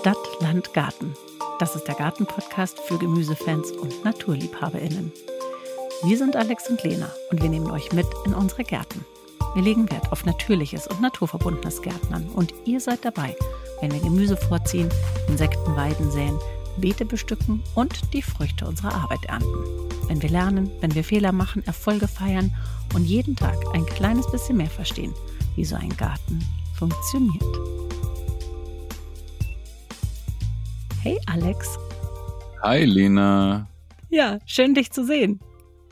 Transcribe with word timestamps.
Stadt, 0.00 0.18
Land, 0.40 0.74
Garten. 0.74 1.14
Das 1.58 1.74
ist 1.74 1.84
der 1.84 1.94
Garten-Podcast 1.94 2.78
für 2.80 2.98
Gemüsefans 2.98 3.72
und 3.72 4.04
NaturliebhaberInnen. 4.04 5.10
Wir 6.04 6.18
sind 6.18 6.36
Alex 6.36 6.68
und 6.68 6.82
Lena 6.84 7.10
und 7.30 7.42
wir 7.42 7.48
nehmen 7.48 7.70
euch 7.70 7.92
mit 7.92 8.06
in 8.26 8.34
unsere 8.34 8.62
Gärten. 8.62 9.04
Wir 9.54 9.62
legen 9.62 9.90
Wert 9.90 10.12
auf 10.12 10.26
natürliches 10.26 10.86
und 10.86 11.00
naturverbundenes 11.00 11.80
Gärtnern 11.80 12.28
und 12.34 12.52
ihr 12.66 12.78
seid 12.78 13.06
dabei, 13.06 13.34
wenn 13.80 13.90
wir 13.90 14.00
Gemüse 14.00 14.36
vorziehen, 14.36 14.90
Insektenweiden 15.28 16.10
säen, 16.10 16.38
Beete 16.76 17.06
bestücken 17.06 17.64
und 17.74 18.12
die 18.12 18.22
Früchte 18.22 18.66
unserer 18.66 18.94
Arbeit 18.94 19.24
ernten. 19.24 19.64
Wenn 20.08 20.20
wir 20.20 20.28
lernen, 20.28 20.70
wenn 20.80 20.94
wir 20.94 21.04
Fehler 21.04 21.32
machen, 21.32 21.66
Erfolge 21.66 22.06
feiern 22.06 22.54
und 22.94 23.06
jeden 23.06 23.34
Tag 23.34 23.56
ein 23.72 23.86
kleines 23.86 24.30
bisschen 24.30 24.58
mehr 24.58 24.70
verstehen, 24.70 25.14
wie 25.56 25.64
so 25.64 25.74
ein 25.74 25.96
Garten 25.96 26.44
funktioniert. 26.74 27.75
Hey 31.06 31.20
Alex. 31.26 31.78
Hi 32.62 32.84
Lena. 32.84 33.68
Ja, 34.08 34.40
schön 34.44 34.74
dich 34.74 34.90
zu 34.90 35.04
sehen. 35.04 35.38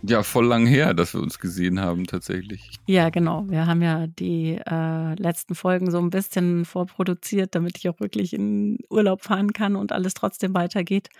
Ja, 0.02 0.24
voll 0.24 0.46
lang 0.46 0.66
her, 0.66 0.92
dass 0.92 1.14
wir 1.14 1.22
uns 1.22 1.38
gesehen 1.38 1.78
haben 1.78 2.08
tatsächlich. 2.08 2.80
Ja, 2.88 3.10
genau. 3.10 3.44
Wir 3.48 3.64
haben 3.68 3.80
ja 3.80 4.08
die 4.08 4.60
äh, 4.66 5.14
letzten 5.14 5.54
Folgen 5.54 5.92
so 5.92 5.98
ein 5.98 6.10
bisschen 6.10 6.64
vorproduziert, 6.64 7.54
damit 7.54 7.78
ich 7.78 7.88
auch 7.88 8.00
wirklich 8.00 8.32
in 8.32 8.78
Urlaub 8.90 9.22
fahren 9.22 9.52
kann 9.52 9.76
und 9.76 9.92
alles 9.92 10.14
trotzdem 10.14 10.52
weitergeht. 10.52 11.10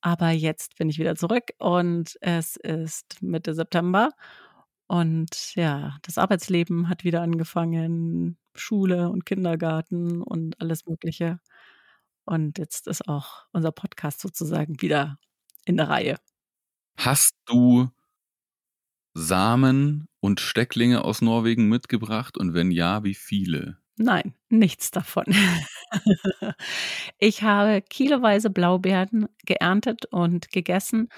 Aber 0.00 0.30
jetzt 0.30 0.78
bin 0.78 0.88
ich 0.88 0.98
wieder 0.98 1.14
zurück 1.14 1.50
und 1.58 2.16
es 2.22 2.56
ist 2.56 3.18
Mitte 3.20 3.52
September 3.52 4.12
und 4.86 5.54
ja, 5.56 5.98
das 6.00 6.16
Arbeitsleben 6.16 6.88
hat 6.88 7.04
wieder 7.04 7.20
angefangen, 7.20 8.38
Schule 8.54 9.10
und 9.10 9.26
Kindergarten 9.26 10.22
und 10.22 10.58
alles 10.58 10.86
Mögliche. 10.86 11.38
Und 12.26 12.58
jetzt 12.58 12.88
ist 12.88 13.08
auch 13.08 13.46
unser 13.52 13.72
Podcast 13.72 14.20
sozusagen 14.20 14.82
wieder 14.82 15.18
in 15.64 15.76
der 15.76 15.88
Reihe. 15.88 16.18
Hast 16.96 17.34
du 17.46 17.88
Samen 19.14 20.08
und 20.20 20.40
Stecklinge 20.40 21.04
aus 21.04 21.22
Norwegen 21.22 21.68
mitgebracht? 21.68 22.36
Und 22.36 22.52
wenn 22.52 22.70
ja, 22.70 23.04
wie 23.04 23.14
viele? 23.14 23.78
Nein, 23.96 24.34
nichts 24.50 24.90
davon. 24.90 25.24
ich 27.18 27.42
habe 27.42 27.80
kiloweise 27.80 28.50
Blaubeeren 28.50 29.28
geerntet 29.46 30.06
und 30.06 30.50
gegessen 30.50 31.08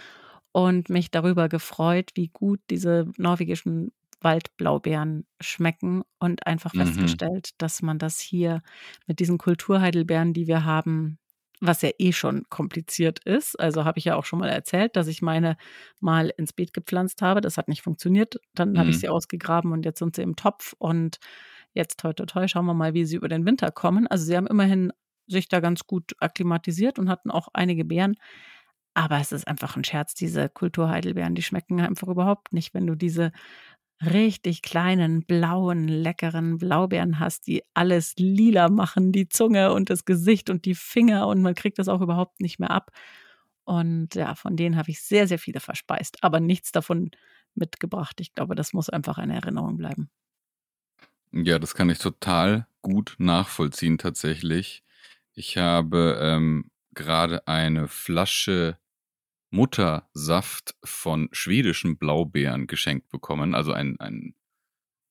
und 0.52 0.88
mich 0.88 1.10
darüber 1.10 1.48
gefreut, 1.48 2.10
wie 2.14 2.28
gut 2.28 2.60
diese 2.70 3.10
norwegischen 3.16 3.92
Waldblaubeeren 4.20 5.26
schmecken 5.40 6.02
und 6.18 6.46
einfach 6.46 6.74
Mhm. 6.74 6.76
festgestellt, 6.76 7.50
dass 7.58 7.82
man 7.82 7.98
das 7.98 8.20
hier 8.20 8.62
mit 9.06 9.20
diesen 9.20 9.38
Kulturheidelbeeren, 9.38 10.32
die 10.32 10.46
wir 10.46 10.64
haben, 10.64 11.18
was 11.60 11.82
ja 11.82 11.90
eh 11.98 12.12
schon 12.12 12.44
kompliziert 12.50 13.20
ist. 13.24 13.58
Also 13.58 13.84
habe 13.84 13.98
ich 13.98 14.04
ja 14.04 14.16
auch 14.16 14.24
schon 14.24 14.38
mal 14.40 14.48
erzählt, 14.48 14.94
dass 14.96 15.08
ich 15.08 15.22
meine 15.22 15.56
mal 16.00 16.28
ins 16.36 16.52
Beet 16.52 16.72
gepflanzt 16.72 17.22
habe. 17.22 17.40
Das 17.40 17.56
hat 17.58 17.68
nicht 17.68 17.82
funktioniert. 17.82 18.36
Dann 18.54 18.78
habe 18.78 18.90
ich 18.90 18.98
Mhm. 18.98 19.00
sie 19.00 19.08
ausgegraben 19.08 19.72
und 19.72 19.84
jetzt 19.84 19.98
sind 19.98 20.14
sie 20.16 20.22
im 20.22 20.36
Topf. 20.36 20.74
Und 20.78 21.18
jetzt 21.74 22.00
toi 22.00 22.12
toi 22.12 22.26
toi, 22.26 22.48
schauen 22.48 22.66
wir 22.66 22.74
mal, 22.74 22.94
wie 22.94 23.04
sie 23.04 23.16
über 23.16 23.28
den 23.28 23.46
Winter 23.46 23.70
kommen. 23.72 24.06
Also 24.06 24.24
sie 24.24 24.36
haben 24.36 24.46
immerhin 24.46 24.92
sich 25.26 25.48
da 25.48 25.60
ganz 25.60 25.86
gut 25.86 26.14
akklimatisiert 26.20 26.98
und 26.98 27.08
hatten 27.10 27.30
auch 27.30 27.48
einige 27.54 27.84
Beeren. 27.84 28.16
Aber 28.94 29.20
es 29.20 29.30
ist 29.32 29.46
einfach 29.46 29.76
ein 29.76 29.84
Scherz, 29.84 30.14
diese 30.14 30.48
Kulturheidelbeeren, 30.48 31.34
die 31.34 31.42
schmecken 31.42 31.80
einfach 31.80 32.08
überhaupt 32.08 32.52
nicht, 32.52 32.74
wenn 32.74 32.86
du 32.86 32.96
diese 32.96 33.32
richtig 34.00 34.62
kleinen, 34.62 35.24
blauen, 35.24 35.88
leckeren 35.88 36.58
Blaubeeren 36.58 37.18
hast, 37.18 37.46
die 37.46 37.62
alles 37.74 38.14
lila 38.16 38.68
machen, 38.68 39.12
die 39.12 39.28
Zunge 39.28 39.72
und 39.72 39.90
das 39.90 40.04
Gesicht 40.04 40.50
und 40.50 40.64
die 40.64 40.74
Finger 40.74 41.26
und 41.26 41.42
man 41.42 41.54
kriegt 41.54 41.78
das 41.78 41.88
auch 41.88 42.00
überhaupt 42.00 42.40
nicht 42.40 42.58
mehr 42.60 42.70
ab. 42.70 42.90
Und 43.64 44.14
ja, 44.14 44.34
von 44.34 44.56
denen 44.56 44.76
habe 44.76 44.90
ich 44.90 45.02
sehr, 45.02 45.28
sehr 45.28 45.38
viele 45.38 45.60
verspeist, 45.60 46.18
aber 46.22 46.40
nichts 46.40 46.72
davon 46.72 47.10
mitgebracht. 47.54 48.20
Ich 48.20 48.34
glaube, 48.34 48.54
das 48.54 48.72
muss 48.72 48.88
einfach 48.88 49.18
eine 49.18 49.34
Erinnerung 49.34 49.76
bleiben. 49.76 50.10
Ja, 51.32 51.58
das 51.58 51.74
kann 51.74 51.90
ich 51.90 51.98
total 51.98 52.66
gut 52.82 53.16
nachvollziehen 53.18 53.98
tatsächlich. 53.98 54.82
Ich 55.34 55.56
habe 55.58 56.18
ähm, 56.20 56.70
gerade 56.94 57.46
eine 57.46 57.88
Flasche 57.88 58.78
Muttersaft 59.50 60.74
von 60.84 61.28
schwedischen 61.32 61.98
Blaubeeren 61.98 62.66
geschenkt 62.66 63.08
bekommen. 63.10 63.54
Also 63.54 63.72
einen, 63.72 63.98
einen 64.00 64.34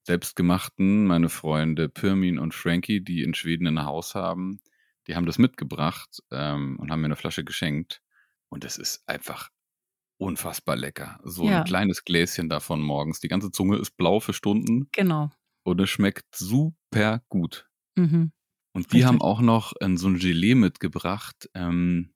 selbstgemachten, 0.05 1.05
meine 1.05 1.29
Freunde 1.29 1.89
Pirmin 1.89 2.39
und 2.39 2.53
Frankie, 2.53 3.03
die 3.03 3.23
in 3.23 3.33
Schweden 3.33 3.67
ein 3.67 3.83
Haus 3.83 4.15
haben, 4.15 4.59
die 5.07 5.15
haben 5.15 5.25
das 5.25 5.37
mitgebracht 5.37 6.21
ähm, 6.31 6.77
und 6.79 6.91
haben 6.91 7.01
mir 7.01 7.05
eine 7.07 7.15
Flasche 7.15 7.43
geschenkt. 7.43 8.01
Und 8.49 8.63
es 8.63 8.77
ist 8.77 9.03
einfach 9.07 9.49
unfassbar 10.17 10.75
lecker. 10.75 11.19
So 11.23 11.45
Ja. 11.49 11.59
ein 11.59 11.65
kleines 11.65 12.03
Gläschen 12.05 12.49
davon 12.49 12.81
morgens. 12.81 13.19
Die 13.19 13.27
ganze 13.27 13.51
Zunge 13.51 13.77
ist 13.77 13.97
blau 13.97 14.19
für 14.19 14.33
Stunden 14.33 14.89
Genau. 14.93 15.29
und 15.63 15.79
es 15.81 15.89
schmeckt 15.89 16.35
super 16.35 17.21
gut. 17.29 17.69
Mhm. 17.95 18.31
Und 18.73 18.93
die 18.93 19.05
haben 19.05 19.15
Richtig. 19.15 19.25
auch 19.27 19.41
noch 19.41 19.73
äh, 19.81 19.95
so 19.97 20.07
ein 20.07 20.19
Gelee 20.19 20.55
mitgebracht 20.55 21.49
ähm, 21.53 22.13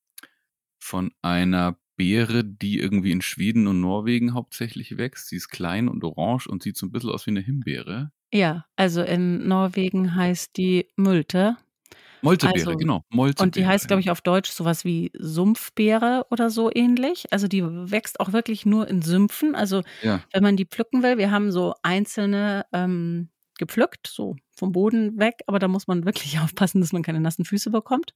von 0.79 1.11
einer 1.21 1.77
Beere, 2.01 2.43
die 2.43 2.79
irgendwie 2.79 3.11
in 3.11 3.21
Schweden 3.21 3.67
und 3.67 3.79
Norwegen 3.79 4.33
hauptsächlich 4.33 4.97
wächst. 4.97 5.27
Sie 5.27 5.35
ist 5.35 5.49
klein 5.49 5.87
und 5.87 6.03
orange 6.03 6.47
und 6.47 6.63
sieht 6.63 6.75
so 6.75 6.87
ein 6.87 6.91
bisschen 6.91 7.11
aus 7.11 7.27
wie 7.27 7.29
eine 7.29 7.41
Himbeere. 7.41 8.11
Ja, 8.33 8.65
also 8.75 9.03
in 9.03 9.47
Norwegen 9.47 10.15
heißt 10.15 10.57
die 10.57 10.87
Multe. 10.95 11.57
Moltebeere, 12.23 12.69
Also, 12.69 12.75
genau. 12.75 13.05
Moltebeere. 13.09 13.45
Und 13.45 13.55
die 13.55 13.67
heißt, 13.67 13.87
glaube 13.87 14.01
ich, 14.01 14.09
auf 14.09 14.21
Deutsch 14.21 14.49
sowas 14.49 14.83
wie 14.83 15.11
Sumpfbeere 15.13 16.25
oder 16.31 16.49
so 16.49 16.71
ähnlich. 16.73 17.31
Also 17.31 17.47
die 17.47 17.61
wächst 17.63 18.19
auch 18.19 18.33
wirklich 18.33 18.65
nur 18.65 18.87
in 18.87 19.03
Sümpfen. 19.03 19.53
Also 19.53 19.83
Ja, 20.01 20.23
wenn 20.33 20.41
man 20.41 20.55
die 20.57 20.65
pflücken 20.65 21.03
will, 21.03 21.19
wir 21.19 21.29
haben 21.29 21.51
so 21.51 21.75
einzelne 21.83 22.65
ähm, 22.73 23.29
gepflückt, 23.59 24.07
so 24.07 24.37
vom 24.55 24.71
Boden 24.71 25.19
weg, 25.19 25.41
aber 25.45 25.59
da 25.59 25.67
muss 25.67 25.85
man 25.85 26.03
wirklich 26.05 26.39
aufpassen, 26.39 26.81
dass 26.81 26.93
man 26.93 27.03
keine 27.03 27.19
nassen 27.19 27.45
Füße 27.45 27.69
bekommt. 27.69 28.15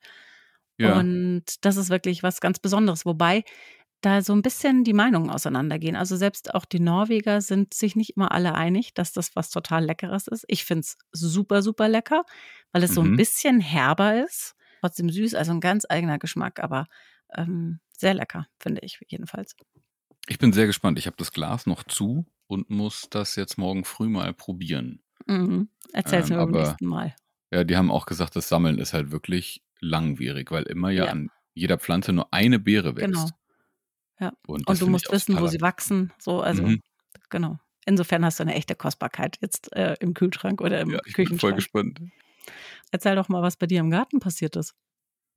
Ja. 0.79 0.99
Und 0.99 1.43
das 1.65 1.77
ist 1.77 1.89
wirklich 1.89 2.23
was 2.23 2.41
ganz 2.41 2.59
Besonderes, 2.59 3.05
wobei 3.05 3.43
da 4.01 4.21
so 4.21 4.33
ein 4.33 4.41
bisschen 4.43 4.83
die 4.83 4.93
Meinungen 4.93 5.29
auseinandergehen. 5.31 5.95
Also 5.95 6.15
selbst 6.17 6.53
auch 6.53 6.65
die 6.65 6.79
Norweger 6.79 7.41
sind 7.41 7.73
sich 7.73 7.95
nicht 7.95 8.11
immer 8.17 8.31
alle 8.31 8.53
einig, 8.55 8.93
dass 8.93 9.13
das 9.13 9.35
was 9.35 9.49
total 9.49 9.85
Leckeres 9.85 10.27
ist. 10.27 10.45
Ich 10.47 10.65
finde 10.65 10.81
es 10.81 10.97
super, 11.11 11.61
super 11.63 11.89
lecker, 11.89 12.23
weil 12.71 12.83
es 12.83 12.93
so 12.93 13.01
ein 13.01 13.11
Mhm. 13.11 13.15
bisschen 13.15 13.59
herber 13.61 14.23
ist, 14.23 14.55
trotzdem 14.81 15.09
süß, 15.09 15.33
also 15.35 15.51
ein 15.53 15.61
ganz 15.61 15.85
eigener 15.89 16.19
Geschmack, 16.19 16.59
aber 16.59 16.85
ähm, 17.35 17.79
sehr 17.97 18.13
lecker, 18.13 18.47
finde 18.59 18.81
ich 18.83 18.99
jedenfalls. 19.07 19.55
Ich 20.27 20.39
bin 20.39 20.53
sehr 20.53 20.67
gespannt. 20.67 20.99
Ich 20.99 21.07
habe 21.07 21.17
das 21.17 21.31
Glas 21.31 21.65
noch 21.65 21.83
zu 21.83 22.25
und 22.47 22.69
muss 22.69 23.07
das 23.09 23.35
jetzt 23.35 23.57
morgen 23.57 23.85
früh 23.85 24.07
mal 24.09 24.33
probieren. 24.33 25.01
Mhm. 25.27 25.69
Erzähl's 25.93 26.27
Ähm, 26.27 26.37
mir 26.37 26.37
beim 26.45 26.51
nächsten 26.51 26.85
Mal. 26.85 27.15
ja, 27.53 27.63
die 27.63 27.77
haben 27.77 27.91
auch 27.91 28.05
gesagt, 28.05 28.35
das 28.35 28.49
Sammeln 28.49 28.79
ist 28.79 28.93
halt 28.93 29.11
wirklich 29.11 29.63
langwierig, 29.79 30.51
weil 30.51 30.63
immer 30.63 30.89
ja, 30.89 31.05
Ja. 31.05 31.11
an 31.11 31.29
jeder 31.53 31.77
Pflanze 31.77 32.13
nur 32.13 32.33
eine 32.33 32.59
Beere 32.59 32.95
wächst. 32.95 33.07
Genau. 33.13 33.29
Ja. 34.19 34.33
Und, 34.47 34.67
Und 34.67 34.81
du 34.81 34.87
musst 34.87 35.11
wissen, 35.11 35.39
wo 35.39 35.47
sie 35.47 35.61
wachsen. 35.61 36.11
So, 36.19 36.41
also, 36.41 36.63
Mhm. 36.63 36.81
genau. 37.29 37.59
Insofern 37.85 38.25
hast 38.25 38.39
du 38.39 38.43
eine 38.43 38.55
echte 38.55 38.75
Kostbarkeit 38.75 39.37
jetzt 39.41 39.71
äh, 39.73 39.95
im 39.99 40.13
Kühlschrank 40.13 40.59
oder 40.61 40.81
im 40.81 40.89
Ja, 40.89 40.99
ich 41.05 41.15
bin 41.15 41.27
voll 41.37 41.53
Küchenschrank. 41.53 41.55
gespannt. 41.55 42.01
Erzähl 42.91 43.15
doch 43.15 43.29
mal, 43.29 43.41
was 43.41 43.57
bei 43.57 43.67
dir 43.67 43.79
im 43.79 43.89
Garten 43.91 44.19
passiert 44.19 44.55
ist. 44.55 44.73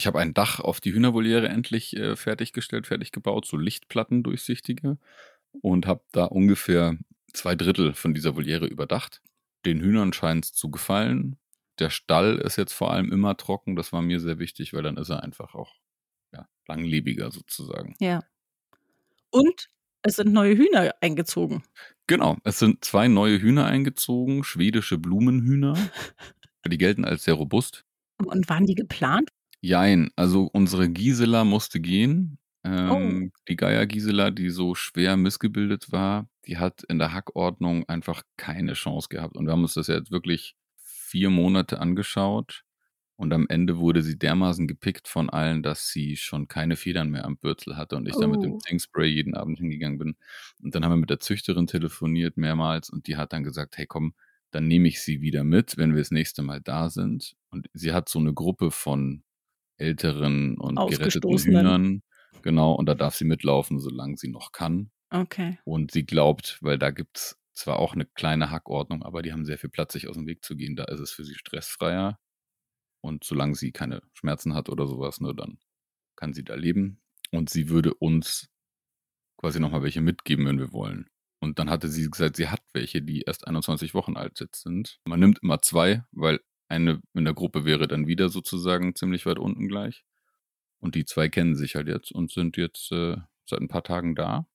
Ich 0.00 0.06
habe 0.06 0.20
ein 0.20 0.32
Dach 0.32 0.60
auf 0.60 0.80
die 0.80 0.92
Hühnervoliere 0.92 1.48
endlich 1.48 1.96
äh, 1.96 2.14
fertiggestellt, 2.16 2.86
fertig 2.86 3.10
gebaut, 3.12 3.46
so 3.46 3.56
Lichtplatten 3.56 4.22
durchsichtige 4.22 4.98
und 5.60 5.86
habe 5.86 6.02
da 6.12 6.24
ungefähr 6.24 6.96
zwei 7.32 7.54
Drittel 7.56 7.94
von 7.94 8.14
dieser 8.14 8.36
Voliere 8.36 8.66
überdacht. 8.66 9.22
Den 9.66 9.80
Hühnern 9.80 10.12
scheint 10.12 10.44
es 10.46 10.52
zu 10.52 10.70
gefallen. 10.70 11.36
Der 11.78 11.90
Stall 11.90 12.38
ist 12.38 12.56
jetzt 12.56 12.72
vor 12.72 12.92
allem 12.92 13.12
immer 13.12 13.36
trocken. 13.36 13.76
Das 13.76 13.92
war 13.92 14.02
mir 14.02 14.20
sehr 14.20 14.38
wichtig, 14.38 14.72
weil 14.72 14.82
dann 14.82 14.96
ist 14.96 15.10
er 15.10 15.22
einfach 15.22 15.54
auch 15.54 15.74
ja, 16.32 16.48
langlebiger 16.66 17.30
sozusagen. 17.30 17.94
Ja. 18.00 18.22
Und 19.30 19.68
es 20.02 20.16
sind 20.16 20.32
neue 20.32 20.56
Hühner 20.56 20.94
eingezogen. 21.00 21.62
Genau, 22.06 22.38
es 22.44 22.58
sind 22.58 22.84
zwei 22.84 23.08
neue 23.08 23.40
Hühner 23.40 23.66
eingezogen, 23.66 24.44
schwedische 24.44 24.98
Blumenhühner. 24.98 25.74
Die 26.66 26.78
gelten 26.78 27.04
als 27.04 27.24
sehr 27.24 27.34
robust. 27.34 27.84
Und 28.24 28.48
waren 28.48 28.66
die 28.66 28.74
geplant? 28.74 29.30
Jein, 29.60 30.10
also 30.16 30.50
unsere 30.52 30.88
Gisela 30.88 31.44
musste 31.44 31.80
gehen. 31.80 32.38
Oh. 32.64 32.68
Ähm, 32.70 33.32
Die 33.48 33.56
Geier 33.56 33.86
Gisela, 33.86 34.30
die 34.30 34.50
so 34.50 34.74
schwer 34.74 35.16
missgebildet 35.16 35.92
war, 35.92 36.28
die 36.46 36.58
hat 36.58 36.82
in 36.84 36.98
der 36.98 37.12
Hackordnung 37.12 37.88
einfach 37.88 38.22
keine 38.36 38.74
Chance 38.74 39.08
gehabt. 39.08 39.36
Und 39.36 39.46
wir 39.46 39.52
haben 39.52 39.62
uns 39.62 39.74
das 39.74 39.86
jetzt 39.86 40.10
wirklich 40.10 40.56
vier 41.08 41.30
Monate 41.30 41.80
angeschaut. 41.80 42.64
Und 43.16 43.32
am 43.32 43.46
Ende 43.48 43.78
wurde 43.78 44.02
sie 44.02 44.16
dermaßen 44.16 44.68
gepickt 44.68 45.08
von 45.08 45.28
allen, 45.28 45.64
dass 45.64 45.88
sie 45.88 46.16
schon 46.16 46.46
keine 46.46 46.76
Federn 46.76 47.10
mehr 47.10 47.24
am 47.24 47.36
Bürzel 47.36 47.76
hatte 47.76 47.96
und 47.96 48.06
ich 48.06 48.14
dann 48.14 48.30
mit 48.30 48.44
dem 48.44 48.52
Oh. 48.52 48.58
Zingspray 48.58 49.08
jeden 49.08 49.34
Abend 49.34 49.58
hingegangen 49.58 49.98
bin. 49.98 50.16
Und 50.62 50.74
dann 50.74 50.84
haben 50.84 50.92
wir 50.92 50.96
mit 50.98 51.10
der 51.10 51.18
Züchterin 51.18 51.66
telefoniert 51.66 52.36
mehrmals 52.36 52.90
und 52.90 53.08
die 53.08 53.16
hat 53.16 53.32
dann 53.32 53.42
gesagt, 53.42 53.76
hey 53.76 53.86
komm, 53.86 54.14
dann 54.52 54.68
nehme 54.68 54.86
ich 54.86 55.02
sie 55.02 55.20
wieder 55.20 55.42
mit, 55.42 55.76
wenn 55.76 55.94
wir 55.94 56.00
das 56.00 56.12
nächste 56.12 56.42
Mal 56.42 56.60
da 56.60 56.90
sind. 56.90 57.34
Und 57.50 57.68
sie 57.72 57.92
hat 57.92 58.08
so 58.08 58.20
eine 58.20 58.32
Gruppe 58.34 58.70
von 58.70 59.24
älteren 59.78 60.56
und 60.56 60.76
geretteten 60.88 61.38
Hühnern. 61.38 62.02
Genau, 62.42 62.72
und 62.74 62.86
da 62.86 62.94
darf 62.94 63.16
sie 63.16 63.24
mitlaufen, 63.24 63.80
solange 63.80 64.16
sie 64.16 64.28
noch 64.28 64.52
kann. 64.52 64.90
Okay. 65.10 65.58
Und 65.64 65.90
sie 65.90 66.04
glaubt, 66.06 66.58
weil 66.60 66.78
da 66.78 66.90
gibt 66.90 67.16
es 67.16 67.37
zwar 67.58 67.78
auch 67.78 67.94
eine 67.94 68.06
kleine 68.06 68.50
Hackordnung, 68.50 69.02
aber 69.02 69.22
die 69.22 69.32
haben 69.32 69.44
sehr 69.44 69.58
viel 69.58 69.70
Platz, 69.70 69.92
sich 69.92 70.08
aus 70.08 70.16
dem 70.16 70.26
Weg 70.26 70.44
zu 70.44 70.56
gehen. 70.56 70.76
Da 70.76 70.84
ist 70.84 71.00
es 71.00 71.10
für 71.10 71.24
sie 71.24 71.34
stressfreier. 71.34 72.18
Und 73.00 73.24
solange 73.24 73.54
sie 73.54 73.72
keine 73.72 74.02
Schmerzen 74.14 74.54
hat 74.54 74.68
oder 74.68 74.86
sowas, 74.86 75.20
ne, 75.20 75.34
dann 75.34 75.58
kann 76.16 76.32
sie 76.32 76.44
da 76.44 76.54
leben. 76.54 77.00
Und 77.30 77.50
sie 77.50 77.68
würde 77.68 77.94
uns 77.94 78.48
quasi 79.36 79.60
nochmal 79.60 79.82
welche 79.82 80.00
mitgeben, 80.00 80.46
wenn 80.46 80.58
wir 80.58 80.72
wollen. 80.72 81.08
Und 81.40 81.58
dann 81.58 81.70
hatte 81.70 81.88
sie 81.88 82.10
gesagt, 82.10 82.36
sie 82.36 82.48
hat 82.48 82.62
welche, 82.72 83.02
die 83.02 83.22
erst 83.22 83.46
21 83.46 83.94
Wochen 83.94 84.16
alt 84.16 84.38
sind. 84.52 84.98
Man 85.04 85.20
nimmt 85.20 85.38
immer 85.42 85.62
zwei, 85.62 86.04
weil 86.10 86.40
eine 86.68 87.00
in 87.14 87.24
der 87.24 87.34
Gruppe 87.34 87.64
wäre 87.64 87.86
dann 87.86 88.08
wieder 88.08 88.28
sozusagen 88.28 88.94
ziemlich 88.94 89.24
weit 89.26 89.38
unten 89.38 89.68
gleich. 89.68 90.04
Und 90.80 90.94
die 90.94 91.04
zwei 91.04 91.28
kennen 91.28 91.54
sich 91.54 91.76
halt 91.76 91.88
jetzt 91.88 92.12
und 92.12 92.32
sind 92.32 92.56
jetzt 92.56 92.90
äh, 92.92 93.16
seit 93.46 93.60
ein 93.60 93.68
paar 93.68 93.84
Tagen 93.84 94.14
da. 94.14 94.46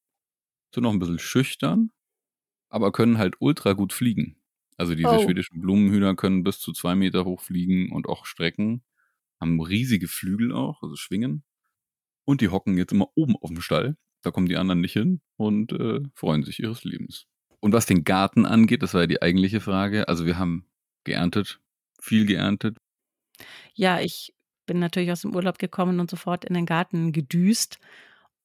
Sind 0.73 0.83
noch 0.83 0.91
ein 0.91 0.99
bisschen 0.99 1.19
schüchtern, 1.19 1.91
aber 2.73 2.91
können 2.91 3.19
halt 3.19 3.35
ultra 3.39 3.73
gut 3.73 3.93
fliegen. 3.93 4.35
Also 4.77 4.95
diese 4.95 5.11
oh. 5.11 5.23
schwedischen 5.23 5.61
Blumenhühner 5.61 6.15
können 6.15 6.43
bis 6.43 6.59
zu 6.59 6.73
zwei 6.73 6.95
Meter 6.95 7.23
hoch 7.23 7.39
fliegen 7.39 7.91
und 7.91 8.09
auch 8.09 8.25
strecken. 8.25 8.83
Haben 9.39 9.61
riesige 9.61 10.07
Flügel 10.07 10.51
auch, 10.51 10.81
also 10.81 10.95
schwingen. 10.95 11.43
Und 12.25 12.41
die 12.41 12.49
hocken 12.49 12.75
jetzt 12.77 12.91
immer 12.91 13.09
oben 13.13 13.35
auf 13.35 13.49
dem 13.49 13.61
Stall. 13.61 13.95
Da 14.23 14.31
kommen 14.31 14.47
die 14.47 14.57
anderen 14.57 14.81
nicht 14.81 14.93
hin 14.93 15.21
und 15.37 15.71
äh, 15.73 15.99
freuen 16.15 16.43
sich 16.43 16.59
ihres 16.61 16.83
Lebens. 16.83 17.27
Und 17.59 17.73
was 17.73 17.85
den 17.85 18.05
Garten 18.05 18.47
angeht, 18.47 18.81
das 18.81 18.95
war 18.95 19.01
ja 19.01 19.07
die 19.07 19.21
eigentliche 19.21 19.61
Frage. 19.61 20.07
Also 20.07 20.25
wir 20.25 20.39
haben 20.39 20.65
geerntet, 21.03 21.59
viel 22.01 22.25
geerntet. 22.25 22.77
Ja, 23.75 23.99
ich 23.99 24.33
bin 24.65 24.79
natürlich 24.79 25.11
aus 25.11 25.21
dem 25.21 25.35
Urlaub 25.35 25.59
gekommen 25.59 25.99
und 25.99 26.09
sofort 26.09 26.43
in 26.43 26.55
den 26.55 26.65
Garten 26.65 27.11
gedüst 27.11 27.77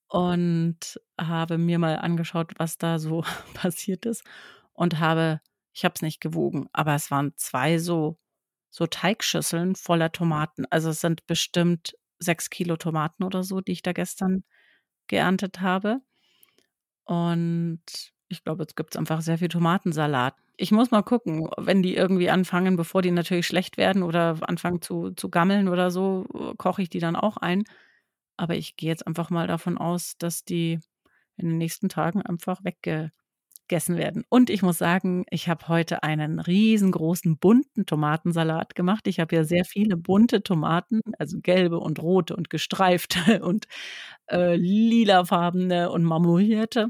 und 0.09 1.01
habe 1.21 1.59
mir 1.59 1.79
mal 1.79 1.99
angeschaut, 1.99 2.53
was 2.59 2.79
da 2.79 2.99
so 2.99 3.23
passiert 3.55 4.07
ist 4.07 4.25
und 4.73 4.99
habe, 4.99 5.41
ich 5.73 5.85
habe 5.85 5.95
es 5.95 6.03
nicht 6.03 6.21
gewogen, 6.21 6.69
aber 6.73 6.95
es 6.95 7.11
waren 7.11 7.33
zwei 7.37 7.79
so, 7.79 8.19
so 8.71 8.87
Teigschüsseln 8.87 9.77
voller 9.77 10.13
Tomaten. 10.13 10.65
Also 10.71 10.91
es 10.91 11.01
sind 11.01 11.27
bestimmt 11.27 11.95
sechs 12.19 12.51
Kilo 12.51 12.77
Tomaten 12.77 13.23
oder 13.25 13.43
so, 13.45 13.61
die 13.61 13.73
ich 13.73 13.83
da 13.83 13.93
gestern 13.93 14.45
geerntet 15.09 15.61
habe. 15.61 16.01
Und 17.05 17.81
ich 18.29 18.45
glaube, 18.45 18.63
jetzt 18.63 18.77
gibt 18.77 18.95
es 18.95 18.99
einfach 18.99 19.21
sehr 19.23 19.39
viel 19.39 19.49
Tomatensalat. 19.49 20.35
Ich 20.57 20.73
muss 20.73 20.91
mal 20.91 21.03
gucken, 21.03 21.49
wenn 21.57 21.83
die 21.83 21.95
irgendwie 21.95 22.31
anfangen, 22.31 22.77
bevor 22.77 23.01
die 23.01 23.11
natürlich 23.11 23.47
schlecht 23.47 23.77
werden 23.79 24.03
oder 24.03 24.37
anfangen 24.43 24.83
zu, 24.83 25.13
zu 25.13 25.31
gammeln 25.31 25.69
oder 25.69 25.91
so, 25.91 26.27
koche 26.59 26.83
ich 26.83 26.91
die 26.91 26.99
dann 26.99 27.17
auch 27.17 27.37
ein. 27.37 27.65
Aber 28.39 28.57
ich 28.57 28.77
gehe 28.77 28.89
jetzt 28.91 29.07
einfach 29.07 29.31
mal 29.31 29.47
davon 29.47 29.79
aus, 29.79 30.17
dass 30.19 30.45
die 30.45 30.81
in 31.37 31.49
den 31.49 31.59
nächsten 31.59 31.89
Tagen 31.89 32.23
einfach 32.23 32.65
weggegessen 32.65 33.97
werden. 33.97 34.25
Und 34.29 34.51
ich 34.51 34.63
muss 34.63 34.79
sagen, 34.79 35.25
ich 35.31 35.49
habe 35.49 35.69
heute 35.69 36.03
einen 36.03 36.41
riesengroßen 36.41 37.39
bunten 37.39 37.87
Tomatensalat 37.87 38.75
gemacht. 38.75 39.07
Ich 39.07 39.21
habe 39.21 39.37
ja 39.37 39.45
sehr 39.45 39.65
viele 39.65 39.97
bunte 39.97 40.43
Tomaten, 40.43 41.01
also 41.19 41.39
gelbe 41.43 41.79
und 41.79 42.01
rote 42.03 42.37
und 42.37 42.51
gestreifte 42.51 43.43
und 43.45 43.67
äh, 44.31 44.57
lilafarbene 44.57 45.91
und 45.91 46.05
marmorierte 46.05 46.89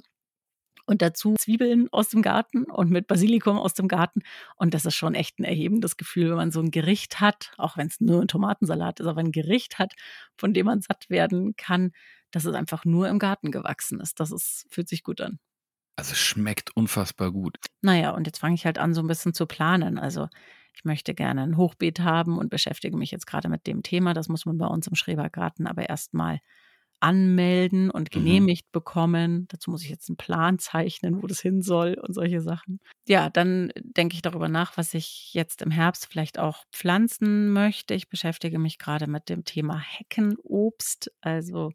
und 0.89 1.03
dazu 1.03 1.35
Zwiebeln 1.39 1.89
aus 1.93 2.09
dem 2.09 2.23
Garten 2.23 2.65
und 2.65 2.91
mit 2.91 3.07
Basilikum 3.07 3.59
aus 3.59 3.75
dem 3.75 3.89
Garten. 3.89 4.23
Und 4.57 4.75
das 4.75 4.87
ist 4.87 4.95
schon 4.95 5.15
echt 5.15 5.39
ein 5.39 5.45
erhebendes 5.45 5.97
Gefühl, 5.97 6.31
wenn 6.31 6.37
man 6.37 6.51
so 6.51 6.61
ein 6.61 6.71
Gericht 6.71 7.21
hat, 7.21 7.53
auch 7.59 7.77
wenn 7.77 7.89
es 7.89 8.01
nur 8.01 8.23
ein 8.23 8.29
Tomatensalat 8.29 9.01
ist, 9.01 9.07
aber 9.07 9.21
ein 9.21 9.33
Gericht 9.33 9.79
hat, 9.79 9.93
von 10.37 10.55
dem 10.55 10.67
man 10.67 10.81
satt 10.81 11.11
werden 11.11 11.55
kann, 11.57 11.93
dass 12.31 12.45
es 12.45 12.55
einfach 12.55 12.85
nur 12.85 13.09
im 13.09 13.19
Garten 13.19 13.51
gewachsen 13.51 14.01
ist. 14.01 14.19
Das 14.19 14.33
ist, 14.33 14.67
fühlt 14.71 14.89
sich 14.89 15.03
gut 15.03 15.21
an. 15.21 15.39
Also 15.97 16.13
es 16.13 16.19
schmeckt 16.19 16.75
unfassbar 16.77 17.33
gut. 17.33 17.57
Naja, 17.83 18.11
und 18.13 18.27
jetzt 18.27 18.39
fange 18.39 18.55
ich 18.55 18.65
halt 18.65 18.79
an, 18.79 18.95
so 18.95 19.01
ein 19.01 19.09
bisschen 19.09 19.35
zu 19.35 19.47
planen. 19.47 19.99
Also 19.99 20.29
ich 20.75 20.85
möchte 20.85 21.13
gerne 21.13 21.43
ein 21.43 21.57
Hochbeet 21.57 22.01
haben 22.01 22.39
und 22.39 22.51
beschäftige 22.51 22.97
mich 22.97 23.11
jetzt 23.11 23.27
gerade 23.27 23.49
mit 23.49 23.67
dem 23.67 23.83
Thema. 23.83 24.15
Das 24.15 24.29
muss 24.29 24.47
man 24.47 24.59
bei 24.59 24.67
uns 24.67 24.87
im 24.87 24.95
Schrebergarten 24.95 25.67
aber 25.67 25.89
erstmal 25.89 26.41
anmelden 27.01 27.91
und 27.91 28.15
mhm. 28.15 28.19
genehmigt 28.19 28.67
mhm. 28.67 28.73
bekommen. 28.73 29.49
Dazu 29.49 29.71
muss 29.71 29.83
ich 29.83 29.91
jetzt 29.91 30.09
einen 30.09 30.17
Plan 30.17 30.59
zeichnen, 30.59 31.23
wo 31.23 31.27
das 31.27 31.41
hin 31.41 31.63
soll 31.63 31.95
und 31.95 32.15
solche 32.15 32.41
Sachen. 32.41 32.81
Ja, 33.07 33.31
dann 33.31 33.73
denke 33.77 34.15
ich 34.15 34.23
darüber 34.23 34.49
nach, 34.49 34.77
was 34.77 34.95
ich 34.95 35.33
jetzt 35.33 35.63
im 35.63 35.71
Herbst 35.71 36.07
vielleicht 36.11 36.39
auch 36.39 36.65
pflanzen 36.73 37.53
möchte. 37.53 37.95
Ich 37.95 38.09
beschäftige 38.09 38.59
mich 38.59 38.79
gerade 38.79 39.07
mit 39.07 39.29
dem 39.29 39.45
Thema 39.45 39.79
Heckenobst, 39.79 41.13
also 41.21 41.73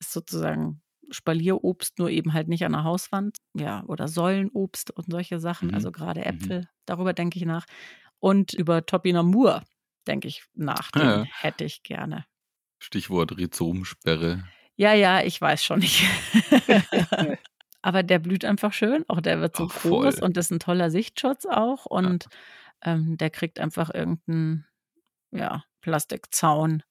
ist 0.00 0.12
sozusagen 0.12 0.80
Spalierobst, 1.10 1.98
nur 1.98 2.10
eben 2.10 2.34
halt 2.34 2.48
nicht 2.48 2.64
an 2.64 2.72
der 2.72 2.84
Hauswand, 2.84 3.38
ja, 3.54 3.82
oder 3.86 4.08
Säulenobst 4.08 4.90
und 4.90 5.10
solche 5.10 5.40
Sachen, 5.40 5.68
mhm. 5.68 5.74
also 5.74 5.90
gerade 5.90 6.20
mhm. 6.20 6.26
Äpfel, 6.26 6.60
mhm. 6.60 6.66
darüber 6.86 7.12
denke 7.12 7.38
ich 7.38 7.44
nach. 7.44 7.66
Und 8.20 8.52
über 8.52 8.84
Topinamur 8.84 9.62
denke 10.06 10.28
ich 10.28 10.44
nach, 10.54 10.90
den 10.90 11.02
ja. 11.02 11.24
hätte 11.24 11.64
ich 11.64 11.82
gerne. 11.82 12.24
Stichwort 12.78 13.36
Rhizomsperre. 13.36 14.44
Ja, 14.76 14.94
ja, 14.94 15.22
ich 15.22 15.40
weiß 15.40 15.64
schon 15.64 15.80
nicht. 15.80 16.04
Aber 17.82 18.02
der 18.02 18.18
blüht 18.18 18.44
einfach 18.44 18.72
schön. 18.72 19.04
Auch 19.08 19.20
der 19.20 19.40
wird 19.40 19.56
so 19.56 19.68
Ach, 19.70 19.82
groß 19.82 20.16
voll. 20.16 20.24
und 20.24 20.36
das 20.36 20.46
ist 20.46 20.50
ein 20.52 20.60
toller 20.60 20.90
Sichtschutz 20.90 21.46
auch. 21.46 21.86
Und 21.86 22.28
ja. 22.84 22.92
ähm, 22.92 23.16
der 23.16 23.30
kriegt 23.30 23.60
einfach 23.60 23.92
irgendeinen 23.92 24.66
ja, 25.30 25.64
Plastikzaun, 25.80 26.82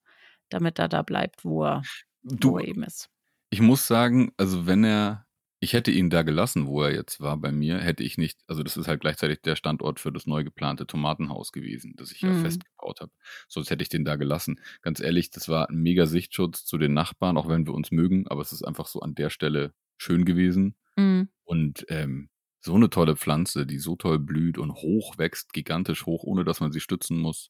damit 0.50 0.80
er 0.80 0.88
da 0.88 1.02
bleibt, 1.02 1.44
wo 1.44 1.66
er, 1.66 1.84
du, 2.24 2.52
wo 2.52 2.58
er 2.60 2.68
eben 2.68 2.84
ist. 2.84 3.10
Ich 3.50 3.62
muss 3.62 3.88
sagen, 3.88 4.32
also 4.38 4.66
wenn 4.66 4.84
er 4.84 5.27
ich 5.60 5.74
hätte 5.74 5.92
ihn 5.92 6.10
da 6.10 6.22
gelassen, 6.22 6.68
wo 6.68 6.84
er 6.84 6.94
jetzt 6.94 7.20
war 7.20 7.38
bei 7.38 7.52
mir, 7.52 7.80
hätte 7.80 8.04
ich 8.04 8.18
nicht, 8.18 8.40
also 8.48 8.62
das 8.62 8.78
ist 8.78 8.88
halt 8.88 9.02
gleichzeitig 9.02 9.42
der 9.42 9.56
Standort 9.56 10.00
für 10.00 10.12
das 10.12 10.28
neu 10.28 10.44
geplante 10.44 10.86
Tomatenhaus 10.86 11.52
gewesen, 11.52 11.96
das 11.98 12.12
ich 12.12 12.22
ja 12.22 12.30
mhm. 12.30 12.44
festgebaut 12.44 13.02
habe. 13.02 13.12
Sonst 13.48 13.72
hätte 13.72 13.82
ich 13.82 13.90
den 13.90 14.06
da 14.06 14.18
gelassen. 14.18 14.60
Ganz 14.82 15.00
ehrlich, 15.00 15.32
das 15.32 15.50
war 15.50 15.70
ein 15.70 15.78
mega 15.78 16.06
Sichtschutz 16.06 16.66
zu 16.66 16.78
den 16.78 16.94
Nachbarn, 16.94 17.38
auch 17.38 17.48
wenn 17.48 17.66
wir 17.66 17.74
uns 17.74 17.92
mögen, 17.92 18.28
aber 18.28 18.42
es 18.42 18.52
ist 18.52 18.64
einfach 18.64 18.86
so 18.86 19.00
an 19.00 19.16
der 19.16 19.32
Stelle 19.32 19.74
schön 19.98 20.26
gewesen. 20.26 20.76
Mhm. 20.96 21.30
Und 21.44 21.86
ähm, 21.90 22.30
so 22.60 22.76
eine 22.76 22.90
tolle 22.90 23.16
Pflanze, 23.16 23.66
die 23.66 23.80
so 23.80 23.96
toll 23.96 24.20
blüht 24.20 24.58
und 24.60 24.74
hoch 24.74 25.18
wächst, 25.18 25.54
gigantisch 25.54 26.06
hoch, 26.06 26.24
ohne 26.24 26.44
dass 26.44 26.60
man 26.60 26.72
sie 26.72 26.82
stützen 26.82 27.18
muss. 27.18 27.50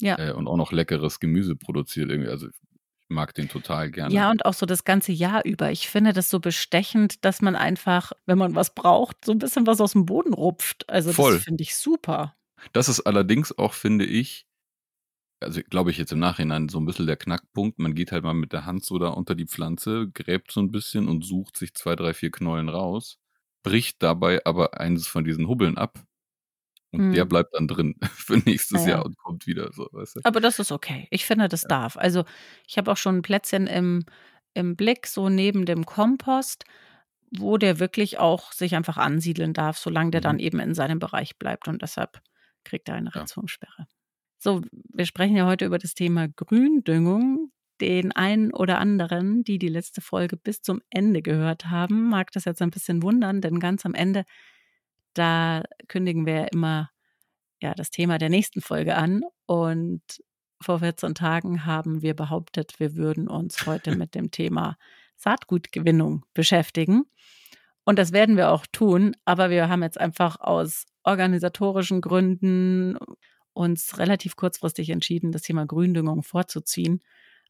Ja. 0.00 0.16
Äh, 0.18 0.32
und 0.32 0.46
auch 0.46 0.56
noch 0.56 0.70
leckeres 0.70 1.18
Gemüse 1.18 1.56
produziert 1.56 2.10
irgendwie. 2.10 2.30
Also 2.30 2.48
mag 3.08 3.34
den 3.34 3.48
total 3.48 3.90
gerne. 3.90 4.14
Ja, 4.14 4.30
und 4.30 4.44
auch 4.44 4.54
so 4.54 4.66
das 4.66 4.84
ganze 4.84 5.12
Jahr 5.12 5.44
über. 5.44 5.70
Ich 5.70 5.88
finde 5.88 6.12
das 6.12 6.30
so 6.30 6.40
bestechend, 6.40 7.24
dass 7.24 7.40
man 7.40 7.56
einfach, 7.56 8.12
wenn 8.26 8.38
man 8.38 8.54
was 8.54 8.74
braucht, 8.74 9.24
so 9.24 9.32
ein 9.32 9.38
bisschen 9.38 9.66
was 9.66 9.80
aus 9.80 9.92
dem 9.92 10.06
Boden 10.06 10.34
rupft. 10.34 10.88
Also 10.88 11.12
Voll. 11.12 11.34
das 11.34 11.44
finde 11.44 11.62
ich 11.62 11.76
super. 11.76 12.36
Das 12.72 12.88
ist 12.88 13.00
allerdings 13.00 13.56
auch, 13.56 13.72
finde 13.72 14.04
ich, 14.04 14.46
also 15.40 15.60
glaube 15.62 15.90
ich 15.90 15.98
jetzt 15.98 16.12
im 16.12 16.18
Nachhinein 16.18 16.68
so 16.68 16.78
ein 16.78 16.86
bisschen 16.86 17.06
der 17.06 17.16
Knackpunkt. 17.16 17.78
Man 17.78 17.94
geht 17.94 18.12
halt 18.12 18.24
mal 18.24 18.34
mit 18.34 18.52
der 18.52 18.66
Hand 18.66 18.84
so 18.84 18.98
da 18.98 19.08
unter 19.08 19.34
die 19.34 19.46
Pflanze, 19.46 20.08
gräbt 20.12 20.50
so 20.50 20.60
ein 20.60 20.70
bisschen 20.70 21.08
und 21.08 21.24
sucht 21.24 21.56
sich 21.56 21.74
zwei, 21.74 21.96
drei, 21.96 22.14
vier 22.14 22.30
Knollen 22.30 22.68
raus, 22.68 23.18
bricht 23.62 24.02
dabei 24.02 24.44
aber 24.44 24.80
eines 24.80 25.06
von 25.06 25.24
diesen 25.24 25.48
Hubbeln 25.48 25.78
ab 25.78 26.04
und 26.90 27.00
hm. 27.00 27.12
der 27.12 27.24
bleibt 27.24 27.54
dann 27.54 27.68
drin 27.68 27.96
für 28.14 28.38
nächstes 28.38 28.84
ja. 28.84 28.90
Jahr 28.90 29.06
und 29.06 29.16
kommt 29.18 29.46
wieder 29.46 29.70
so, 29.72 29.88
weißt 29.92 30.16
du? 30.16 30.20
Aber 30.24 30.40
das 30.40 30.58
ist 30.58 30.72
okay. 30.72 31.06
Ich 31.10 31.26
finde, 31.26 31.48
das 31.48 31.62
ja. 31.62 31.68
darf. 31.68 31.96
Also 31.96 32.24
ich 32.66 32.78
habe 32.78 32.90
auch 32.90 32.96
schon 32.96 33.16
ein 33.16 33.22
Plätzchen 33.22 33.66
im, 33.66 34.04
im 34.54 34.76
Blick, 34.76 35.06
so 35.06 35.28
neben 35.28 35.66
dem 35.66 35.84
Kompost, 35.84 36.64
wo 37.36 37.58
der 37.58 37.78
wirklich 37.78 38.18
auch 38.18 38.52
sich 38.52 38.74
einfach 38.74 38.96
ansiedeln 38.96 39.52
darf, 39.52 39.76
solange 39.76 40.10
der 40.10 40.20
mhm. 40.20 40.24
dann 40.24 40.38
eben 40.38 40.60
in 40.60 40.74
seinem 40.74 40.98
Bereich 40.98 41.38
bleibt. 41.38 41.68
Und 41.68 41.82
deshalb 41.82 42.22
kriegt 42.64 42.88
er 42.88 42.94
eine 42.94 43.14
Ritzungssperre. 43.14 43.72
Ja. 43.78 43.86
So, 44.38 44.62
wir 44.70 45.04
sprechen 45.04 45.36
ja 45.36 45.46
heute 45.46 45.66
über 45.66 45.78
das 45.78 45.94
Thema 45.94 46.28
Gründüngung. 46.28 47.50
Den 47.80 48.10
einen 48.10 48.52
oder 48.52 48.78
anderen, 48.80 49.44
die 49.44 49.58
die 49.58 49.68
letzte 49.68 50.00
Folge 50.00 50.36
bis 50.36 50.62
zum 50.62 50.80
Ende 50.90 51.22
gehört 51.22 51.66
haben, 51.66 52.08
mag 52.08 52.32
das 52.32 52.44
jetzt 52.44 52.60
ein 52.60 52.70
bisschen 52.70 53.02
wundern, 53.04 53.40
denn 53.40 53.60
ganz 53.60 53.86
am 53.86 53.94
Ende 53.94 54.24
da 55.18 55.62
kündigen 55.88 56.26
wir 56.26 56.52
immer 56.52 56.90
ja, 57.60 57.74
das 57.74 57.90
Thema 57.90 58.18
der 58.18 58.28
nächsten 58.28 58.60
Folge 58.60 58.96
an. 58.96 59.22
Und 59.46 60.02
vor 60.60 60.80
14 60.80 61.14
Tagen 61.14 61.66
haben 61.66 62.02
wir 62.02 62.14
behauptet, 62.14 62.78
wir 62.78 62.96
würden 62.96 63.28
uns 63.28 63.66
heute 63.66 63.96
mit 63.96 64.14
dem 64.14 64.30
Thema 64.30 64.76
Saatgutgewinnung 65.16 66.24
beschäftigen. 66.34 67.04
Und 67.84 67.98
das 67.98 68.12
werden 68.12 68.36
wir 68.36 68.50
auch 68.50 68.66
tun, 68.70 69.16
aber 69.24 69.50
wir 69.50 69.68
haben 69.68 69.82
jetzt 69.82 69.98
einfach 69.98 70.38
aus 70.40 70.84
organisatorischen 71.04 72.00
Gründen 72.00 72.98
uns 73.54 73.98
relativ 73.98 74.36
kurzfristig 74.36 74.90
entschieden, 74.90 75.32
das 75.32 75.42
Thema 75.42 75.66
Gründüngung 75.66 76.22
vorzuziehen. 76.22 77.02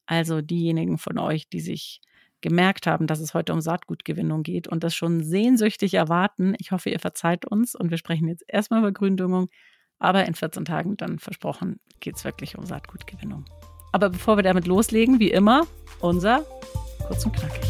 Also 0.07 0.41
diejenigen 0.41 0.97
von 0.97 1.19
euch, 1.19 1.49
die 1.49 1.61
sich 1.61 2.01
gemerkt 2.41 2.87
haben, 2.87 3.07
dass 3.07 3.21
es 3.21 3.35
heute 3.35 3.53
um 3.53 3.61
Saatgutgewinnung 3.61 4.43
geht 4.43 4.69
und 4.69 4.85
das 4.85 4.95
schon 4.95 5.23
sehnsüchtig 5.23 5.95
erwarten. 5.95 6.55
Ich 6.59 6.71
hoffe, 6.73 6.91
ihr 6.91 7.01
verzeiht 7.01 7.45
uns 7.45 7.75
und 7.75 7.91
wir 7.91 7.99
sprechen 7.99 8.29
jetzt 8.29 8.45
erstmal 8.49 8.81
über 8.81 8.93
Gründüngung, 8.93 9.49
aber 9.99 10.27
in 10.27 10.35
14 10.35 10.65
Tagen 10.65 10.97
dann 10.97 11.19
versprochen 11.19 11.81
geht 12.01 12.17
es 12.17 12.25
wirklich 12.25 12.57
um 12.57 12.65
Saatgutgewinnung. 12.65 13.45
Aber 13.93 14.11
bevor 14.11 14.37
wir 14.37 14.43
damit 14.43 14.67
loslegen, 14.67 15.19
wie 15.19 15.31
immer, 15.31 15.67
unser 16.01 16.45
kurz 17.07 17.25
und 17.25 17.35
knackig. 17.35 17.65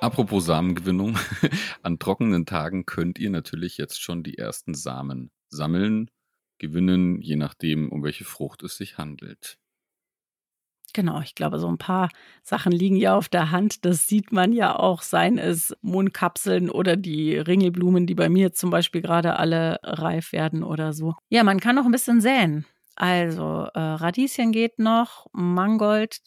Apropos 0.00 0.46
Samengewinnung, 0.46 1.18
an 1.82 1.98
trockenen 1.98 2.46
Tagen 2.46 2.86
könnt 2.86 3.18
ihr 3.18 3.30
natürlich 3.30 3.78
jetzt 3.78 4.00
schon 4.00 4.22
die 4.22 4.38
ersten 4.38 4.74
Samen 4.74 5.30
sammeln, 5.48 6.10
gewinnen, 6.58 7.20
je 7.20 7.36
nachdem, 7.36 7.90
um 7.90 8.02
welche 8.02 8.24
Frucht 8.24 8.62
es 8.62 8.76
sich 8.76 8.98
handelt. 8.98 9.58
Genau, 10.94 11.20
ich 11.20 11.34
glaube, 11.34 11.58
so 11.58 11.68
ein 11.68 11.78
paar 11.78 12.08
Sachen 12.42 12.72
liegen 12.72 12.96
ja 12.96 13.14
auf 13.14 13.28
der 13.28 13.50
Hand. 13.50 13.84
Das 13.84 14.06
sieht 14.06 14.32
man 14.32 14.52
ja 14.52 14.76
auch, 14.76 15.02
seien 15.02 15.38
es 15.38 15.76
Mondkapseln 15.82 16.70
oder 16.70 16.96
die 16.96 17.36
Ringelblumen, 17.36 18.06
die 18.06 18.14
bei 18.14 18.28
mir 18.28 18.52
zum 18.52 18.70
Beispiel 18.70 19.02
gerade 19.02 19.36
alle 19.36 19.78
reif 19.82 20.32
werden 20.32 20.64
oder 20.64 20.92
so. 20.92 21.14
Ja, 21.28 21.44
man 21.44 21.60
kann 21.60 21.76
noch 21.76 21.84
ein 21.84 21.92
bisschen 21.92 22.20
säen. 22.20 22.64
Also 22.96 23.68
äh, 23.74 23.78
Radieschen 23.78 24.50
geht 24.50 24.78
noch, 24.78 25.26
Mangold 25.32 26.20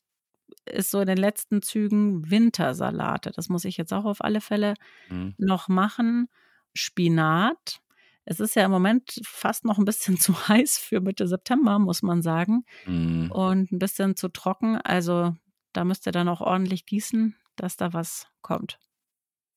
ist 0.66 0.92
so 0.92 1.02
in 1.02 1.08
den 1.08 1.18
letzten 1.18 1.62
Zügen 1.62 2.30
Wintersalate. 2.30 3.32
Das 3.32 3.50
muss 3.50 3.66
ich 3.66 3.78
jetzt 3.78 3.92
auch 3.92 4.06
auf 4.06 4.24
alle 4.24 4.42
Fälle 4.42 4.76
mhm. 5.10 5.34
noch 5.38 5.68
machen. 5.68 6.30
Spinat. 6.74 7.82
Es 8.26 8.40
ist 8.40 8.56
ja 8.56 8.66
im 8.66 8.72
Moment 8.72 9.20
fast 9.24 9.66
noch 9.66 9.78
ein 9.78 9.86
bisschen 9.86 10.18
zu 10.20 10.48
heiß 10.48 10.78
für 10.78 11.02
Mitte 11.02 11.28
September, 11.28 11.80
muss 11.80 12.02
man 12.02 12.22
sagen. 12.22 12.66
Mhm. 12.86 13.32
Und 13.32 13.72
ein 13.72 13.80
bisschen 13.80 14.16
zu 14.16 14.30
trocken. 14.30 14.78
Also 14.78 15.36
da 15.74 15.84
müsst 15.84 16.06
ihr 16.06 16.12
dann 16.12 16.28
auch 16.28 16.42
ordentlich 16.42 16.86
gießen, 16.86 17.36
dass 17.56 17.78
da 17.78 17.94
was 17.94 18.28
kommt. 18.42 18.80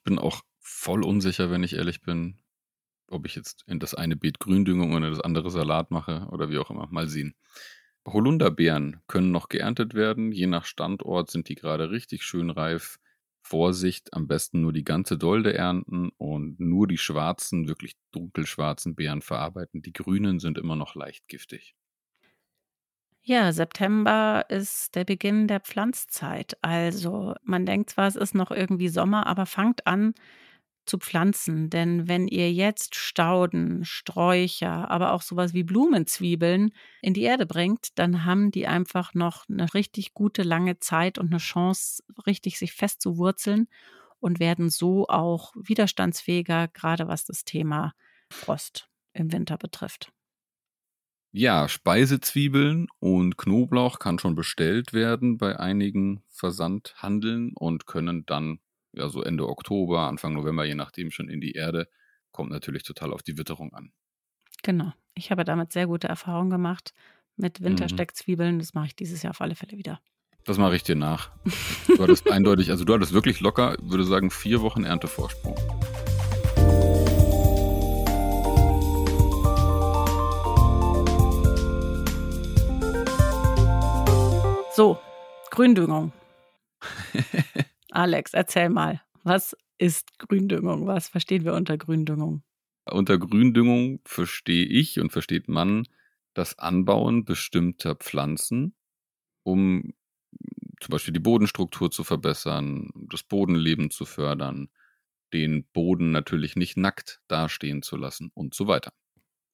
Bin 0.05 0.19
auch 0.19 0.43
voll 0.61 1.05
unsicher, 1.05 1.51
wenn 1.51 1.63
ich 1.63 1.75
ehrlich 1.75 2.01
bin, 2.01 2.39
ob 3.09 3.27
ich 3.27 3.35
jetzt 3.35 3.65
in 3.67 3.79
das 3.79 3.95
eine 3.95 4.17
Beet 4.17 4.39
Gründüngung 4.39 4.95
oder 4.95 5.11
das 5.11 5.21
andere 5.21 5.51
Salat 5.51 5.91
mache 5.91 6.29
oder 6.31 6.51
wie 6.51 6.59
auch 6.59 6.71
immer. 6.71 6.87
Mal 6.91 7.09
sehen. 7.09 7.35
Holunderbeeren 8.07 9.01
können 9.07 9.31
noch 9.31 9.49
geerntet 9.49 9.95
werden. 9.95 10.33
Je 10.33 10.47
nach 10.47 10.67
Standort 10.67 11.31
sind 11.31 11.49
die 11.49 11.55
gerade 11.55 11.91
richtig 11.91 12.23
schön 12.23 12.51
reif. 12.51 12.99
Vorsicht, 13.45 14.15
am 14.15 14.27
besten 14.27 14.63
nur 14.63 14.73
die 14.73 14.85
ganze 14.85 15.19
Dolde 15.19 15.55
ernten 15.55 16.11
und 16.17 16.59
nur 16.59 16.89
die 16.89 16.99
schwarzen, 16.99 17.69
wirklich 17.69 17.95
dunkelschwarzen 18.11 18.95
Beeren 18.95 19.23
verarbeiten. 19.23 19.83
Die 19.83 19.93
grünen 19.93 20.41
sind 20.41 20.59
immer 20.59 20.77
noch 20.77 20.95
leicht 20.95 21.29
giftig. 21.29 21.75
Ja, 23.27 23.53
September 23.53 24.45
ist 24.51 24.95
der 24.95 25.05
Beginn 25.05 25.49
der 25.49 25.61
Pflanzzeit. 25.61 26.59
Also 26.61 27.35
man 27.43 27.65
denkt 27.65 27.91
zwar, 27.91 28.07
es 28.07 28.17
ist 28.17 28.35
noch 28.35 28.51
irgendwie 28.51 28.89
Sommer, 28.89 29.27
aber 29.27 29.47
fangt 29.47 29.87
an, 29.87 30.15
zu 30.87 30.99
pflanzen. 30.99 31.71
Denn 31.71 32.09
wenn 32.09 32.29
ihr 32.29 32.53
jetzt 32.53 32.95
Stauden, 32.95 33.85
Sträucher, 33.85 34.91
aber 34.91 35.13
auch 35.13 35.23
sowas 35.23 35.55
wie 35.55 35.65
Blumenzwiebeln 35.65 36.73
in 37.03 37.15
die 37.15 37.23
Erde 37.23 37.47
bringt, 37.47 37.99
dann 37.99 38.25
haben 38.25 38.51
die 38.51 38.67
einfach 38.67 39.15
noch 39.15 39.49
eine 39.49 39.73
richtig 39.75 40.15
gute 40.15 40.43
lange 40.43 40.79
Zeit 40.79 41.19
und 41.19 41.29
eine 41.29 41.39
Chance, 41.39 42.03
richtig 42.27 42.59
sich 42.59 42.73
festzuwurzeln 42.73 43.69
und 44.21 44.41
werden 44.41 44.71
so 44.71 45.07
auch 45.09 45.53
widerstandsfähiger, 45.57 46.69
gerade 46.69 47.09
was 47.09 47.25
das 47.25 47.45
Thema 47.45 47.93
Frost 48.31 48.89
im 49.13 49.33
Winter 49.33 49.59
betrifft. 49.59 50.13
Ja, 51.33 51.69
Speisezwiebeln 51.69 52.87
und 53.01 53.37
Knoblauch 53.37 53.99
kann 53.99 54.19
schon 54.19 54.35
bestellt 54.37 54.93
werden 54.95 55.37
bei 55.37 55.59
einigen 55.59 56.23
Versandhandeln 56.29 57.53
und 57.55 57.87
können 57.87 58.25
dann 58.25 58.61
ja, 58.97 59.09
so 59.09 59.23
Ende 59.23 59.49
Oktober, 59.49 60.09
Anfang 60.09 60.35
November, 60.35 60.65
je 60.65 60.75
nachdem, 60.75 61.11
schon 61.11 61.29
in 61.29 61.41
die 61.41 61.53
Erde. 61.53 61.89
Kommt 62.33 62.51
natürlich 62.51 62.83
total 62.83 63.13
auf 63.13 63.23
die 63.23 63.39
Witterung 63.39 63.73
an. 63.73 63.93
Genau. 64.63 64.93
Ich 65.15 65.31
habe 65.31 65.45
damit 65.45 65.73
sehr 65.73 65.87
gute 65.87 66.09
Erfahrungen 66.09 66.51
gemacht 66.51 66.95
mit 67.37 67.61
mhm. 67.61 67.67
Wintersteckzwiebeln. 67.67 68.59
Das 68.59 68.75
mache 68.75 68.87
ich 68.87 68.97
dieses 68.97 69.23
Jahr 69.23 69.31
auf 69.31 69.41
alle 69.41 69.55
Fälle 69.55 69.79
wieder. 69.79 70.01
Das 70.45 70.59
mache 70.59 70.77
ich 70.77 70.83
dir 70.83 70.97
nach. 70.97 71.31
Du 71.87 72.03
hattest 72.03 72.29
eindeutig, 72.29 72.71
also 72.71 72.85
du 72.85 72.93
hattest 72.93 73.13
wirklich 73.13 73.39
locker, 73.39 73.77
würde 73.81 74.03
sagen, 74.03 74.31
vier 74.31 74.63
Wochen 74.63 74.83
Erntevorsprung. 74.83 75.55
So, 84.75 84.99
Gründüngung. 85.51 86.13
Alex, 87.95 88.35
erzähl 88.35 88.71
mal, 88.71 89.01
was 89.23 89.57
ist 89.79 90.19
Gründüngung? 90.19 90.87
Was 90.89 91.09
verstehen 91.09 91.45
wir 91.45 91.55
unter 91.55 91.79
Gründüngung? 91.79 92.43
Unter 92.91 93.19
Gründüngung 93.19 94.01
verstehe 94.05 94.67
ich 94.67 94.99
und 94.99 95.11
versteht 95.11 95.49
man 95.49 95.87
das 96.35 96.59
Anbauen 96.59 97.25
bestimmter 97.25 97.95
Pflanzen, 97.95 98.75
um 99.45 99.93
zum 100.81 100.91
Beispiel 100.91 101.15
die 101.15 101.21
Bodenstruktur 101.21 101.93
zu 101.93 102.03
verbessern, 102.03 102.91
das 103.11 103.23
Bodenleben 103.23 103.91
zu 103.91 104.05
fördern, 104.05 104.71
den 105.33 105.65
Boden 105.73 106.11
natürlich 106.11 106.57
nicht 106.57 106.77
nackt 106.77 107.21
dastehen 107.29 107.83
zu 107.83 107.97
lassen 107.97 108.33
und 108.35 108.55
so 108.55 108.67
weiter. 108.67 108.93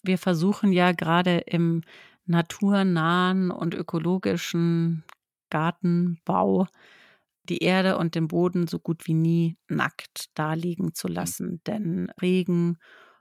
Wir 0.02 0.16
versuchen 0.16 0.73
ja 0.73 0.92
gerade 0.92 1.38
im 1.47 1.82
naturnahen 2.25 3.50
und 3.50 3.75
ökologischen 3.75 5.04
Gartenbau 5.50 6.66
die 7.50 7.59
Erde 7.59 7.99
und 7.99 8.14
den 8.14 8.28
Boden 8.28 8.66
so 8.66 8.78
gut 8.78 9.07
wie 9.07 9.14
nie 9.14 9.59
nackt 9.69 10.30
daliegen 10.38 10.95
zu 10.95 11.09
mhm. 11.09 11.14
lassen. 11.14 11.61
Denn 11.66 12.11
Regen 12.23 12.78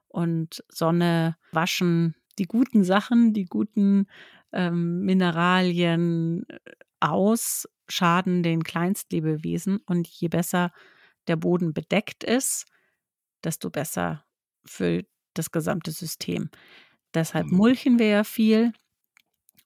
und 0.07 0.63
Sonne 0.69 1.35
waschen 1.51 2.15
die 2.37 2.45
guten 2.45 2.83
Sachen, 2.83 3.33
die 3.33 3.45
guten 3.45 4.07
ähm, 4.53 5.01
Mineralien 5.01 6.45
äh, 6.47 6.59
aus, 6.99 7.67
schaden 7.89 8.43
den 8.43 8.63
Kleinstlebewesen. 8.63 9.79
Und 9.85 10.07
je 10.07 10.29
besser 10.29 10.71
der 11.27 11.35
Boden 11.35 11.73
bedeckt 11.73 12.23
ist, 12.23 12.65
desto 13.43 13.69
besser 13.69 14.23
für 14.65 15.03
das 15.33 15.51
gesamte 15.51 15.91
System. 15.91 16.49
Deshalb 17.13 17.47
mhm. 17.47 17.57
mulchen 17.57 17.99
wir 17.99 18.07
ja 18.07 18.23
viel 18.23 18.73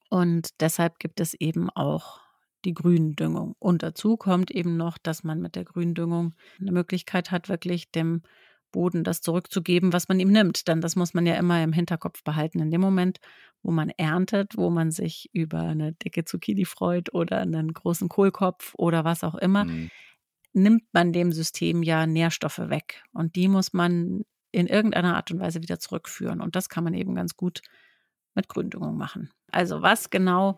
und 0.09 0.61
deshalb 0.61 0.99
gibt 0.99 1.19
es 1.19 1.33
eben 1.33 1.69
auch 1.69 2.22
die 2.65 2.73
Gründüngung. 2.73 3.55
Und 3.59 3.83
dazu 3.83 4.17
kommt 4.17 4.51
eben 4.51 4.77
noch, 4.77 4.97
dass 4.97 5.23
man 5.23 5.41
mit 5.41 5.55
der 5.55 5.65
Gründüngung 5.65 6.33
eine 6.59 6.71
Möglichkeit 6.71 7.31
hat, 7.31 7.49
wirklich 7.49 7.91
dem 7.91 8.21
Boden 8.71 9.03
das 9.03 9.21
zurückzugeben, 9.21 9.93
was 9.93 10.09
man 10.09 10.19
ihm 10.19 10.31
nimmt. 10.31 10.67
Denn 10.67 10.81
das 10.81 10.97
muss 10.97 11.13
man 11.13 11.25
ja 11.25 11.35
immer 11.35 11.63
im 11.63 11.71
Hinterkopf 11.71 12.23
behalten. 12.23 12.59
In 12.59 12.71
dem 12.71 12.81
Moment, 12.81 13.19
wo 13.61 13.71
man 13.71 13.89
erntet, 13.89 14.57
wo 14.57 14.69
man 14.69 14.91
sich 14.91 15.29
über 15.31 15.61
eine 15.61 15.93
dicke 15.93 16.25
Zucchini 16.25 16.65
freut 16.65 17.13
oder 17.13 17.39
einen 17.39 17.73
großen 17.73 18.09
Kohlkopf 18.09 18.73
oder 18.77 19.05
was 19.05 19.23
auch 19.23 19.35
immer, 19.35 19.65
mhm. 19.65 19.89
nimmt 20.51 20.83
man 20.91 21.13
dem 21.13 21.31
System 21.31 21.83
ja 21.83 22.05
Nährstoffe 22.05 22.59
weg. 22.59 23.03
Und 23.13 23.35
die 23.35 23.47
muss 23.47 23.71
man 23.71 24.23
in 24.51 24.67
irgendeiner 24.67 25.15
Art 25.15 25.31
und 25.31 25.39
Weise 25.39 25.61
wieder 25.61 25.79
zurückführen. 25.79 26.41
Und 26.41 26.55
das 26.55 26.67
kann 26.67 26.83
man 26.83 26.93
eben 26.93 27.15
ganz 27.15 27.37
gut 27.37 27.61
mit 28.35 28.49
Gründüngung 28.49 28.97
machen. 28.97 29.29
Also 29.53 29.81
was 29.81 30.09
genau 30.09 30.57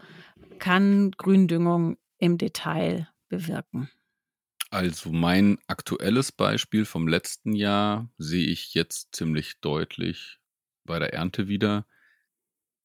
kann 0.57 1.11
Gründüngung 1.11 1.97
im 2.17 2.37
Detail 2.37 3.09
bewirken? 3.27 3.89
Also 4.71 5.11
mein 5.11 5.57
aktuelles 5.67 6.31
Beispiel 6.31 6.85
vom 6.85 7.07
letzten 7.07 7.53
Jahr 7.53 8.09
sehe 8.17 8.47
ich 8.47 8.73
jetzt 8.73 9.15
ziemlich 9.15 9.59
deutlich 9.59 10.39
bei 10.85 10.97
der 10.99 11.13
Ernte 11.13 11.47
wieder. 11.47 11.85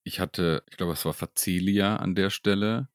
Ich 0.03 0.21
hatte, 0.21 0.65
ich 0.69 0.77
glaube, 0.77 0.93
es 0.93 1.05
war 1.05 1.15
Facelia 1.15 1.97
an 1.97 2.15
der 2.15 2.31
Stelle 2.31 2.89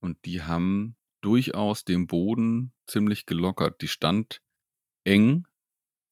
und 0.00 0.24
die 0.26 0.42
haben 0.42 0.96
durchaus 1.22 1.84
den 1.84 2.06
Boden 2.06 2.72
ziemlich 2.86 3.26
gelockert. 3.26 3.80
Die 3.82 3.88
stand 3.88 4.42
eng 5.04 5.46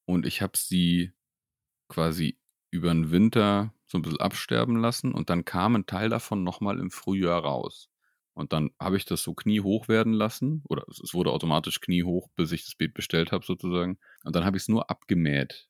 und 0.05 0.25
ich 0.25 0.41
habe 0.41 0.57
sie 0.57 1.13
quasi 1.89 2.39
über 2.71 2.89
den 2.89 3.11
Winter 3.11 3.73
so 3.89 3.97
ein 3.97 4.03
bisschen 4.03 4.19
absterben 4.19 4.77
lassen 4.77 5.13
und 5.13 5.29
dann 5.29 5.45
kam 5.45 5.75
ein 5.75 5.85
Teil 5.85 6.09
davon 6.09 6.43
nochmal 6.43 6.79
im 6.79 6.91
Frühjahr 6.91 7.43
raus. 7.43 7.89
Und 8.33 8.53
dann 8.53 8.69
habe 8.79 8.95
ich 8.95 9.05
das 9.05 9.23
so 9.23 9.33
kniehoch 9.33 9.89
werden 9.89 10.13
lassen, 10.13 10.63
oder 10.69 10.85
es 10.89 11.13
wurde 11.13 11.31
automatisch 11.31 11.81
kniehoch, 11.81 12.29
bis 12.35 12.51
ich 12.51 12.63
das 12.63 12.75
Beet 12.75 12.93
bestellt 12.93 13.31
habe 13.31 13.45
sozusagen. 13.45 13.97
Und 14.23 14.35
dann 14.35 14.45
habe 14.45 14.55
ich 14.55 14.63
es 14.63 14.69
nur 14.69 14.89
abgemäht 14.89 15.67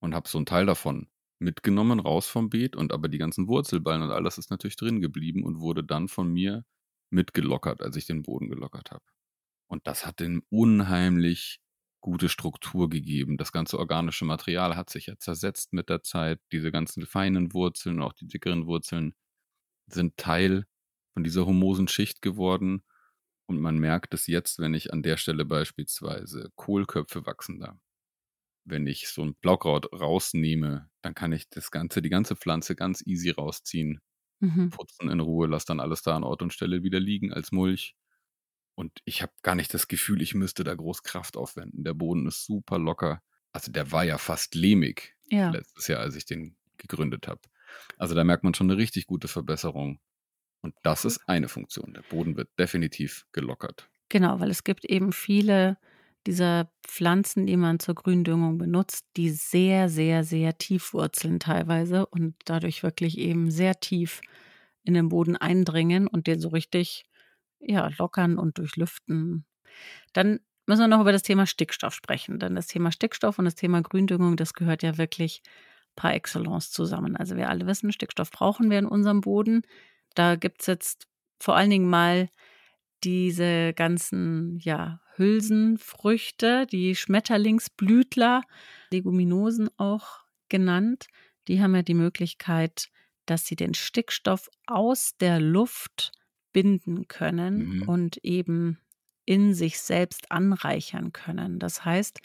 und 0.00 0.14
habe 0.14 0.28
so 0.28 0.38
einen 0.38 0.46
Teil 0.46 0.66
davon 0.66 1.08
mitgenommen, 1.38 2.00
raus 2.00 2.28
vom 2.28 2.50
Beet 2.50 2.76
und 2.76 2.92
aber 2.92 3.08
die 3.08 3.18
ganzen 3.18 3.48
Wurzelballen 3.48 4.02
und 4.02 4.10
alles 4.10 4.38
ist 4.38 4.50
natürlich 4.50 4.76
drin 4.76 5.00
geblieben 5.00 5.42
und 5.42 5.60
wurde 5.60 5.82
dann 5.84 6.08
von 6.08 6.32
mir 6.32 6.64
mitgelockert, 7.10 7.82
als 7.82 7.96
ich 7.96 8.06
den 8.06 8.22
Boden 8.22 8.48
gelockert 8.48 8.90
habe. 8.90 9.04
Und 9.68 9.86
das 9.86 10.06
hat 10.06 10.20
den 10.20 10.42
unheimlich 10.50 11.60
gute 12.06 12.30
Struktur 12.30 12.90
gegeben. 12.90 13.38
Das 13.38 13.52
ganze 13.52 13.78
organische 13.80 14.24
Material 14.26 14.76
hat 14.76 14.90
sich 14.90 15.08
ja 15.08 15.18
zersetzt 15.18 15.74
mit 15.74 15.90
der 15.90 16.02
Zeit. 16.04 16.40
Diese 16.52 16.72
ganzen 16.72 17.06
feinen 17.06 17.52
Wurzeln, 17.54 18.02
auch 18.02 18.14
die 18.14 18.28
dickeren 18.28 18.66
Wurzeln, 18.66 19.14
sind 19.88 20.16
Teil 20.18 20.66
von 21.14 21.24
dieser 21.24 21.46
humosen 21.46 21.88
Schicht 21.88 22.22
geworden. 22.22 22.84
Und 23.48 23.60
man 23.60 23.78
merkt 23.78 24.14
es 24.14 24.26
jetzt, 24.28 24.58
wenn 24.60 24.74
ich 24.74 24.92
an 24.92 25.02
der 25.02 25.18
Stelle 25.18 25.44
beispielsweise 25.46 26.52
Kohlköpfe 26.56 27.26
wachsen 27.26 27.60
da. 27.60 27.78
wenn 28.64 28.86
ich 28.86 29.08
so 29.08 29.22
ein 29.22 29.34
Blaukraut 29.36 29.92
rausnehme, 29.92 30.90
dann 31.02 31.14
kann 31.14 31.32
ich 31.32 31.48
das 31.50 31.70
ganze, 31.70 32.02
die 32.02 32.10
ganze 32.10 32.36
Pflanze 32.36 32.74
ganz 32.76 33.02
easy 33.06 33.30
rausziehen, 33.30 34.00
Mhm. 34.40 34.68
putzen 34.70 35.10
in 35.10 35.20
Ruhe, 35.20 35.46
lass 35.48 35.64
dann 35.66 35.80
alles 35.80 36.02
da 36.02 36.16
an 36.16 36.24
Ort 36.24 36.42
und 36.42 36.52
Stelle 36.54 36.82
wieder 36.84 37.00
liegen 37.00 37.32
als 37.32 37.52
Mulch. 37.52 37.96
Und 38.76 39.00
ich 39.04 39.22
habe 39.22 39.32
gar 39.42 39.56
nicht 39.56 39.74
das 39.74 39.88
Gefühl, 39.88 40.22
ich 40.22 40.34
müsste 40.34 40.62
da 40.62 40.74
groß 40.74 41.02
Kraft 41.02 41.36
aufwenden. 41.36 41.82
Der 41.82 41.94
Boden 41.94 42.26
ist 42.26 42.44
super 42.46 42.78
locker. 42.78 43.22
Also 43.52 43.72
der 43.72 43.90
war 43.90 44.04
ja 44.04 44.18
fast 44.18 44.54
lehmig 44.54 45.16
Ja. 45.28 45.50
letztes 45.50 45.88
Jahr, 45.88 46.00
als 46.00 46.14
ich 46.14 46.26
den 46.26 46.56
gegründet 46.76 47.26
habe. 47.26 47.40
Also 47.98 48.14
da 48.14 48.22
merkt 48.22 48.44
man 48.44 48.54
schon 48.54 48.70
eine 48.70 48.78
richtig 48.78 49.06
gute 49.06 49.28
Verbesserung. 49.28 49.98
Und 50.60 50.74
das 50.82 51.04
ist 51.04 51.20
eine 51.26 51.48
Funktion. 51.48 51.94
Der 51.94 52.02
Boden 52.02 52.36
wird 52.36 52.50
definitiv 52.58 53.26
gelockert. 53.32 53.88
Genau, 54.10 54.40
weil 54.40 54.50
es 54.50 54.62
gibt 54.62 54.84
eben 54.84 55.12
viele 55.12 55.78
dieser 56.26 56.70
Pflanzen, 56.86 57.46
die 57.46 57.56
man 57.56 57.78
zur 57.78 57.94
Gründüngung 57.94 58.58
benutzt, 58.58 59.06
die 59.16 59.30
sehr, 59.30 59.88
sehr, 59.88 60.24
sehr 60.24 60.58
tief 60.58 60.92
wurzeln 60.92 61.40
teilweise 61.40 62.04
und 62.06 62.34
dadurch 62.44 62.82
wirklich 62.82 63.16
eben 63.18 63.50
sehr 63.50 63.80
tief 63.80 64.20
in 64.82 64.94
den 64.94 65.08
Boden 65.08 65.36
eindringen 65.36 66.06
und 66.08 66.26
den 66.26 66.40
so 66.40 66.48
richtig 66.48 67.04
ja, 67.60 67.90
lockern 67.98 68.38
und 68.38 68.58
durchlüften. 68.58 69.44
Dann 70.12 70.40
müssen 70.66 70.82
wir 70.82 70.88
noch 70.88 71.00
über 71.00 71.12
das 71.12 71.22
Thema 71.22 71.46
Stickstoff 71.46 71.94
sprechen, 71.94 72.38
denn 72.38 72.54
das 72.54 72.66
Thema 72.66 72.92
Stickstoff 72.92 73.38
und 73.38 73.44
das 73.44 73.54
Thema 73.54 73.82
Gründüngung, 73.82 74.36
das 74.36 74.54
gehört 74.54 74.82
ja 74.82 74.98
wirklich 74.98 75.42
par 75.94 76.14
excellence 76.14 76.70
zusammen. 76.70 77.16
Also 77.16 77.36
wir 77.36 77.48
alle 77.48 77.66
wissen, 77.66 77.92
Stickstoff 77.92 78.30
brauchen 78.30 78.70
wir 78.70 78.78
in 78.78 78.86
unserem 78.86 79.20
Boden. 79.20 79.62
Da 80.14 80.36
gibt 80.36 80.60
es 80.60 80.66
jetzt 80.66 81.08
vor 81.40 81.56
allen 81.56 81.70
Dingen 81.70 81.88
mal 81.88 82.28
diese 83.04 83.72
ganzen 83.74 84.58
ja, 84.60 85.00
Hülsenfrüchte, 85.16 86.66
die 86.66 86.94
Schmetterlingsblütler, 86.94 88.42
Leguminosen 88.90 89.70
auch 89.78 90.24
genannt, 90.48 91.06
die 91.48 91.62
haben 91.62 91.74
ja 91.74 91.82
die 91.82 91.94
Möglichkeit, 91.94 92.88
dass 93.26 93.46
sie 93.46 93.56
den 93.56 93.74
Stickstoff 93.74 94.48
aus 94.66 95.16
der 95.20 95.40
Luft 95.40 96.12
binden 96.56 97.06
können 97.06 97.80
Mhm. 97.80 97.82
und 97.82 98.16
eben 98.24 98.78
in 99.26 99.52
sich 99.52 99.78
selbst 99.78 100.32
anreichern 100.32 101.12
können. 101.12 101.58
Das 101.58 101.84
heißt, 101.84 102.20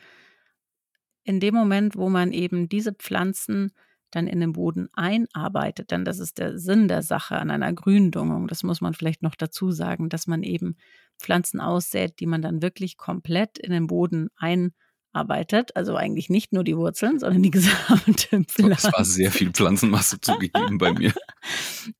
in 1.23 1.39
dem 1.41 1.53
Moment, 1.53 1.95
wo 1.97 2.09
man 2.09 2.31
eben 2.31 2.69
diese 2.69 2.93
Pflanzen 2.93 3.71
dann 4.11 4.27
in 4.27 4.39
den 4.39 4.53
Boden 4.53 4.89
einarbeitet, 4.93 5.91
denn 5.91 6.03
das 6.05 6.19
ist 6.19 6.37
der 6.37 6.57
Sinn 6.57 6.87
der 6.87 7.01
Sache 7.01 7.37
an 7.37 7.49
einer 7.51 7.71
Gründüngung, 7.73 8.47
das 8.47 8.63
muss 8.63 8.81
man 8.81 8.93
vielleicht 8.93 9.21
noch 9.21 9.35
dazu 9.35 9.71
sagen, 9.71 10.09
dass 10.09 10.27
man 10.27 10.43
eben 10.43 10.75
Pflanzen 11.19 11.59
aussät, 11.61 12.19
die 12.19 12.25
man 12.25 12.41
dann 12.41 12.61
wirklich 12.61 12.97
komplett 12.97 13.57
in 13.57 13.71
den 13.71 13.87
Boden 13.87 14.29
einarbeitet, 14.35 14.75
also 15.13 15.95
eigentlich 15.95 16.29
nicht 16.29 16.53
nur 16.53 16.63
die 16.63 16.77
Wurzeln, 16.77 17.19
sondern 17.19 17.43
die 17.43 17.51
gesamte 17.51 18.43
Pflanze. 18.45 18.87
Es 18.87 18.93
war 18.93 19.05
sehr 19.05 19.31
viel 19.31 19.51
Pflanzenmasse 19.51 20.21
zugegeben 20.21 20.77
bei 20.77 20.93
mir. 20.93 21.13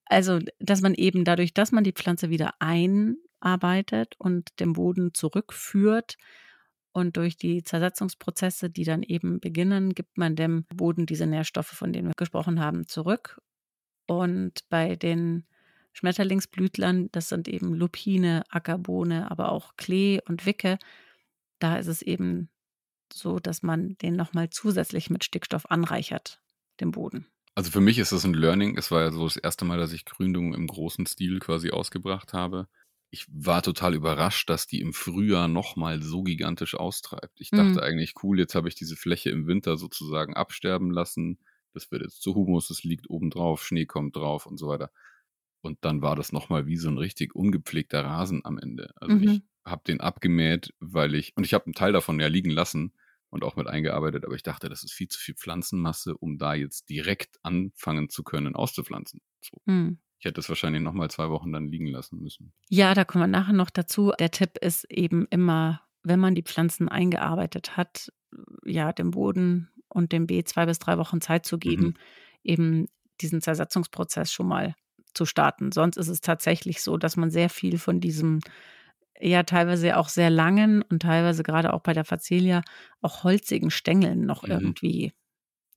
Also, 0.05 0.39
dass 0.59 0.81
man 0.81 0.93
eben 0.93 1.25
dadurch, 1.25 1.53
dass 1.53 1.71
man 1.71 1.83
die 1.83 1.93
Pflanze 1.93 2.29
wieder 2.29 2.53
einarbeitet 2.59 4.15
und 4.17 4.59
den 4.59 4.73
Boden 4.73 5.13
zurückführt 5.13 6.15
und 6.93 7.17
durch 7.17 7.37
die 7.37 7.63
Zersetzungsprozesse, 7.63 8.69
die 8.69 8.83
dann 8.83 9.03
eben 9.03 9.39
beginnen, 9.39 9.93
gibt 9.93 10.17
man 10.17 10.35
dem 10.35 10.65
Boden 10.73 11.05
diese 11.05 11.25
Nährstoffe, 11.25 11.67
von 11.67 11.93
denen 11.93 12.09
wir 12.09 12.15
gesprochen 12.15 12.59
haben, 12.59 12.87
zurück. 12.87 13.41
Und 14.07 14.67
bei 14.69 14.95
den 14.95 15.45
Schmetterlingsblütlern, 15.93 17.09
das 17.11 17.29
sind 17.29 17.47
eben 17.47 17.73
Lupine, 17.73 18.43
Ackerbohne, 18.49 19.31
aber 19.31 19.51
auch 19.51 19.75
Klee 19.77 20.19
und 20.27 20.45
Wicke, 20.45 20.77
da 21.59 21.77
ist 21.77 21.87
es 21.87 22.01
eben 22.01 22.49
so, 23.13 23.39
dass 23.39 23.63
man 23.63 23.97
den 23.99 24.15
nochmal 24.15 24.49
zusätzlich 24.49 25.09
mit 25.09 25.23
Stickstoff 25.23 25.69
anreichert, 25.69 26.41
den 26.79 26.91
Boden. 26.91 27.27
Also 27.55 27.71
für 27.71 27.81
mich 27.81 27.97
ist 27.99 28.11
das 28.11 28.23
ein 28.25 28.33
Learning. 28.33 28.77
Es 28.77 28.91
war 28.91 29.01
ja 29.01 29.11
so 29.11 29.23
das 29.25 29.37
erste 29.37 29.65
Mal, 29.65 29.77
dass 29.77 29.93
ich 29.93 30.05
Gründung 30.05 30.53
im 30.53 30.67
großen 30.67 31.05
Stil 31.05 31.39
quasi 31.39 31.71
ausgebracht 31.71 32.33
habe. 32.33 32.67
Ich 33.11 33.25
war 33.29 33.61
total 33.61 33.93
überrascht, 33.93 34.49
dass 34.49 34.67
die 34.67 34.79
im 34.79 34.93
Frühjahr 34.93 35.47
nochmal 35.49 36.01
so 36.01 36.23
gigantisch 36.23 36.75
austreibt. 36.75 37.41
Ich 37.41 37.53
dachte 37.53 37.81
Mhm. 37.81 37.83
eigentlich, 37.83 38.13
cool, 38.23 38.39
jetzt 38.39 38.55
habe 38.55 38.69
ich 38.69 38.75
diese 38.75 38.95
Fläche 38.95 39.31
im 39.31 39.47
Winter 39.47 39.75
sozusagen 39.77 40.33
absterben 40.35 40.91
lassen. 40.91 41.39
Das 41.73 41.91
wird 41.91 42.03
jetzt 42.03 42.21
zu 42.21 42.35
Humus, 42.35 42.69
es 42.69 42.83
liegt 42.83 43.09
oben 43.09 43.29
drauf, 43.29 43.65
Schnee 43.65 43.85
kommt 43.85 44.15
drauf 44.15 44.45
und 44.45 44.57
so 44.57 44.67
weiter. 44.69 44.91
Und 45.61 45.79
dann 45.85 46.01
war 46.01 46.15
das 46.15 46.31
nochmal 46.31 46.65
wie 46.67 46.77
so 46.77 46.89
ein 46.89 46.97
richtig 46.97 47.35
ungepflegter 47.35 48.03
Rasen 48.05 48.45
am 48.45 48.57
Ende. 48.57 48.91
Also 48.95 49.19
ich 49.19 49.41
Mhm. 49.41 49.47
habe 49.65 49.83
den 49.85 49.99
abgemäht, 50.01 50.73
weil 50.79 51.13
ich, 51.15 51.35
und 51.37 51.45
ich 51.45 51.53
habe 51.53 51.65
einen 51.65 51.73
Teil 51.75 51.91
davon 51.93 52.19
ja 52.19 52.27
liegen 52.27 52.49
lassen 52.49 52.93
und 53.31 53.43
auch 53.43 53.55
mit 53.55 53.67
eingearbeitet, 53.67 54.25
aber 54.25 54.35
ich 54.35 54.43
dachte, 54.43 54.69
das 54.69 54.83
ist 54.83 54.93
viel 54.93 55.07
zu 55.07 55.19
viel 55.19 55.35
Pflanzenmasse, 55.35 56.15
um 56.15 56.37
da 56.37 56.53
jetzt 56.53 56.89
direkt 56.89 57.39
anfangen 57.43 58.09
zu 58.09 58.23
können, 58.23 58.55
auszupflanzen. 58.55 59.21
So. 59.43 59.57
Mhm. 59.65 59.97
Ich 60.19 60.25
hätte 60.25 60.39
es 60.39 60.49
wahrscheinlich 60.49 60.83
nochmal 60.83 61.09
zwei 61.09 61.29
Wochen 61.29 61.51
dann 61.51 61.67
liegen 61.67 61.87
lassen 61.87 62.21
müssen. 62.21 62.53
Ja, 62.69 62.93
da 62.93 63.03
kommen 63.05 63.23
wir 63.23 63.27
nachher 63.27 63.53
noch 63.53 63.71
dazu. 63.71 64.13
Der 64.19 64.29
Tipp 64.29 64.59
ist 64.61 64.83
eben 64.91 65.25
immer, 65.31 65.81
wenn 66.03 66.19
man 66.19 66.35
die 66.35 66.43
Pflanzen 66.43 66.89
eingearbeitet 66.89 67.75
hat, 67.75 68.11
ja, 68.63 68.93
dem 68.93 69.11
Boden 69.11 69.69
und 69.87 70.11
dem 70.11 70.27
B 70.27 70.43
zwei 70.43 70.67
bis 70.67 70.77
drei 70.77 70.99
Wochen 70.99 71.21
Zeit 71.21 71.45
zu 71.47 71.57
geben, 71.57 71.85
Mhm. 71.85 71.93
eben 72.43 72.85
diesen 73.19 73.41
Zersetzungsprozess 73.41 74.31
schon 74.31 74.47
mal 74.47 74.75
zu 75.13 75.25
starten. 75.25 75.71
Sonst 75.71 75.97
ist 75.97 76.07
es 76.07 76.21
tatsächlich 76.21 76.81
so, 76.81 76.97
dass 76.97 77.17
man 77.17 77.31
sehr 77.31 77.49
viel 77.49 77.77
von 77.79 77.99
diesem, 77.99 78.39
ja, 79.21 79.43
teilweise 79.43 79.97
auch 79.97 80.09
sehr 80.09 80.29
langen 80.29 80.81
und 80.81 81.01
teilweise 81.03 81.43
gerade 81.43 81.73
auch 81.73 81.81
bei 81.81 81.93
der 81.93 82.05
Facelia 82.05 82.61
auch 83.01 83.23
holzigen 83.23 83.71
Stängeln 83.71 84.25
noch 84.25 84.43
Mhm. 84.43 84.51
irgendwie 84.51 85.13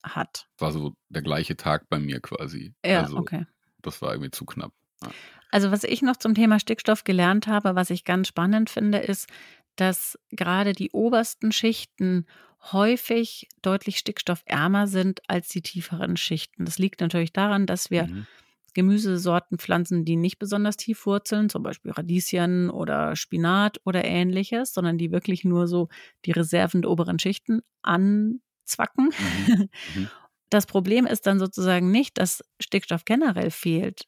hat. 0.03 0.47
War 0.59 0.71
so 0.71 0.93
der 1.09 1.21
gleiche 1.21 1.55
Tag 1.57 1.89
bei 1.89 1.99
mir 1.99 2.19
quasi. 2.19 2.73
Ja, 2.85 3.01
also 3.01 3.17
okay. 3.17 3.45
das 3.81 4.01
war 4.01 4.11
irgendwie 4.13 4.31
zu 4.31 4.45
knapp. 4.45 4.71
Ja. 5.01 5.09
Also 5.51 5.71
was 5.71 5.83
ich 5.83 6.01
noch 6.01 6.17
zum 6.17 6.35
Thema 6.35 6.59
Stickstoff 6.59 7.03
gelernt 7.03 7.47
habe, 7.47 7.75
was 7.75 7.89
ich 7.89 8.03
ganz 8.03 8.27
spannend 8.27 8.69
finde, 8.69 8.99
ist, 8.99 9.27
dass 9.75 10.17
gerade 10.31 10.73
die 10.73 10.91
obersten 10.91 11.51
Schichten 11.51 12.25
häufig 12.71 13.47
deutlich 13.61 13.97
stickstoffärmer 13.97 14.87
sind 14.87 15.21
als 15.27 15.49
die 15.49 15.61
tieferen 15.61 16.17
Schichten. 16.17 16.65
Das 16.65 16.77
liegt 16.79 17.01
natürlich 17.01 17.31
daran, 17.33 17.65
dass 17.67 17.91
wir 17.91 18.07
Mhm. 18.07 18.27
Gemüsesorten 18.75 19.57
pflanzen, 19.59 20.05
die 20.05 20.17
nicht 20.17 20.39
besonders 20.39 20.77
tief 20.77 21.07
wurzeln, 21.07 21.49
zum 21.49 21.63
Beispiel 21.63 21.91
Radieschen 21.93 22.69
oder 22.69 23.15
Spinat 23.17 23.81
oder 23.85 24.05
ähnliches, 24.05 24.73
sondern 24.75 24.99
die 24.99 25.11
wirklich 25.11 25.45
nur 25.45 25.67
so 25.67 25.89
die 26.25 26.33
Reserven 26.33 26.83
der 26.83 26.91
oberen 26.91 27.19
Schichten 27.19 27.61
anzwacken. 27.83 29.09
Mhm. 29.17 29.51
Mhm. 29.87 30.09
Das 30.49 30.65
Problem 30.67 31.05
ist 31.05 31.25
dann 31.27 31.39
sozusagen 31.39 31.91
nicht, 31.91 32.17
dass 32.17 32.43
Stickstoff 32.61 33.05
generell 33.05 33.51
fehlt, 33.51 34.05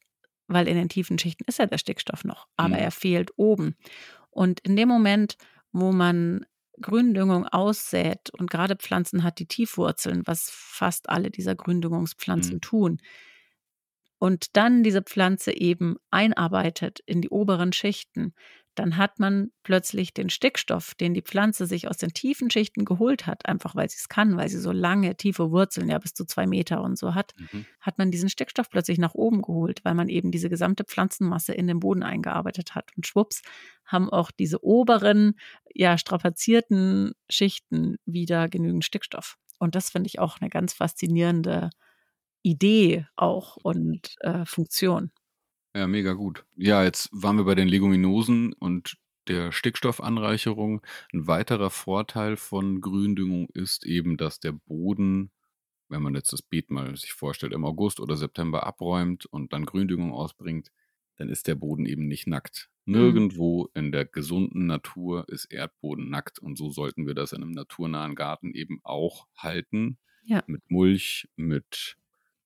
weil 0.47 0.67
in 0.67 0.77
den 0.77 0.89
tiefen 0.89 1.19
Schichten 1.19 1.43
ist 1.47 1.60
ja 1.60 1.65
der 1.65 1.77
Stickstoff 1.80 2.23
noch, 2.23 2.47
aber 2.56 2.77
Mhm. 2.77 2.77
er 2.77 2.91
fehlt 2.91 3.32
oben. 3.38 3.75
Und 4.30 4.60
in 4.62 4.75
dem 4.75 4.88
Moment, 4.89 5.38
wo 5.71 5.91
man 5.91 6.45
Gründüngung 6.82 7.45
aussät 7.47 8.30
und 8.38 8.51
gerade 8.51 8.75
Pflanzen 8.75 9.23
hat, 9.23 9.39
die 9.39 9.47
tief 9.47 9.77
wurzeln, 9.77 10.21
was 10.25 10.49
fast 10.51 11.10
alle 11.10 11.32
dieser 11.32 11.56
Gründüngungspflanzen 11.56 12.60
Mhm. 12.60 12.62
tun, 12.62 12.99
und 14.19 14.56
dann 14.56 14.84
diese 14.84 15.01
Pflanze 15.01 15.51
eben 15.56 15.97
einarbeitet 16.12 16.99
in 17.06 17.21
die 17.21 17.30
oberen 17.30 17.73
Schichten, 17.73 18.34
dann 18.75 18.97
hat 18.97 19.17
man 19.19 19.49
plötzlich 19.63 20.13
den 20.13 20.30
Stickstoff, 20.30 20.93
den 20.93 21.15
die 21.15 21.23
Pflanze 21.23 21.65
sich 21.65 21.88
aus 21.88 21.97
den 21.97 22.13
tiefen 22.13 22.51
Schichten 22.51 22.86
geholt 22.86 23.25
hat, 23.25 23.47
einfach 23.47 23.75
weil 23.75 23.89
sie 23.89 23.97
es 23.97 24.08
kann, 24.08 24.38
weil 24.38 24.49
sie 24.49 24.60
so 24.60 24.71
lange, 24.71 25.17
tiefe 25.17 25.49
Wurzeln, 25.49 25.89
ja 25.89 25.97
bis 25.97 26.13
zu 26.13 26.25
zwei 26.25 26.45
Meter 26.45 26.82
und 26.84 26.95
so 26.95 27.15
hat, 27.15 27.34
Mhm. 27.38 27.65
hat 27.82 27.97
man 27.97 28.12
diesen 28.12 28.30
Stickstoff 28.30 28.69
plötzlich 28.69 28.99
nach 28.99 29.15
oben 29.15 29.41
geholt, 29.41 29.80
weil 29.84 29.95
man 29.95 30.10
eben 30.10 30.30
diese 30.32 30.47
gesamte 30.49 30.84
Pflanzenmasse 30.84 31.53
in 31.53 31.65
den 31.65 31.80
Boden 31.80 32.03
eingearbeitet 32.03 32.75
hat. 32.75 32.91
Und 32.95 33.08
schwupps 33.08 33.41
haben 33.86 34.12
auch 34.12 34.30
diese 34.30 34.63
oberen, 34.63 35.34
ja, 35.73 35.97
strapazierten 35.97 37.13
Schichten 37.32 37.97
wieder 38.06 38.47
genügend 38.47 38.86
Stickstoff. 38.86 39.38
Und 39.58 39.73
das 39.73 39.89
finde 39.89 40.08
ich 40.08 40.19
auch 40.19 40.39
eine 40.39 40.51
ganz 40.51 40.73
faszinierende 40.73 41.71
Idee 42.48 43.06
auch 43.16 43.58
und 43.58 44.16
äh, 44.22 44.46
Funktion. 44.46 45.12
Ja, 45.76 45.86
mega 45.88 46.14
gut. 46.14 46.46
Ja, 46.56 46.84
jetzt 46.84 47.10
waren 47.12 47.38
wir 47.38 47.44
bei 47.44 47.56
den 47.56 47.68
Leguminosen 47.68 48.54
und 48.54 48.98
der 49.28 49.52
Stickstoffanreicherung. 49.52 50.82
Ein 51.14 51.28
weiterer 51.28 51.70
Vorteil 51.70 52.38
von 52.38 52.82
Gründüngung 52.82 53.50
ist 53.54 53.86
eben, 53.86 54.18
dass 54.18 54.40
der 54.40 54.54
Boden, 54.54 55.32
wenn 55.90 56.02
man 56.02 56.16
jetzt 56.16 56.32
das 56.34 56.42
Beet 56.42 56.72
mal 56.72 56.96
sich 56.96 57.14
vorstellt, 57.14 57.54
im 57.54 57.66
August 57.66 58.00
oder 58.00 58.16
September 58.16 58.66
abräumt 58.66 59.26
und 59.26 59.54
dann 59.54 59.66
Gründüngung 59.66 60.14
ausbringt, 60.14 60.72
dann 61.18 61.30
ist 61.30 61.48
der 61.48 61.56
Boden 61.56 61.86
eben 61.86 62.08
nicht 62.08 62.28
nackt. 62.28 62.70
Nirgendwo 62.86 63.70
in 63.74 63.92
der 63.92 64.06
gesunden 64.06 64.66
Natur 64.66 65.28
ist 65.28 65.46
Erdboden 65.46 66.10
nackt 66.10 66.40
und 66.40 66.58
so 66.58 66.72
sollten 66.72 67.06
wir 67.06 67.16
das 67.16 67.34
in 67.34 67.44
einem 67.44 67.52
naturnahen 67.52 68.16
Garten 68.16 68.54
eben 68.54 68.80
auch 68.84 69.28
halten. 69.36 69.98
Ja. 70.24 70.42
Mit 70.48 70.72
Mulch, 70.72 71.28
mit 71.36 71.98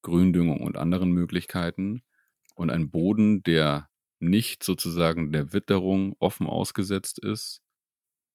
Gründüngung 0.01 0.61
und 0.61 0.77
anderen 0.77 1.11
Möglichkeiten. 1.11 2.03
Und 2.55 2.69
ein 2.69 2.89
Boden, 2.89 3.43
der 3.43 3.89
nicht 4.19 4.63
sozusagen 4.63 5.31
der 5.31 5.53
Witterung 5.53 6.15
offen 6.19 6.47
ausgesetzt 6.47 7.19
ist, 7.19 7.61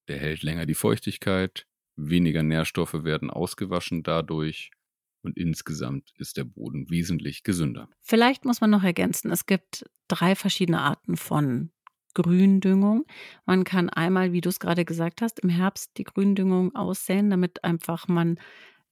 der 0.09 0.19
hält 0.19 0.43
länger 0.43 0.67
die 0.67 0.75
Feuchtigkeit, 0.75 1.67
weniger 1.97 2.43
Nährstoffe 2.43 3.05
werden 3.05 3.31
ausgewaschen 3.31 4.03
dadurch 4.03 4.71
und 5.23 5.37
insgesamt 5.37 6.13
ist 6.19 6.37
der 6.37 6.45
Boden 6.45 6.89
wesentlich 6.91 7.43
gesünder. 7.43 7.89
Vielleicht 8.01 8.45
muss 8.45 8.61
man 8.61 8.71
noch 8.71 8.85
ergänzen, 8.85 9.31
es 9.31 9.47
gibt 9.47 9.85
drei 10.09 10.35
verschiedene 10.35 10.81
Arten 10.81 11.17
von 11.17 11.71
Gründüngung. 12.15 13.05
Man 13.45 13.65
kann 13.65 13.91
einmal, 13.91 14.33
wie 14.33 14.41
du 14.41 14.49
es 14.49 14.61
gerade 14.61 14.85
gesagt 14.85 15.21
hast, 15.21 15.41
im 15.41 15.51
Herbst 15.51 15.99
die 15.99 16.05
Gründüngung 16.05 16.75
aussäen, 16.75 17.29
damit 17.29 17.63
einfach 17.65 18.09
man 18.09 18.39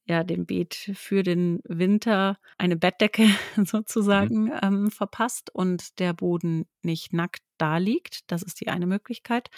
ja 0.07 0.25
dem 0.25 0.47
Beet 0.47 0.75
für 0.95 1.23
den 1.23 1.61
Winter 1.65 2.39
eine 2.59 2.77
Bettdecke 2.77 3.27
sozusagen 3.65 4.45
mhm. 4.45 4.53
ähm, 4.63 4.91
verpasst 4.91 5.55
und 5.55 5.99
der 5.99 6.13
Boden 6.13 6.67
nicht 6.83 7.13
nackt 7.13 7.43
da 7.59 7.79
liegt. 7.79 8.31
Das 8.31 8.43
ist 8.43 8.61
die 8.61 8.69
eine 8.69 8.87
Möglichkeit. 8.87 9.51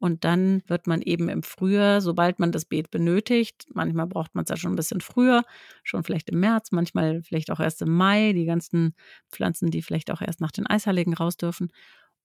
Und 0.00 0.24
dann 0.24 0.62
wird 0.66 0.86
man 0.86 1.02
eben 1.02 1.28
im 1.28 1.42
Frühjahr, 1.42 2.00
sobald 2.00 2.38
man 2.38 2.52
das 2.52 2.64
Beet 2.64 2.90
benötigt, 2.90 3.66
manchmal 3.74 4.06
braucht 4.06 4.34
man 4.34 4.44
es 4.44 4.48
ja 4.48 4.56
schon 4.56 4.72
ein 4.72 4.76
bisschen 4.76 5.02
früher, 5.02 5.44
schon 5.84 6.04
vielleicht 6.04 6.30
im 6.30 6.40
März, 6.40 6.72
manchmal 6.72 7.22
vielleicht 7.22 7.50
auch 7.50 7.60
erst 7.60 7.82
im 7.82 7.94
Mai, 7.94 8.32
die 8.32 8.46
ganzen 8.46 8.94
Pflanzen, 9.30 9.70
die 9.70 9.82
vielleicht 9.82 10.10
auch 10.10 10.22
erst 10.22 10.40
nach 10.40 10.52
den 10.52 10.66
Eisheiligen 10.66 11.12
raus 11.12 11.36
dürfen. 11.36 11.70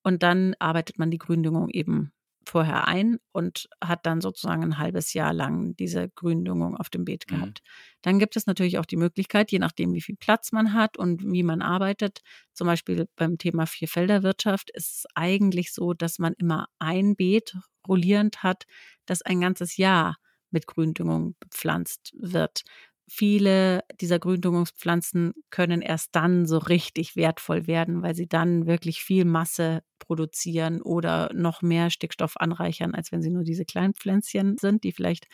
Und 0.04 0.23
dann 0.23 0.56
arbeitet 0.60 0.99
man 0.99 1.12
die 1.12 1.17
Gründüngung 1.17 1.69
eben 1.69 2.13
vorher 2.45 2.88
ein 2.88 3.17
und 3.31 3.67
hat 3.84 4.05
dann 4.05 4.21
sozusagen 4.21 4.63
ein 4.63 4.77
halbes 4.77 5.13
Jahr 5.13 5.34
lang 5.34 5.75
diese 5.75 6.10
Gründüngung 6.10 6.75
auf 6.77 6.89
dem 6.89 7.05
Beet 7.05 7.25
mhm. 7.29 7.36
gehabt. 7.36 7.62
Mhm. 7.63 7.69
Dann 8.01 8.19
gibt 8.19 8.36
es 8.36 8.45
natürlich 8.45 8.77
auch 8.77 8.86
die 8.86 8.97
Möglichkeit, 8.97 9.51
je 9.51 9.60
nachdem, 9.60 9.93
wie 9.93 10.01
viel 10.01 10.15
Platz 10.15 10.51
man 10.51 10.73
hat 10.73 10.97
und 10.97 11.23
wie 11.23 11.43
man 11.43 11.62
arbeitet, 11.62 12.21
zum 12.53 12.67
Beispiel 12.67 13.08
beim 13.15 13.38
Thema 13.38 13.65
Vierfelderwirtschaft, 13.65 14.69
ist 14.71 14.91
es 14.91 15.05
eigentlich 15.15 15.73
so, 15.73 15.93
dass 15.93 16.19
man 16.19 16.34
immer 16.34 16.67
ein 16.79 17.15
Beet 17.15 17.58
rollierend 17.88 18.43
hat, 18.43 18.65
das 19.05 19.21
ein 19.21 19.41
ganzes 19.41 19.77
Jahr 19.77 20.17
mit 20.51 20.67
Gründüngung 20.67 21.36
bepflanzt 21.39 22.13
wird 22.17 22.63
viele 23.07 23.83
dieser 24.01 24.19
Gründüngungspflanzen 24.19 25.33
können 25.51 25.81
erst 25.81 26.15
dann 26.15 26.45
so 26.45 26.57
richtig 26.57 27.15
wertvoll 27.15 27.67
werden, 27.67 28.01
weil 28.01 28.15
sie 28.15 28.27
dann 28.27 28.65
wirklich 28.65 29.01
viel 29.01 29.25
Masse 29.25 29.83
produzieren 29.99 30.81
oder 30.81 31.31
noch 31.33 31.61
mehr 31.61 31.89
Stickstoff 31.89 32.37
anreichern, 32.37 32.95
als 32.95 33.11
wenn 33.11 33.21
sie 33.21 33.29
nur 33.29 33.43
diese 33.43 33.65
kleinen 33.65 33.93
Pflänzchen 33.93 34.57
sind, 34.57 34.83
die 34.83 34.91
vielleicht 34.91 35.27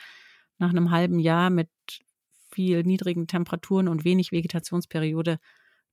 nach 0.57 0.69
einem 0.69 0.91
halben 0.91 1.19
Jahr 1.19 1.49
mit 1.49 1.69
viel 2.51 2.83
niedrigen 2.83 3.27
Temperaturen 3.27 3.87
und 3.87 4.03
wenig 4.03 4.31
Vegetationsperiode 4.31 5.39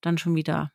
dann 0.01 0.19
schon 0.19 0.35
wieder 0.35 0.73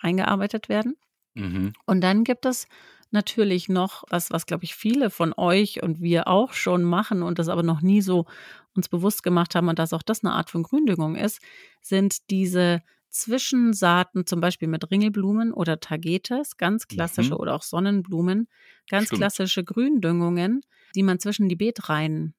eingearbeitet 0.00 0.68
werden. 0.68 0.96
Mhm. 1.34 1.72
Und 1.86 2.00
dann 2.00 2.24
gibt 2.24 2.46
es 2.46 2.66
natürlich 3.10 3.68
noch 3.68 4.04
was, 4.08 4.30
was 4.30 4.46
glaube 4.46 4.64
ich 4.64 4.74
viele 4.74 5.10
von 5.10 5.32
euch 5.36 5.82
und 5.82 6.00
wir 6.00 6.28
auch 6.28 6.52
schon 6.52 6.82
machen 6.82 7.22
und 7.22 7.38
das 7.38 7.48
aber 7.48 7.62
noch 7.62 7.80
nie 7.80 8.02
so 8.02 8.26
uns 8.74 8.88
bewusst 8.88 9.22
gemacht 9.22 9.54
haben 9.54 9.68
und 9.68 9.78
dass 9.78 9.92
auch 9.92 10.02
das 10.02 10.24
eine 10.24 10.34
Art 10.34 10.50
von 10.50 10.62
Gründüngung 10.62 11.16
ist, 11.16 11.40
sind 11.80 12.30
diese 12.30 12.82
Zwischensaaten, 13.08 14.26
zum 14.26 14.40
Beispiel 14.40 14.68
mit 14.68 14.90
Ringelblumen 14.90 15.52
oder 15.52 15.80
Tagetes, 15.80 16.56
ganz 16.56 16.86
klassische 16.86 17.34
mhm. 17.34 17.40
oder 17.40 17.54
auch 17.54 17.62
Sonnenblumen, 17.62 18.48
ganz 18.90 19.06
Stimmt. 19.06 19.20
klassische 19.20 19.64
Gründüngungen, 19.64 20.60
die 20.94 21.02
man 21.02 21.18
zwischen 21.18 21.48
die 21.48 21.56
Beetreihen 21.56 22.34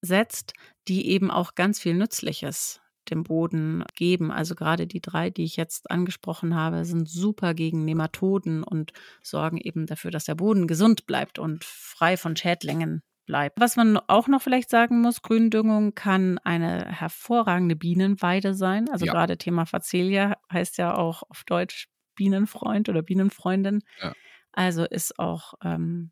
setzt, 0.00 0.54
die 0.88 1.08
eben 1.08 1.30
auch 1.30 1.54
ganz 1.54 1.80
viel 1.80 1.94
Nützliches 1.94 2.80
dem 3.10 3.24
Boden 3.24 3.84
geben. 3.94 4.30
Also 4.30 4.54
gerade 4.54 4.86
die 4.86 5.00
drei, 5.00 5.30
die 5.30 5.44
ich 5.44 5.56
jetzt 5.56 5.90
angesprochen 5.90 6.54
habe, 6.54 6.84
sind 6.84 7.08
super 7.08 7.54
gegen 7.54 7.84
Nematoden 7.84 8.62
und 8.62 8.92
sorgen 9.22 9.58
eben 9.58 9.86
dafür, 9.86 10.10
dass 10.10 10.24
der 10.24 10.34
Boden 10.34 10.66
gesund 10.66 11.06
bleibt 11.06 11.38
und 11.38 11.64
frei 11.64 12.16
von 12.16 12.36
Schädlingen 12.36 13.02
bleibt. 13.26 13.60
Was 13.60 13.76
man 13.76 13.98
auch 13.98 14.28
noch 14.28 14.40
vielleicht 14.40 14.70
sagen 14.70 15.00
muss, 15.00 15.22
Gründüngung 15.22 15.94
kann 15.94 16.38
eine 16.38 16.86
hervorragende 16.86 17.76
Bienenweide 17.76 18.54
sein. 18.54 18.88
Also 18.90 19.06
ja. 19.06 19.12
gerade 19.12 19.36
Thema 19.36 19.66
Facelia 19.66 20.36
heißt 20.50 20.78
ja 20.78 20.94
auch 20.96 21.22
auf 21.28 21.44
Deutsch 21.44 21.88
Bienenfreund 22.14 22.88
oder 22.88 23.02
Bienenfreundin. 23.02 23.82
Ja. 24.00 24.14
Also 24.52 24.84
ist 24.84 25.18
auch 25.18 25.54
ähm, 25.62 26.10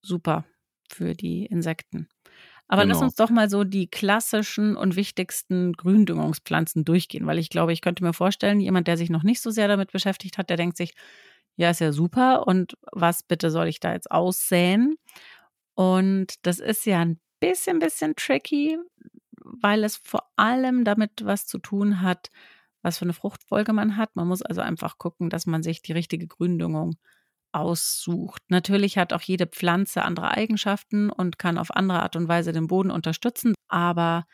super 0.00 0.44
für 0.90 1.14
die 1.14 1.46
Insekten. 1.46 2.08
Aber 2.68 2.82
genau. 2.82 2.94
lass 2.94 3.02
uns 3.02 3.14
doch 3.14 3.30
mal 3.30 3.50
so 3.50 3.64
die 3.64 3.88
klassischen 3.88 4.76
und 4.76 4.96
wichtigsten 4.96 5.74
Gründüngungspflanzen 5.74 6.84
durchgehen, 6.84 7.26
weil 7.26 7.38
ich 7.38 7.50
glaube, 7.50 7.72
ich 7.72 7.82
könnte 7.82 8.02
mir 8.02 8.14
vorstellen, 8.14 8.60
jemand, 8.60 8.88
der 8.88 8.96
sich 8.96 9.10
noch 9.10 9.22
nicht 9.22 9.40
so 9.42 9.50
sehr 9.50 9.68
damit 9.68 9.92
beschäftigt 9.92 10.38
hat, 10.38 10.48
der 10.48 10.56
denkt 10.56 10.76
sich, 10.76 10.94
ja, 11.56 11.70
ist 11.70 11.80
ja 11.80 11.92
super 11.92 12.46
und 12.46 12.76
was 12.90 13.22
bitte 13.22 13.50
soll 13.50 13.68
ich 13.68 13.80
da 13.80 13.92
jetzt 13.92 14.10
aussäen? 14.10 14.96
Und 15.74 16.34
das 16.46 16.58
ist 16.58 16.86
ja 16.86 17.00
ein 17.00 17.20
bisschen, 17.40 17.78
bisschen 17.78 18.16
tricky, 18.16 18.78
weil 19.42 19.84
es 19.84 19.96
vor 19.96 20.30
allem 20.36 20.84
damit 20.84 21.24
was 21.24 21.46
zu 21.46 21.58
tun 21.58 22.00
hat, 22.00 22.30
was 22.82 22.98
für 22.98 23.04
eine 23.04 23.12
Fruchtfolge 23.12 23.72
man 23.72 23.96
hat. 23.96 24.16
Man 24.16 24.28
muss 24.28 24.42
also 24.42 24.60
einfach 24.60 24.98
gucken, 24.98 25.30
dass 25.30 25.46
man 25.46 25.62
sich 25.62 25.82
die 25.82 25.92
richtige 25.92 26.26
Gründüngung 26.26 26.96
aussucht. 27.54 28.42
Natürlich 28.48 28.98
hat 28.98 29.12
auch 29.12 29.22
jede 29.22 29.46
Pflanze 29.46 30.02
andere 30.02 30.30
Eigenschaften 30.32 31.10
und 31.10 31.38
kann 31.38 31.58
auf 31.58 31.74
andere 31.74 32.02
Art 32.02 32.16
und 32.16 32.28
Weise 32.28 32.52
den 32.52 32.66
Boden 32.66 32.90
unterstützen, 32.90 33.54
aber 33.68 34.26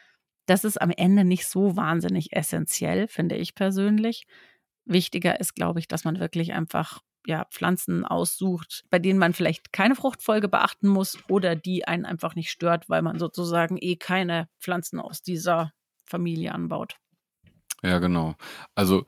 das 0.47 0.65
ist 0.65 0.81
am 0.81 0.91
Ende 0.91 1.25
nicht 1.25 1.47
so 1.47 1.77
wahnsinnig 1.77 2.33
essentiell, 2.33 3.07
finde 3.07 3.37
ich 3.37 3.55
persönlich. 3.55 4.27
Wichtiger 4.85 5.39
ist, 5.39 5.55
glaube 5.55 5.79
ich, 5.79 5.87
dass 5.87 6.05
man 6.05 6.19
wirklich 6.19 6.53
einfach 6.53 7.01
ja, 7.27 7.45
Pflanzen 7.51 8.05
aussucht, 8.05 8.85
bei 8.91 8.99
denen 8.99 9.19
man 9.19 9.35
vielleicht 9.35 9.73
keine 9.73 9.95
Fruchtfolge 9.95 10.49
beachten 10.49 10.89
muss 10.89 11.19
oder 11.29 11.55
die 11.55 11.87
einen 11.87 12.07
einfach 12.07 12.35
nicht 12.35 12.51
stört, 12.51 12.89
weil 12.89 13.03
man 13.03 13.19
sozusagen 13.19 13.77
eh 13.81 13.97
keine 13.97 14.49
Pflanzen 14.59 14.99
aus 14.99 15.23
dieser 15.23 15.73
Familie 16.05 16.53
anbaut. 16.53 16.97
Ja, 17.83 17.99
genau. 17.99 18.35
Also 18.75 19.07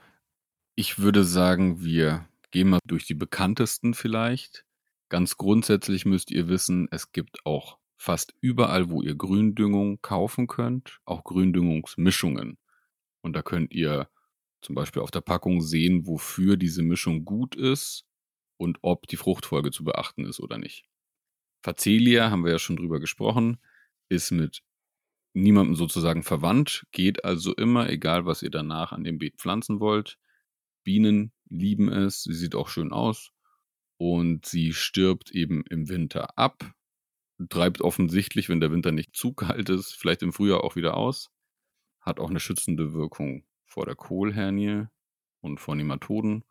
ich 0.74 0.98
würde 0.98 1.24
sagen, 1.24 1.82
wir 1.82 2.26
Gehen 2.52 2.68
wir 2.68 2.78
durch 2.86 3.06
die 3.06 3.14
bekanntesten 3.14 3.94
vielleicht. 3.94 4.64
Ganz 5.08 5.36
grundsätzlich 5.36 6.04
müsst 6.04 6.30
ihr 6.30 6.48
wissen, 6.48 6.86
es 6.90 7.10
gibt 7.10 7.44
auch 7.44 7.78
fast 7.96 8.34
überall, 8.40 8.90
wo 8.90 9.02
ihr 9.02 9.14
Gründüngung 9.14 10.00
kaufen 10.02 10.46
könnt, 10.46 11.00
auch 11.04 11.24
Gründüngungsmischungen. 11.24 12.58
Und 13.22 13.34
da 13.34 13.42
könnt 13.42 13.72
ihr 13.72 14.08
zum 14.60 14.74
Beispiel 14.74 15.02
auf 15.02 15.10
der 15.10 15.22
Packung 15.22 15.62
sehen, 15.62 16.06
wofür 16.06 16.56
diese 16.56 16.82
Mischung 16.82 17.24
gut 17.24 17.54
ist 17.56 18.04
und 18.58 18.78
ob 18.82 19.06
die 19.06 19.16
Fruchtfolge 19.16 19.70
zu 19.70 19.82
beachten 19.84 20.24
ist 20.24 20.40
oder 20.40 20.58
nicht. 20.58 20.84
Facelia, 21.62 22.30
haben 22.30 22.44
wir 22.44 22.52
ja 22.52 22.58
schon 22.58 22.76
drüber 22.76 23.00
gesprochen, 23.00 23.58
ist 24.08 24.30
mit 24.30 24.62
niemandem 25.32 25.74
sozusagen 25.74 26.22
verwandt, 26.22 26.86
geht 26.92 27.24
also 27.24 27.54
immer, 27.54 27.88
egal 27.88 28.26
was 28.26 28.42
ihr 28.42 28.50
danach 28.50 28.92
an 28.92 29.04
dem 29.04 29.18
Beet 29.18 29.36
pflanzen 29.36 29.80
wollt. 29.80 30.18
Bienen 30.84 31.32
lieben 31.48 31.88
es, 31.88 32.22
sie 32.22 32.34
sieht 32.34 32.54
auch 32.54 32.68
schön 32.68 32.92
aus 32.92 33.32
und 33.96 34.46
sie 34.46 34.72
stirbt 34.72 35.30
eben 35.30 35.64
im 35.68 35.88
Winter 35.88 36.38
ab, 36.38 36.72
treibt 37.48 37.80
offensichtlich, 37.80 38.48
wenn 38.48 38.60
der 38.60 38.72
Winter 38.72 38.92
nicht 38.92 39.14
zu 39.14 39.32
kalt 39.32 39.68
ist, 39.68 39.92
vielleicht 39.92 40.22
im 40.22 40.32
Frühjahr 40.32 40.64
auch 40.64 40.76
wieder 40.76 40.96
aus, 40.96 41.30
hat 42.00 42.20
auch 42.20 42.30
eine 42.30 42.40
schützende 42.40 42.92
Wirkung 42.92 43.44
vor 43.64 43.86
der 43.86 43.94
Kohlhernie 43.94 44.86
und 45.40 45.58
vor 45.58 45.74
Nematoden 45.74 46.44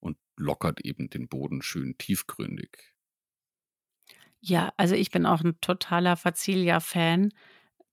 und 0.00 0.18
lockert 0.36 0.80
eben 0.84 1.10
den 1.10 1.28
Boden 1.28 1.62
schön 1.62 1.96
tiefgründig. 1.98 2.94
Ja, 4.40 4.72
also 4.76 4.94
ich 4.94 5.10
bin 5.10 5.24
auch 5.24 5.42
ein 5.42 5.58
totaler 5.60 6.16
Facilia-Fan. 6.16 7.32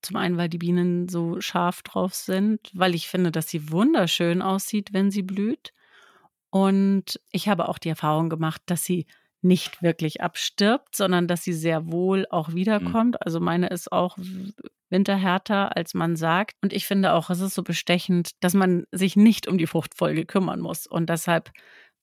Zum 0.02 0.16
einen, 0.16 0.36
weil 0.36 0.48
die 0.48 0.58
Bienen 0.58 1.08
so 1.08 1.40
scharf 1.40 1.82
drauf 1.82 2.14
sind, 2.14 2.70
weil 2.74 2.94
ich 2.94 3.08
finde, 3.08 3.30
dass 3.30 3.48
sie 3.48 3.70
wunderschön 3.70 4.42
aussieht, 4.42 4.92
wenn 4.92 5.10
sie 5.10 5.22
blüht. 5.22 5.72
Und 6.52 7.18
ich 7.30 7.48
habe 7.48 7.66
auch 7.70 7.78
die 7.78 7.88
Erfahrung 7.88 8.28
gemacht, 8.28 8.60
dass 8.66 8.84
sie 8.84 9.06
nicht 9.40 9.82
wirklich 9.82 10.20
abstirbt, 10.20 10.94
sondern 10.94 11.26
dass 11.26 11.42
sie 11.42 11.54
sehr 11.54 11.90
wohl 11.90 12.26
auch 12.28 12.48
mhm. 12.48 12.54
wiederkommt. 12.54 13.14
Mhm. 13.14 13.20
Also 13.20 13.40
meine 13.40 13.68
ist 13.68 13.90
auch 13.90 14.18
winterhärter, 14.90 15.74
als 15.74 15.94
man 15.94 16.14
sagt. 16.14 16.56
Und 16.60 16.74
ich 16.74 16.86
finde 16.86 17.14
auch, 17.14 17.30
es 17.30 17.40
ist 17.40 17.54
so 17.54 17.62
bestechend, 17.62 18.32
dass 18.40 18.52
man 18.52 18.84
sich 18.92 19.16
nicht 19.16 19.48
um 19.48 19.56
die 19.56 19.66
Fruchtfolge 19.66 20.26
kümmern 20.26 20.60
muss. 20.60 20.86
Und 20.86 21.08
deshalb 21.08 21.50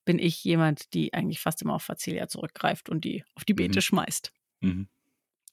bin 0.03 0.17
ich 0.17 0.43
jemand, 0.43 0.95
die 0.95 1.13
eigentlich 1.13 1.39
fast 1.39 1.61
immer 1.61 1.75
auf 1.75 1.83
Facelia 1.83 2.27
zurückgreift 2.27 2.89
und 2.89 3.05
die 3.05 3.23
auf 3.35 3.45
die 3.45 3.53
Beete 3.53 3.77
mhm. 3.77 3.83
schmeißt. 3.83 4.33
Mhm. 4.61 4.87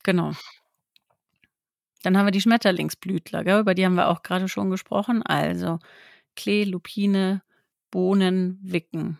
Genau. 0.04 0.32
Dann 2.02 2.16
haben 2.16 2.26
wir 2.26 2.32
die 2.32 2.40
Schmetterlingsblütler, 2.40 3.44
gell? 3.44 3.60
über 3.60 3.74
die 3.74 3.84
haben 3.84 3.96
wir 3.96 4.08
auch 4.08 4.22
gerade 4.22 4.48
schon 4.48 4.70
gesprochen. 4.70 5.22
Also 5.22 5.80
Klee, 6.34 6.64
Lupine, 6.64 7.42
Bohnen 7.96 8.58
wicken. 8.60 9.16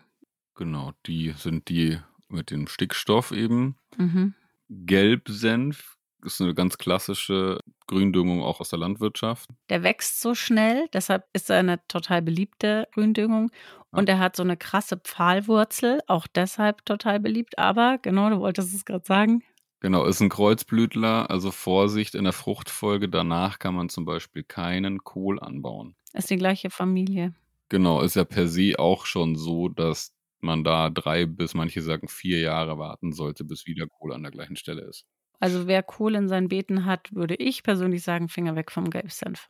Genau, 0.53 0.91
die 1.07 1.33
sind 1.35 1.67
die 1.67 1.97
mit 2.27 2.51
dem 2.51 2.67
Stickstoff 2.67 3.31
eben. 3.31 3.75
Mhm. 3.97 4.35
Gelbsenf 4.69 5.97
ist 6.23 6.39
eine 6.41 6.53
ganz 6.53 6.77
klassische 6.77 7.57
Gründüngung 7.87 8.43
auch 8.43 8.59
aus 8.59 8.69
der 8.69 8.77
Landwirtschaft. 8.77 9.49
Der 9.69 9.81
wächst 9.81 10.21
so 10.21 10.35
schnell, 10.35 10.87
deshalb 10.93 11.25
ist 11.33 11.49
er 11.49 11.57
eine 11.57 11.79
total 11.87 12.21
beliebte 12.21 12.87
Gründüngung. 12.93 13.49
Und 13.89 14.09
er 14.09 14.19
hat 14.19 14.35
so 14.35 14.43
eine 14.43 14.57
krasse 14.57 14.97
Pfahlwurzel, 14.97 16.01
auch 16.05 16.27
deshalb 16.27 16.85
total 16.85 17.19
beliebt. 17.19 17.57
Aber, 17.57 17.97
genau, 17.99 18.29
du 18.29 18.39
wolltest 18.41 18.75
es 18.75 18.85
gerade 18.85 19.05
sagen. 19.05 19.41
Genau, 19.79 20.05
ist 20.05 20.21
ein 20.21 20.29
Kreuzblütler, 20.29 21.31
also 21.31 21.49
Vorsicht 21.49 22.13
in 22.13 22.25
der 22.25 22.33
Fruchtfolge. 22.33 23.09
Danach 23.09 23.57
kann 23.57 23.73
man 23.73 23.89
zum 23.89 24.05
Beispiel 24.05 24.43
keinen 24.43 25.03
Kohl 25.03 25.39
anbauen. 25.39 25.95
Ist 26.13 26.29
die 26.29 26.37
gleiche 26.37 26.69
Familie. 26.69 27.33
Genau, 27.71 28.01
ist 28.01 28.15
ja 28.15 28.23
per 28.25 28.47
se 28.47 28.75
auch 28.79 29.05
schon 29.05 29.35
so, 29.35 29.67
dass 29.69 30.13
man 30.39 30.63
da 30.63 30.89
drei 30.89 31.25
bis 31.25 31.53
manche 31.53 31.81
sagen 31.81 32.07
vier 32.07 32.39
Jahre 32.39 32.77
warten 32.77 33.11
sollte, 33.13 33.43
bis 33.43 33.65
wieder 33.65 33.87
Kohl 33.87 34.13
an 34.13 34.23
der 34.23 34.31
gleichen 34.31 34.55
Stelle 34.55 34.81
ist. 34.83 35.03
Also 35.39 35.65
wer 35.65 35.81
Kohl 35.81 36.13
in 36.13 36.27
seinen 36.27 36.47
Beeten 36.47 36.85
hat, 36.85 37.11
würde 37.13 37.33
ich 37.35 37.63
persönlich 37.63 38.03
sagen, 38.03 38.29
Finger 38.29 38.55
weg 38.55 38.71
vom 38.71 38.91
Gelbsenf. 38.91 39.49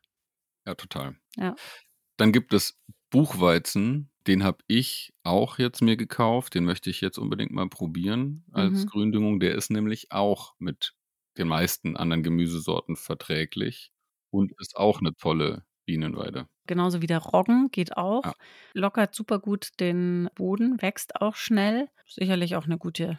Ja, 0.65 0.75
total. 0.75 1.15
Ja. 1.38 1.58
Dann 2.17 2.32
gibt 2.32 2.53
es 2.53 2.80
Buchweizen, 3.12 4.10
den 4.27 4.43
habe 4.43 4.60
ich 4.67 5.13
auch 5.23 5.60
jetzt 5.60 5.82
mir 5.84 5.97
gekauft. 5.97 6.56
Den 6.56 6.65
möchte 6.65 6.89
ich 6.89 6.99
jetzt 7.01 7.19
unbedingt 7.19 7.51
mal 7.51 7.69
probieren 7.69 8.45
als 8.51 8.86
Mhm. 8.86 8.88
Gründüngung. 8.88 9.39
Der 9.39 9.56
ist 9.56 9.69
nämlich 9.71 10.12
auch 10.12 10.56
mit 10.60 10.95
den 11.38 11.47
meisten 11.47 11.95
anderen 11.95 12.23
Gemüsesorten 12.23 12.95
verträglich 12.95 13.91
und 14.32 14.51
ist 14.60 14.75
auch 14.75 14.99
eine 14.99 15.15
tolle 15.15 15.65
Bienenweide. 15.88 16.47
Genauso 16.67 17.02
wie 17.02 17.08
der 17.08 17.19
Roggen 17.19 17.69
geht 17.71 17.97
auch. 17.97 18.23
Ja. 18.26 18.34
Lockert 18.73 19.15
super 19.15 19.39
gut 19.39 19.69
den 19.80 20.30
Boden, 20.36 20.80
wächst 20.82 21.19
auch 21.19 21.36
schnell. 21.36 21.88
Sicherlich 22.06 22.56
auch 22.56 22.65
eine 22.65 22.78
gute 22.78 23.17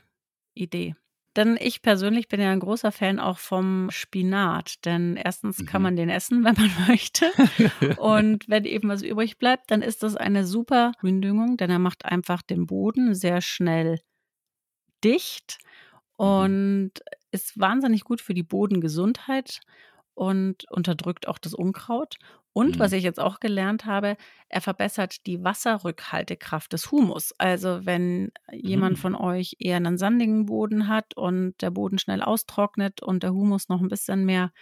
Idee. 0.54 0.94
Denn 1.36 1.56
ich 1.60 1.82
persönlich 1.82 2.28
bin 2.28 2.40
ja 2.40 2.50
ein 2.50 2.60
großer 2.60 2.92
Fan 2.92 3.18
auch 3.20 3.38
vom 3.38 3.90
Spinat. 3.90 4.84
Denn 4.84 5.16
erstens 5.16 5.64
kann 5.66 5.80
Mhm. 5.80 5.84
man 5.84 5.96
den 5.96 6.08
essen, 6.10 6.44
wenn 6.44 6.56
man 6.56 6.70
möchte. 6.88 7.26
Und 7.96 8.48
wenn 8.48 8.64
eben 8.64 8.88
was 8.88 9.02
übrig 9.02 9.38
bleibt, 9.38 9.70
dann 9.70 9.82
ist 9.82 10.02
das 10.02 10.14
eine 10.16 10.44
super 10.46 10.92
Gründüngung, 11.00 11.56
denn 11.56 11.70
er 11.70 11.78
macht 11.78 12.04
einfach 12.04 12.42
den 12.42 12.66
Boden 12.66 13.14
sehr 13.14 13.40
schnell 13.40 14.00
dicht 15.04 15.58
Mhm. 16.18 16.24
und 16.26 16.90
ist 17.30 17.58
wahnsinnig 17.60 18.02
gut 18.04 18.20
für 18.20 18.34
die 18.34 18.42
Bodengesundheit 18.42 19.60
und 20.14 20.64
unterdrückt 20.70 21.28
auch 21.28 21.38
das 21.38 21.54
Unkraut. 21.54 22.16
Und 22.58 22.78
was 22.80 22.90
Mhm. 22.90 22.98
ich 22.98 23.04
jetzt 23.04 23.20
auch 23.20 23.40
gelernt 23.40 23.84
habe, 23.86 24.16
er 24.48 24.60
verbessert 24.60 25.26
die 25.26 25.44
Wasserrückhaltekraft 25.44 26.72
des 26.72 26.90
Humus. 26.90 27.32
Also 27.38 27.86
wenn 27.86 28.32
jemand 28.52 28.96
Mhm. 28.96 29.00
von 29.00 29.14
euch 29.14 29.56
eher 29.60 29.76
einen 29.76 29.98
sandigen 29.98 30.46
Boden 30.46 30.88
hat 30.88 31.14
und 31.16 31.54
der 31.62 31.70
Boden 31.70 31.98
schnell 31.98 32.22
austrocknet 32.22 33.02
und 33.02 33.22
der 33.22 33.32
Humus 33.32 33.68
noch 33.68 33.80
ein 33.80 33.88
bisschen 33.88 34.24
mehr, 34.24 34.52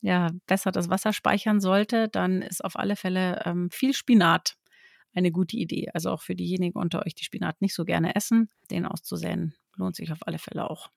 ja, 0.00 0.30
besser 0.46 0.70
das 0.72 0.90
Wasser 0.90 1.12
speichern 1.12 1.60
sollte, 1.60 2.08
dann 2.08 2.42
ist 2.42 2.64
auf 2.64 2.76
alle 2.76 2.96
Fälle 2.96 3.42
ähm, 3.46 3.70
viel 3.70 3.94
Spinat 3.94 4.56
eine 5.14 5.32
gute 5.32 5.56
Idee. 5.56 5.90
Also 5.94 6.10
auch 6.10 6.22
für 6.22 6.34
diejenigen 6.36 6.78
unter 6.78 7.04
euch, 7.06 7.14
die 7.14 7.24
Spinat 7.24 7.60
nicht 7.62 7.74
so 7.74 7.84
gerne 7.84 8.14
essen, 8.16 8.50
den 8.70 8.86
auszusäen, 8.86 9.54
lohnt 9.76 9.96
sich 9.96 10.12
auf 10.12 10.26
alle 10.26 10.38
Fälle 10.38 10.70
auch. 10.70 10.90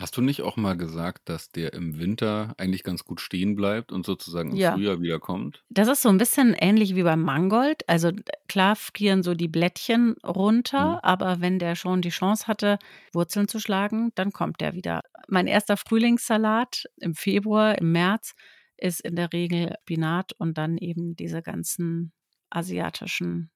Hast 0.00 0.16
du 0.16 0.22
nicht 0.22 0.42
auch 0.42 0.56
mal 0.56 0.76
gesagt, 0.76 1.28
dass 1.28 1.50
der 1.50 1.72
im 1.72 1.98
Winter 1.98 2.54
eigentlich 2.56 2.84
ganz 2.84 3.04
gut 3.04 3.20
stehen 3.20 3.56
bleibt 3.56 3.90
und 3.90 4.06
sozusagen 4.06 4.52
im 4.52 4.56
Ja. 4.56 4.72
Frühjahr 4.74 5.00
wieder 5.00 5.18
kommt? 5.18 5.64
Das 5.70 5.88
ist 5.88 6.02
so 6.02 6.08
ein 6.08 6.18
bisschen 6.18 6.54
ähnlich 6.54 6.94
wie 6.94 7.02
beim 7.02 7.22
Mangold. 7.22 7.88
Also 7.88 8.12
klar 8.48 8.76
frieren 8.76 9.22
so 9.22 9.34
die 9.34 9.48
Blättchen 9.48 10.14
runter, 10.24 10.94
Mhm. 10.94 10.98
aber 11.02 11.40
wenn 11.40 11.58
der 11.58 11.74
schon 11.74 12.00
die 12.00 12.08
Chance 12.10 12.46
hatte, 12.46 12.78
Wurzeln 13.12 13.48
zu 13.48 13.58
schlagen, 13.60 14.12
dann 14.14 14.32
kommt 14.32 14.60
der 14.60 14.72
wieder. 14.74 15.02
Mein 15.28 15.46
erster 15.48 15.76
Frühlingssalat 15.76 16.84
im 16.98 17.14
Februar, 17.14 17.76
im 17.78 17.92
März 17.92 18.34
ist 18.76 19.00
in 19.00 19.16
der 19.16 19.32
Regel 19.32 19.74
Spinat 19.82 20.32
und 20.38 20.56
dann 20.58 20.78
eben 20.78 21.16
diese 21.16 21.42
ganzen 21.42 22.12
asiatischen 22.50 23.50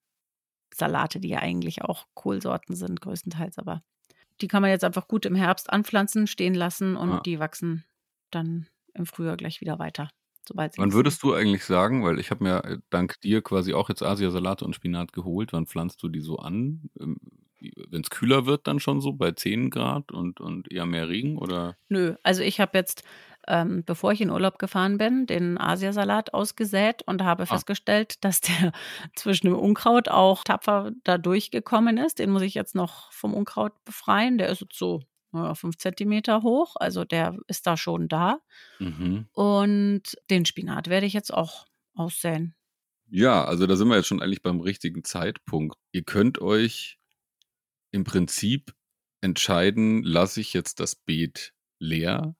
Salate, 0.75 1.21
die 1.21 1.29
ja 1.31 1.39
eigentlich 1.41 1.83
auch 1.83 2.07
Kohlsorten 2.15 2.75
sind, 2.77 3.01
größtenteils, 3.01 3.59
aber 3.59 3.83
die 4.41 4.49
kann 4.49 4.63
man 4.63 4.71
jetzt 4.71 4.85
einfach 4.85 5.09
gut 5.09 5.27
im 5.27 5.35
Herbst 5.35 5.73
anpflanzen, 5.73 6.27
stehen 6.27 6.55
lassen 6.55 6.97
und 6.97 7.11
Ja. 7.11 7.21
die 7.21 7.39
wachsen 7.39 7.85
dann 8.31 8.67
im 8.95 9.07
Frühjahr 9.07 9.37
gleich 9.37 9.61
wieder 9.61 9.79
weiter. 9.79 10.09
Sobald 10.47 10.77
Wann 10.77 10.93
würdest 10.93 11.23
du 11.23 11.35
eigentlich 11.35 11.65
sagen, 11.65 12.03
weil 12.05 12.19
ich 12.19 12.31
habe 12.33 12.43
mir 12.43 12.65
äh, 12.65 12.79
dank 12.91 13.21
dir 13.21 13.43
quasi 13.43 13.75
auch 13.75 13.89
jetzt 13.89 14.03
Asiasalate 14.03 14.65
und 14.65 14.75
Spinat 14.75 15.13
geholt, 15.13 15.53
wann 15.53 15.67
pflanzt 15.67 16.03
du 16.03 16.09
die 16.09 16.21
so 16.21 16.39
an? 16.39 16.91
Wenn 16.95 18.01
es 18.03 18.11
kühler 18.11 18.45
wird, 18.45 18.67
dann 18.67 18.81
schon 18.81 19.01
so 19.01 19.13
bei 19.13 19.31
10 19.31 19.71
Grad 19.71 20.11
und, 20.11 20.41
und 20.41 20.73
eher 20.73 20.85
mehr 20.85 21.09
Regen 21.09 21.39
oder? 21.39 21.77
Nö, 21.89 22.17
also 22.25 22.43
ich 22.43 22.59
habe 22.59 22.77
jetzt, 22.77 23.05
ähm, 23.49 23.83
bevor 23.85 24.13
ich 24.13 24.21
in 24.21 24.31
Urlaub 24.31 24.59
gefahren 24.59 24.99
bin, 24.99 25.27
den 25.27 25.59
Asiasalat 25.59 26.35
ausgesät 26.35 27.03
und 27.07 27.23
habe 27.23 27.45
Ah. 27.45 27.47
festgestellt, 27.47 28.17
dass 28.25 28.41
der 28.41 28.73
zwischen 29.17 29.47
dem 29.47 29.57
Unkraut 29.57 30.09
auch 30.09 30.45
tapfer 30.45 30.93
da 31.05 31.19
durchgekommen 31.19 31.99
ist. 31.99 32.19
Den 32.19 32.31
muss 32.31 32.43
ich 32.43 32.55
jetzt 32.55 32.75
noch 32.75 33.11
vom 33.13 33.35
Unkraut 33.35 33.73
befreien. 33.85 34.39
Der 34.39 34.49
ist 34.49 34.61
jetzt 34.61 34.79
so 34.79 35.03
fünf 35.55 35.79
Zentimeter 35.79 36.43
hoch, 36.43 36.75
also 36.79 37.05
der 37.07 37.39
ist 37.49 37.67
da 37.67 37.79
schon 37.79 38.07
da. 38.09 38.41
Mhm. 38.79 39.29
Und 39.33 40.03
den 40.29 40.45
Spinat 40.45 40.89
werde 40.89 41.07
ich 41.07 41.15
jetzt 41.15 41.33
auch 41.33 41.65
aussäen. 41.95 42.55
Ja, 43.09 43.45
also 43.45 43.67
da 43.67 43.77
sind 43.77 43.89
wir 43.89 43.97
jetzt 43.97 44.09
schon 44.09 44.21
eigentlich 44.23 44.43
beim 44.43 44.61
richtigen 44.61 45.05
Zeitpunkt. 45.05 45.79
Ihr 45.91 46.03
könnt 46.03 46.41
euch 46.41 46.99
im 47.93 48.05
Prinzip 48.05 48.75
entscheiden, 49.23 50.03
lasse 50.03 50.41
ich 50.41 50.53
jetzt 50.53 50.81
das 50.81 50.97
Beet 50.97 51.55
leer 51.79 52.35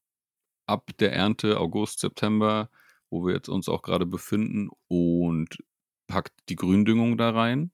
ab 0.73 0.91
der 0.99 1.13
Ernte 1.13 1.61
August, 1.61 2.01
September, 2.01 2.71
wo 3.11 3.27
wir 3.27 3.35
jetzt 3.35 3.49
uns 3.49 3.69
auch 3.69 3.83
gerade 3.83 4.07
befinden 4.07 4.71
und 4.89 5.59
packt 6.07 6.33
die 6.49 6.57
Gründüngung 6.57 7.19
da 7.19 7.31
rein, 7.31 7.71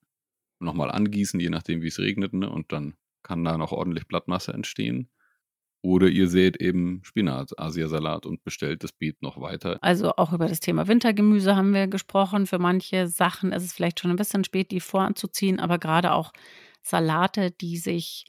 nochmal 0.59 0.91
angießen, 0.91 1.39
je 1.39 1.49
nachdem 1.49 1.81
wie 1.81 1.89
es 1.89 1.99
regnet, 1.99 2.33
ne? 2.33 2.51
und 2.51 2.73
dann 2.73 2.95
kann 3.23 3.45
da 3.45 3.57
noch 3.57 3.73
ordentlich 3.73 4.07
Blattmasse 4.09 4.53
entstehen. 4.53 5.11
Oder 5.81 6.09
ihr 6.09 6.29
sät 6.29 6.61
eben 6.61 7.03
Spinat, 7.05 7.57
Asiasalat 7.57 8.27
und 8.27 8.43
bestellt 8.43 8.83
das 8.83 8.91
Beet 8.91 9.23
noch 9.23 9.41
weiter. 9.41 9.79
Also 9.81 10.11
auch 10.17 10.33
über 10.33 10.49
das 10.49 10.59
Thema 10.59 10.89
Wintergemüse 10.89 11.55
haben 11.55 11.73
wir 11.73 11.87
gesprochen. 11.87 12.47
Für 12.47 12.59
manche 12.59 13.07
Sachen 13.07 13.53
ist 13.53 13.63
es 13.63 13.73
vielleicht 13.73 14.01
schon 14.01 14.11
ein 14.11 14.17
bisschen 14.17 14.43
spät, 14.43 14.73
die 14.73 14.81
voranzuziehen, 14.81 15.61
aber 15.61 15.79
gerade 15.79 16.13
auch 16.13 16.33
Salate, 16.83 17.53
die 17.53 17.77
sich 17.77 18.25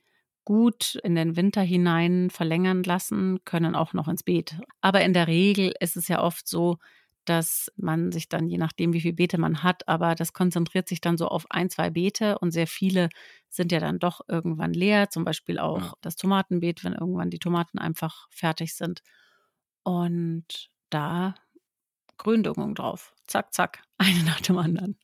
gut 0.49 0.95
in 1.03 1.13
den 1.13 1.35
Winter 1.35 1.62
hinein 1.62 2.31
verlängern 2.31 2.81
lassen, 2.83 3.39
können 3.45 3.75
auch 3.75 3.93
noch 3.93 4.07
ins 4.07 4.23
Beet. 4.23 4.57
Aber 4.81 5.01
in 5.03 5.13
der 5.13 5.27
Regel 5.27 5.73
ist 5.79 5.95
es 5.95 6.07
ja 6.07 6.23
oft 6.23 6.47
so, 6.47 6.77
dass 7.25 7.71
man 7.77 8.12
sich 8.12 8.29
dann, 8.29 8.47
je 8.49 8.57
nachdem, 8.57 8.91
wie 8.93 9.01
viele 9.01 9.13
Beete 9.13 9.38
man 9.38 9.62
hat, 9.62 9.88
aber 9.88 10.15
das 10.15 10.33
konzentriert 10.33 10.88
sich 10.89 11.01
dann 11.01 11.17
so 11.17 11.27
auf 11.27 11.45
ein, 11.51 11.69
zwei 11.69 11.91
Beete 11.91 12.39
und 12.39 12.49
sehr 12.51 12.65
viele 12.65 13.09
sind 13.49 13.71
ja 13.71 13.79
dann 13.79 13.99
doch 13.99 14.21
irgendwann 14.27 14.73
leer. 14.73 15.12
Zum 15.12 15.23
Beispiel 15.23 15.59
auch 15.59 15.79
Ja. 15.81 15.93
das 16.01 16.15
Tomatenbeet, 16.15 16.83
wenn 16.83 16.93
irgendwann 16.93 17.29
die 17.29 17.38
Tomaten 17.39 17.77
einfach 17.77 18.27
fertig 18.31 18.73
sind. 18.75 19.01
Und 19.83 20.69
da 20.89 21.35
Gründüngung 22.17 22.75
drauf. 22.75 23.13
Zack, 23.27 23.53
zack, 23.53 23.83
eine 23.99 24.23
nach 24.23 24.41
dem 24.41 24.57
anderen. 24.57 24.97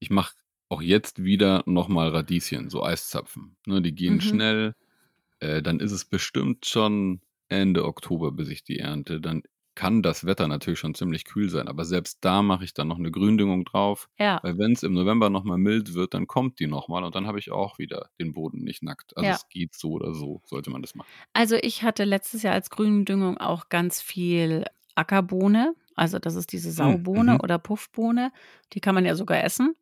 Ich 0.00 0.10
mache 0.10 0.34
auch 0.68 0.82
jetzt 0.82 1.22
wieder 1.24 1.62
nochmal 1.66 2.10
Radieschen, 2.10 2.70
so 2.70 2.82
Eiszapfen. 2.84 3.56
Ne, 3.66 3.82
die 3.82 3.94
gehen 3.94 4.16
Mhm. 4.16 4.20
schnell. 4.20 4.74
Äh, 5.40 5.62
dann 5.62 5.80
ist 5.80 5.92
es 5.92 6.04
bestimmt 6.04 6.66
schon 6.66 7.20
Ende 7.48 7.84
Oktober, 7.84 8.32
bis 8.32 8.48
ich 8.50 8.64
die 8.64 8.78
ernte. 8.78 9.20
Dann 9.20 9.42
kann 9.74 10.02
das 10.02 10.26
Wetter 10.26 10.48
natürlich 10.48 10.80
schon 10.80 10.94
ziemlich 10.94 11.24
kühl 11.24 11.48
sein, 11.50 11.68
aber 11.68 11.84
selbst 11.84 12.18
da 12.22 12.42
mache 12.42 12.64
ich 12.64 12.74
dann 12.74 12.88
noch 12.88 12.98
eine 12.98 13.12
Gründüngung 13.12 13.64
drauf, 13.64 14.08
Ja, 14.18 14.40
weil 14.42 14.58
wenn 14.58 14.72
es 14.72 14.82
im 14.82 14.92
November 14.92 15.30
nochmal 15.30 15.58
mild 15.58 15.94
wird, 15.94 16.14
dann 16.14 16.26
kommt 16.26 16.58
die 16.58 16.66
nochmal 16.66 17.04
und 17.04 17.14
dann 17.14 17.28
habe 17.28 17.38
ich 17.38 17.52
auch 17.52 17.78
wieder 17.78 18.10
den 18.20 18.32
Boden 18.32 18.64
nicht 18.64 18.82
nackt. 18.82 19.16
Also 19.16 19.30
Ja. 19.30 19.34
es 19.34 19.48
geht 19.48 19.74
so 19.76 19.92
oder 19.92 20.14
so, 20.14 20.42
sollte 20.44 20.70
man 20.70 20.82
das 20.82 20.94
machen. 20.96 21.12
also 21.32 21.56
ich 21.56 21.84
hatte 21.84 22.04
letztes 22.04 22.42
Jahr 22.42 22.54
als 22.54 22.70
Gründüngung 22.70 23.38
auch 23.38 23.68
ganz 23.68 24.00
viel 24.00 24.64
Ackerbohne. 24.96 25.74
Also 25.94 26.18
das 26.18 26.34
ist 26.34 26.52
diese 26.52 26.70
Saubohne 26.72 27.34
mhm. 27.34 27.40
oder 27.42 27.58
Puffbohne. 27.58 28.32
Die 28.72 28.80
kann 28.80 28.94
man 28.94 29.04
ja 29.04 29.14
sogar 29.14 29.42
essen. 29.44 29.74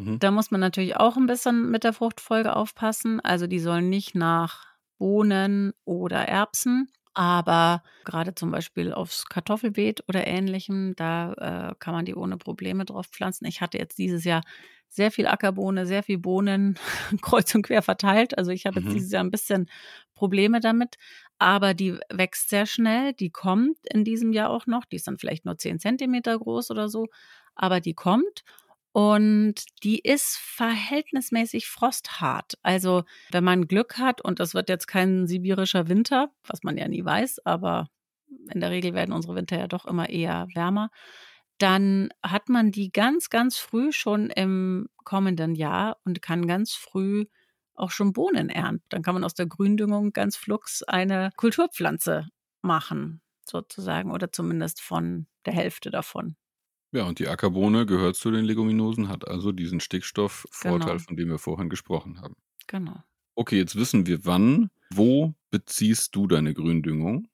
Mhm. 0.00 0.20
Da 0.20 0.30
muss 0.30 0.50
man 0.50 0.60
natürlich 0.60 0.96
auch 0.96 1.16
ein 1.16 1.26
bisschen 1.26 1.70
mit 1.70 1.84
der 1.84 1.92
Fruchtfolge 1.92 2.54
aufpassen. 2.56 3.20
Also 3.20 3.46
die 3.46 3.58
sollen 3.58 3.88
nicht 3.88 4.14
nach 4.14 4.66
Bohnen 4.98 5.72
oder 5.84 6.18
Erbsen. 6.28 6.90
Aber 7.14 7.82
gerade 8.04 8.34
zum 8.34 8.50
Beispiel 8.50 8.92
aufs 8.92 9.26
Kartoffelbeet 9.26 10.04
oder 10.08 10.26
ähnlichem, 10.26 10.94
da 10.96 11.70
äh, 11.72 11.74
kann 11.78 11.94
man 11.94 12.04
die 12.04 12.14
ohne 12.14 12.36
Probleme 12.36 12.84
drauf 12.84 13.06
pflanzen. 13.06 13.46
Ich 13.46 13.60
hatte 13.60 13.78
jetzt 13.78 13.98
dieses 13.98 14.24
Jahr 14.24 14.42
sehr 14.88 15.10
viel 15.10 15.26
Ackerbohne, 15.26 15.86
sehr 15.86 16.02
viel 16.02 16.18
Bohnen 16.18 16.78
kreuz 17.22 17.54
und 17.54 17.62
quer 17.62 17.82
verteilt. 17.82 18.36
Also 18.38 18.50
ich 18.52 18.66
habe 18.66 18.80
jetzt 18.80 18.92
Mhm. 18.92 18.92
dieses 18.92 19.10
Jahr 19.12 19.24
ein 19.24 19.30
bisschen 19.30 19.68
Probleme 20.14 20.60
damit. 20.60 20.96
Aber 21.38 21.74
die 21.74 21.98
wächst 22.10 22.50
sehr 22.50 22.66
schnell. 22.66 23.12
Die 23.14 23.30
kommt 23.30 23.78
in 23.92 24.04
diesem 24.04 24.32
Jahr 24.32 24.50
auch 24.50 24.66
noch. 24.66 24.84
Die 24.84 24.96
ist 24.96 25.06
dann 25.06 25.18
vielleicht 25.18 25.44
nur 25.44 25.58
10 25.58 25.78
Zentimeter 25.80 26.38
groß 26.38 26.70
oder 26.70 26.88
so. 26.88 27.06
Aber 27.54 27.80
die 27.80 27.94
kommt. 27.94 28.42
Und 28.92 29.54
die 29.84 30.00
ist 30.00 30.36
verhältnismäßig 30.36 31.68
frosthart. 31.68 32.54
Also 32.62 33.04
wenn 33.30 33.44
man 33.44 33.68
Glück 33.68 33.98
hat, 33.98 34.20
und 34.20 34.40
das 34.40 34.54
wird 34.54 34.68
jetzt 34.68 34.88
kein 34.88 35.26
sibirischer 35.28 35.88
Winter, 35.88 36.30
was 36.46 36.62
man 36.64 36.76
ja 36.76 36.88
nie 36.88 37.04
weiß, 37.04 37.46
aber 37.46 37.88
in 38.52 38.60
der 38.60 38.70
Regel 38.70 38.94
werden 38.94 39.12
unsere 39.12 39.36
Winter 39.36 39.58
ja 39.58 39.68
doch 39.68 39.86
immer 39.86 40.08
eher 40.08 40.48
wärmer, 40.54 40.90
dann 41.58 42.08
hat 42.22 42.48
man 42.48 42.72
die 42.72 42.90
ganz, 42.90 43.28
ganz 43.30 43.58
früh 43.58 43.92
schon 43.92 44.30
im 44.30 44.88
kommenden 45.04 45.54
Jahr 45.54 45.98
und 46.04 46.22
kann 46.22 46.46
ganz 46.46 46.72
früh 46.72 47.26
auch 47.74 47.90
schon 47.90 48.12
Bohnen 48.12 48.48
ernten. 48.48 48.84
Dann 48.88 49.02
kann 49.02 49.14
man 49.14 49.24
aus 49.24 49.34
der 49.34 49.46
Gründüngung 49.46 50.12
ganz 50.12 50.36
flugs 50.36 50.82
eine 50.82 51.30
Kulturpflanze 51.36 52.28
machen, 52.62 53.22
sozusagen, 53.44 54.10
oder 54.12 54.32
zumindest 54.32 54.80
von 54.80 55.26
der 55.46 55.54
Hälfte 55.54 55.90
davon. 55.90 56.36
Ja, 56.92 57.04
und 57.04 57.18
die 57.18 57.26
Ackerbohne 57.28 57.84
gehört 57.86 58.14
zu 58.16 58.30
den 58.30 58.44
Leguminosen, 58.44 59.08
hat 59.08 59.26
also 59.26 59.50
diesen 59.52 59.80
Stickstoffvorteil, 59.80 60.98
Genau. 60.98 61.00
von 61.00 61.16
dem 61.16 61.28
wir 61.28 61.38
vorhin 61.38 61.68
gesprochen 61.68 62.20
haben. 62.20 62.36
Genau. 62.66 63.04
Okay, 63.36 63.56
jetzt 63.58 63.74
wissen 63.76 64.06
wir 64.06 64.24
wann. 64.24 64.70
Wo 64.92 65.34
beziehst 65.50 66.14
du 66.14 66.26
deine 66.28 66.54
Gründüngung? 66.54 67.26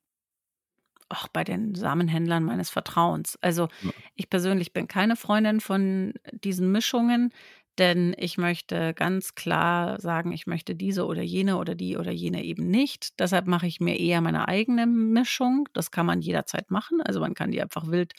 Auch 1.09 1.29
bei 1.29 1.45
den 1.45 1.75
Samenhändlern 1.77 2.43
meines 2.43 2.69
Vertrauens. 2.71 3.39
Also 3.41 3.69
Ja. 3.81 3.93
ich 4.17 4.29
persönlich 4.29 4.73
bin 4.73 4.89
keine 4.89 5.15
Freundin 5.15 5.61
von 5.61 6.15
diesen 6.33 6.73
Mischungen, 6.73 7.33
denn 7.79 8.13
ich 8.19 8.39
möchte 8.39 8.93
ganz 8.95 9.37
klar 9.37 10.01
sagen, 10.01 10.33
ich 10.33 10.49
möchte 10.49 10.75
diese 10.75 11.07
oder 11.07 11.23
jene 11.23 11.59
oder 11.59 11.77
die 11.77 11.97
oder 11.97 12.11
jene 12.11 12.43
eben 12.43 12.67
nicht. 12.69 13.21
Deshalb 13.21 13.47
mache 13.47 13.69
ich 13.69 13.79
mir 13.81 13.97
eher 14.01 14.21
meine 14.21 14.49
eigene 14.49 14.87
Mischung. 14.89 15.69
Das 15.75 15.93
kann 15.93 16.07
man 16.07 16.23
jederzeit 16.23 16.71
machen. 16.73 17.01
Also 17.01 17.21
man 17.21 17.35
kann 17.35 17.53
die 17.53 17.63
einfach 17.63 17.87
wild 17.89 18.15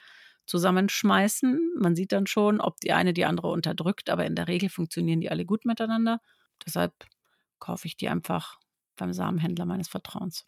zusammenschmeißen. 0.48 1.76
Man 1.78 1.96
sieht 1.96 2.12
dann 2.12 2.28
schon, 2.28 2.60
ob 2.62 2.80
die 2.80 2.94
eine 2.94 3.14
die 3.14 3.26
andere 3.26 3.50
unterdrückt, 3.50 4.10
aber 4.10 4.26
in 4.26 4.36
der 4.36 4.48
Regel 4.48 4.70
funktionieren 4.70 5.22
die 5.22 5.30
alle 5.30 5.46
gut 5.46 5.66
miteinander. 5.66 6.20
Deshalb 6.66 6.94
kaufe 7.60 7.88
ich 7.88 7.98
die 7.98 8.10
einfach 8.10 8.60
beim 8.96 9.14
Samenhändler 9.14 9.66
meines 9.66 9.88
Vertrauens. 9.88 10.46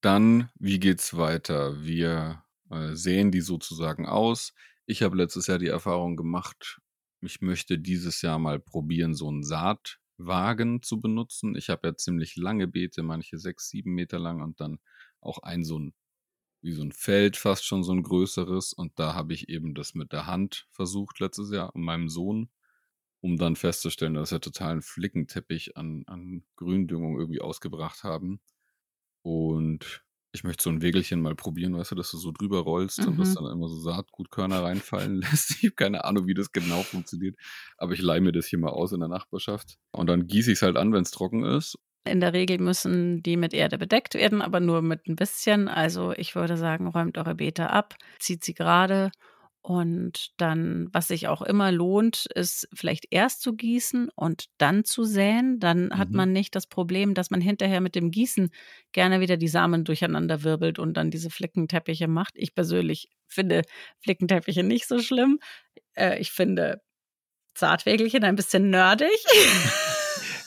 Dann, 0.00 0.50
wie 0.58 0.78
geht's 0.78 1.16
weiter? 1.16 1.82
Wir 1.82 2.42
äh, 2.70 2.94
sehen 2.94 3.30
die 3.30 3.42
sozusagen 3.42 4.06
aus. 4.06 4.54
Ich 4.86 5.02
habe 5.02 5.16
letztes 5.16 5.46
Jahr 5.46 5.58
die 5.58 5.68
Erfahrung 5.68 6.16
gemacht, 6.16 6.80
ich 7.22 7.42
möchte 7.42 7.78
dieses 7.78 8.22
Jahr 8.22 8.38
mal 8.38 8.58
probieren, 8.58 9.14
so 9.14 9.28
einen 9.28 9.42
Saatwagen 9.42 10.82
zu 10.82 11.00
benutzen. 11.00 11.54
Ich 11.54 11.68
habe 11.68 11.88
ja 11.88 11.96
ziemlich 11.96 12.36
lange 12.36 12.66
Beete, 12.66 13.02
manche 13.02 13.38
sechs, 13.38 13.68
sieben 13.68 13.92
Meter 13.94 14.18
lang 14.18 14.40
und 14.40 14.60
dann 14.60 14.78
auch 15.20 15.38
ein 15.42 15.64
so 15.64 15.78
ein, 15.78 15.92
wie 16.62 16.72
so 16.72 16.82
ein 16.82 16.92
Feld, 16.92 17.36
fast 17.36 17.64
schon 17.66 17.84
so 17.84 17.92
ein 17.92 18.02
größeres. 18.02 18.72
Und 18.72 18.98
da 18.98 19.14
habe 19.14 19.34
ich 19.34 19.48
eben 19.48 19.74
das 19.74 19.94
mit 19.94 20.12
der 20.12 20.26
Hand 20.26 20.66
versucht 20.70 21.20
letztes 21.20 21.50
Jahr 21.52 21.74
und 21.74 21.82
meinem 21.82 22.08
Sohn, 22.08 22.50
um 23.20 23.38
dann 23.38 23.56
festzustellen, 23.56 24.14
dass 24.14 24.32
wir 24.32 24.40
totalen 24.40 24.82
Flickenteppich 24.82 25.76
an, 25.76 26.04
an 26.06 26.44
Gründüngung 26.56 27.18
irgendwie 27.18 27.40
ausgebracht 27.42 28.04
haben. 28.04 28.40
Und 29.22 30.04
ich 30.32 30.44
möchte 30.44 30.62
so 30.62 30.70
ein 30.70 30.82
Wägelchen 30.82 31.20
mal 31.20 31.34
probieren, 31.34 31.76
weißt 31.76 31.90
du, 31.90 31.94
dass 31.96 32.10
du 32.12 32.18
so 32.18 32.30
drüber 32.32 32.60
rollst 32.60 33.06
und 33.06 33.18
das 33.18 33.32
Mhm. 33.32 33.34
dann 33.34 33.46
immer 33.46 33.68
so 33.68 33.78
Saatgutkörner 33.80 34.62
reinfallen 34.62 35.16
lässt. 35.20 35.50
Ich 35.52 35.64
habe 35.64 35.74
keine 35.74 36.04
Ahnung, 36.04 36.26
wie 36.26 36.34
das 36.34 36.52
genau 36.52 36.84
funktioniert, 36.84 37.36
aber 37.76 37.92
ich 37.94 38.00
leihe 38.02 38.20
mir 38.20 38.32
das 38.32 38.46
hier 38.46 38.58
mal 38.58 38.70
aus 38.70 38.92
in 38.92 39.00
der 39.00 39.08
Nachbarschaft. 39.08 39.76
Und 39.92 40.06
dann 40.08 40.26
gieße 40.26 40.52
ich 40.52 40.58
es 40.58 40.62
halt 40.62 40.76
an, 40.76 40.92
wenn 40.92 41.02
es 41.02 41.10
trocken 41.10 41.44
ist. 41.44 41.76
In 42.04 42.20
der 42.20 42.32
Regel 42.32 42.58
müssen 42.58 43.22
die 43.22 43.36
mit 43.36 43.52
Erde 43.52 43.76
bedeckt 43.78 44.14
werden, 44.14 44.40
aber 44.42 44.60
nur 44.60 44.80
mit 44.82 45.06
ein 45.06 45.16
bisschen. 45.16 45.68
Also 45.68 46.12
ich 46.12 46.34
würde 46.34 46.56
sagen, 46.56 46.86
räumt 46.88 47.18
eure 47.18 47.34
Beete 47.34 47.70
ab, 47.70 47.94
zieht 48.18 48.42
sie 48.44 48.54
gerade 48.54 49.10
und 49.62 50.30
dann, 50.38 50.88
was 50.92 51.08
sich 51.08 51.28
auch 51.28 51.42
immer 51.42 51.70
lohnt, 51.70 52.24
ist 52.34 52.66
vielleicht 52.72 53.06
erst 53.10 53.42
zu 53.42 53.54
gießen 53.54 54.08
und 54.14 54.46
dann 54.56 54.84
zu 54.84 55.04
säen. 55.04 55.60
Dann 55.60 55.90
hat 55.98 56.08
Mhm. 56.10 56.16
man 56.16 56.32
nicht 56.32 56.56
das 56.56 56.66
Problem, 56.66 57.12
dass 57.12 57.30
man 57.30 57.42
hinterher 57.42 57.82
mit 57.82 57.94
dem 57.94 58.10
Gießen 58.10 58.50
gerne 58.92 59.20
wieder 59.20 59.36
die 59.36 59.48
Samen 59.48 59.84
durcheinander 59.84 60.42
wirbelt 60.44 60.78
und 60.78 60.94
dann 60.94 61.10
diese 61.10 61.28
Flickenteppiche 61.28 62.08
macht. 62.08 62.32
Ich 62.36 62.54
persönlich 62.54 63.10
finde 63.28 63.62
Flickenteppiche 64.02 64.62
nicht 64.62 64.88
so 64.88 64.98
schlimm. 65.00 65.38
Äh, 65.94 66.18
ich 66.20 66.32
finde 66.32 66.80
Zartwägelchen 67.54 68.24
ein 68.24 68.36
bisschen 68.36 68.70
nerdig. 68.70 69.10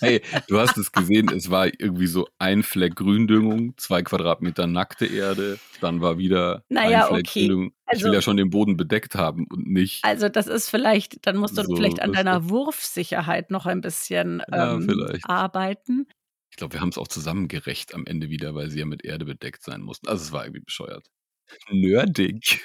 Hey, 0.03 0.21
du 0.47 0.59
hast 0.59 0.77
es 0.77 0.91
gesehen, 0.91 1.29
es 1.29 1.49
war 1.49 1.67
irgendwie 1.67 2.07
so 2.07 2.27
ein 2.39 2.63
Fleck 2.63 2.95
Gründüngung, 2.95 3.77
zwei 3.77 4.01
Quadratmeter 4.01 4.67
nackte 4.67 5.05
Erde, 5.05 5.57
dann 5.81 6.01
war 6.01 6.17
wieder 6.17 6.63
Naja, 6.69 7.03
ein 7.03 7.07
Fleck 7.15 7.25
okay. 7.27 7.39
Gründüngung. 7.47 7.67
Ich 7.67 7.73
Also- 7.99 8.05
will 8.05 8.13
ja 8.13 8.21
schon 8.21 8.37
den 8.37 8.49
Boden 8.49 8.77
bedeckt 8.77 9.15
haben 9.15 9.45
und 9.51 9.67
nicht. 9.67 10.03
Also 10.03 10.29
das 10.29 10.47
ist 10.47 10.69
vielleicht, 10.69 11.25
dann 11.27 11.37
musst 11.37 11.57
du 11.57 11.63
So, 11.63 11.75
vielleicht 11.75 12.01
an 12.01 12.13
deiner 12.13 12.49
Wurfsicherheit 12.49 13.51
noch 13.51 13.65
ein 13.65 13.81
bisschen 13.81 14.41
Ja, 14.51 14.73
ähm, 14.75 14.87
vielleicht. 14.89 15.29
arbeiten. 15.29 16.07
Ich 16.51 16.57
glaube, 16.57 16.73
wir 16.73 16.81
haben 16.81 16.89
es 16.89 16.97
auch 16.99 17.07
zusammengerecht 17.07 17.95
am 17.95 18.05
Ende 18.05 18.29
wieder, 18.29 18.53
weil 18.55 18.69
sie 18.69 18.79
ja 18.79 18.85
mit 18.85 19.03
Erde 19.03 19.25
bedeckt 19.25 19.63
sein 19.63 19.81
mussten. 19.81 20.07
Also 20.07 20.23
es 20.23 20.31
war 20.31 20.43
irgendwie 20.45 20.61
bescheuert. 20.63 21.07
Nerdig. 21.69 22.63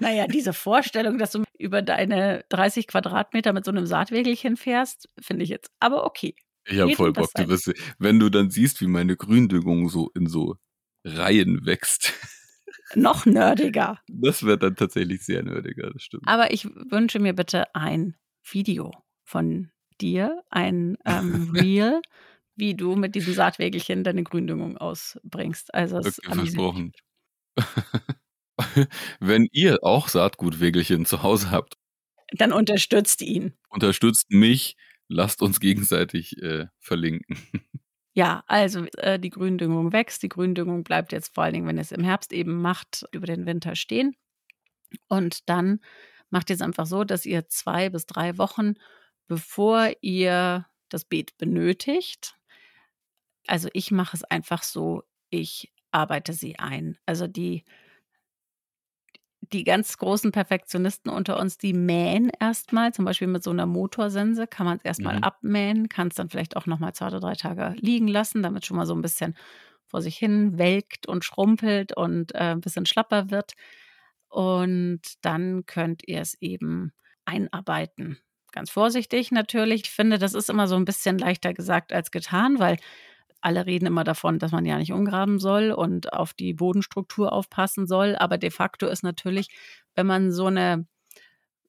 Naja, 0.00 0.26
diese 0.26 0.52
Vorstellung, 0.52 1.18
dass 1.18 1.32
du 1.32 1.44
über 1.58 1.82
deine 1.82 2.44
30 2.48 2.86
Quadratmeter 2.86 3.52
mit 3.52 3.64
so 3.64 3.70
einem 3.70 3.86
Saatwägelchen 3.86 4.56
fährst, 4.56 5.08
finde 5.20 5.44
ich 5.44 5.50
jetzt 5.50 5.70
aber 5.80 6.04
okay. 6.04 6.34
Ich 6.68 6.80
habe 6.80 6.92
voll 6.94 7.12
Bock. 7.12 7.30
Du 7.34 7.48
wirst, 7.48 7.72
wenn 7.98 8.18
du 8.18 8.28
dann 8.28 8.50
siehst, 8.50 8.80
wie 8.80 8.88
meine 8.88 9.16
Gründüngung 9.16 9.88
so 9.88 10.10
in 10.14 10.26
so 10.26 10.56
Reihen 11.04 11.64
wächst, 11.64 12.12
Noch 12.94 13.26
nerdiger. 13.26 14.00
das 14.08 14.42
wird 14.42 14.62
dann 14.62 14.76
tatsächlich 14.76 15.24
sehr 15.24 15.42
nerdiger, 15.42 15.90
das 15.92 16.02
stimmt. 16.02 16.26
Aber 16.26 16.52
ich 16.52 16.66
wünsche 16.66 17.18
mir 17.18 17.32
bitte 17.34 17.74
ein 17.74 18.16
Video 18.48 18.92
von 19.24 19.70
dir, 20.00 20.42
ein 20.50 20.96
ähm, 21.04 21.50
Reel, 21.54 22.00
wie 22.54 22.74
du 22.74 22.96
mit 22.96 23.14
diesem 23.14 23.34
Saatwägelchen 23.34 24.04
deine 24.04 24.22
Gründüngung 24.22 24.76
ausbringst. 24.76 25.74
Also 25.74 25.98
es 25.98 26.18
Okay, 26.20 26.34
versprochen. 26.34 26.92
Wenn 29.20 29.48
ihr 29.52 29.78
auch 29.82 30.08
Saatgutwägelchen 30.08 31.06
zu 31.06 31.22
Hause 31.22 31.50
habt. 31.50 31.76
Dann 32.32 32.52
unterstützt 32.52 33.22
ihn. 33.22 33.54
unterstützt 33.68 34.30
mich, 34.30 34.76
lasst 35.08 35.42
uns 35.42 35.60
gegenseitig 35.60 36.40
äh, 36.42 36.66
verlinken. 36.78 37.38
Ja, 38.18 38.44
also 38.46 38.86
äh, 38.96 39.20
die 39.20 39.28
Gründüngung 39.28 39.92
wächst. 39.92 40.22
Die 40.22 40.30
Gründüngung 40.30 40.84
bleibt 40.84 41.12
jetzt 41.12 41.34
vor 41.34 41.44
allen 41.44 41.52
Dingen, 41.52 41.66
wenn 41.66 41.76
ihr 41.76 41.82
es 41.82 41.92
im 41.92 42.02
Herbst 42.02 42.32
eben 42.32 42.62
macht, 42.62 43.04
über 43.12 43.26
den 43.26 43.44
Winter 43.44 43.76
stehen. 43.76 44.16
Und 45.06 45.50
dann 45.50 45.80
macht 46.30 46.48
ihr 46.48 46.54
es 46.54 46.62
einfach 46.62 46.86
so, 46.86 47.04
dass 47.04 47.26
ihr 47.26 47.46
zwei 47.48 47.90
bis 47.90 48.06
drei 48.06 48.38
Wochen, 48.38 48.76
bevor 49.26 49.92
ihr 50.00 50.64
das 50.88 51.04
Beet 51.04 51.36
benötigt, 51.36 52.36
also 53.46 53.68
ich 53.72 53.90
mache 53.90 54.16
es 54.16 54.24
einfach 54.24 54.62
so, 54.62 55.02
ich 55.30 55.72
arbeite 55.90 56.32
sie 56.32 56.58
ein. 56.58 56.98
Also 57.06 57.26
die, 57.26 57.64
die 59.52 59.64
ganz 59.64 59.96
großen 59.98 60.32
Perfektionisten 60.32 61.10
unter 61.10 61.38
uns, 61.40 61.58
die 61.58 61.72
mähen 61.72 62.30
erstmal, 62.40 62.92
zum 62.92 63.04
Beispiel 63.04 63.28
mit 63.28 63.42
so 63.42 63.50
einer 63.50 63.66
Motorsense, 63.66 64.46
kann 64.46 64.66
man 64.66 64.78
es 64.78 64.84
erstmal 64.84 65.16
Mhm. 65.16 65.22
abmähen, 65.22 65.88
kann 65.88 66.08
es 66.08 66.14
dann 66.14 66.28
vielleicht 66.30 66.56
auch 66.56 66.66
nochmal 66.66 66.94
zwei 66.94 67.08
oder 67.08 67.20
drei 67.20 67.34
Tage 67.34 67.74
liegen 67.78 68.08
lassen, 68.08 68.42
damit 68.42 68.66
schon 68.66 68.76
mal 68.76 68.86
so 68.86 68.94
ein 68.94 69.02
bisschen 69.02 69.36
vor 69.86 70.02
sich 70.02 70.16
hin 70.16 70.58
welkt 70.58 71.06
und 71.06 71.24
schrumpelt 71.24 71.96
und 71.96 72.34
äh, 72.34 72.38
ein 72.38 72.60
bisschen 72.60 72.86
schlapper 72.86 73.30
wird. 73.30 73.54
Und 74.28 75.00
dann 75.22 75.66
könnt 75.66 76.02
ihr 76.06 76.20
es 76.20 76.34
eben 76.40 76.92
einarbeiten. 77.24 78.18
Ganz 78.52 78.70
vorsichtig 78.70 79.32
natürlich. 79.32 79.82
Ich 79.84 79.90
finde, 79.90 80.18
das 80.18 80.34
ist 80.34 80.48
immer 80.50 80.66
so 80.66 80.76
ein 80.76 80.84
bisschen 80.84 81.18
leichter 81.18 81.52
gesagt 81.52 81.92
als 81.92 82.10
getan, 82.10 82.58
weil 82.58 82.78
alle 83.46 83.64
reden 83.64 83.86
immer 83.86 84.02
davon, 84.02 84.40
dass 84.40 84.50
man 84.50 84.66
ja 84.66 84.76
nicht 84.76 84.92
umgraben 84.92 85.38
soll 85.38 85.70
und 85.70 86.12
auf 86.12 86.34
die 86.34 86.52
Bodenstruktur 86.52 87.32
aufpassen 87.32 87.86
soll. 87.86 88.16
Aber 88.16 88.38
de 88.38 88.50
facto 88.50 88.88
ist 88.88 89.04
natürlich, 89.04 89.48
wenn 89.94 90.06
man 90.06 90.32
so 90.32 90.46
eine 90.46 90.84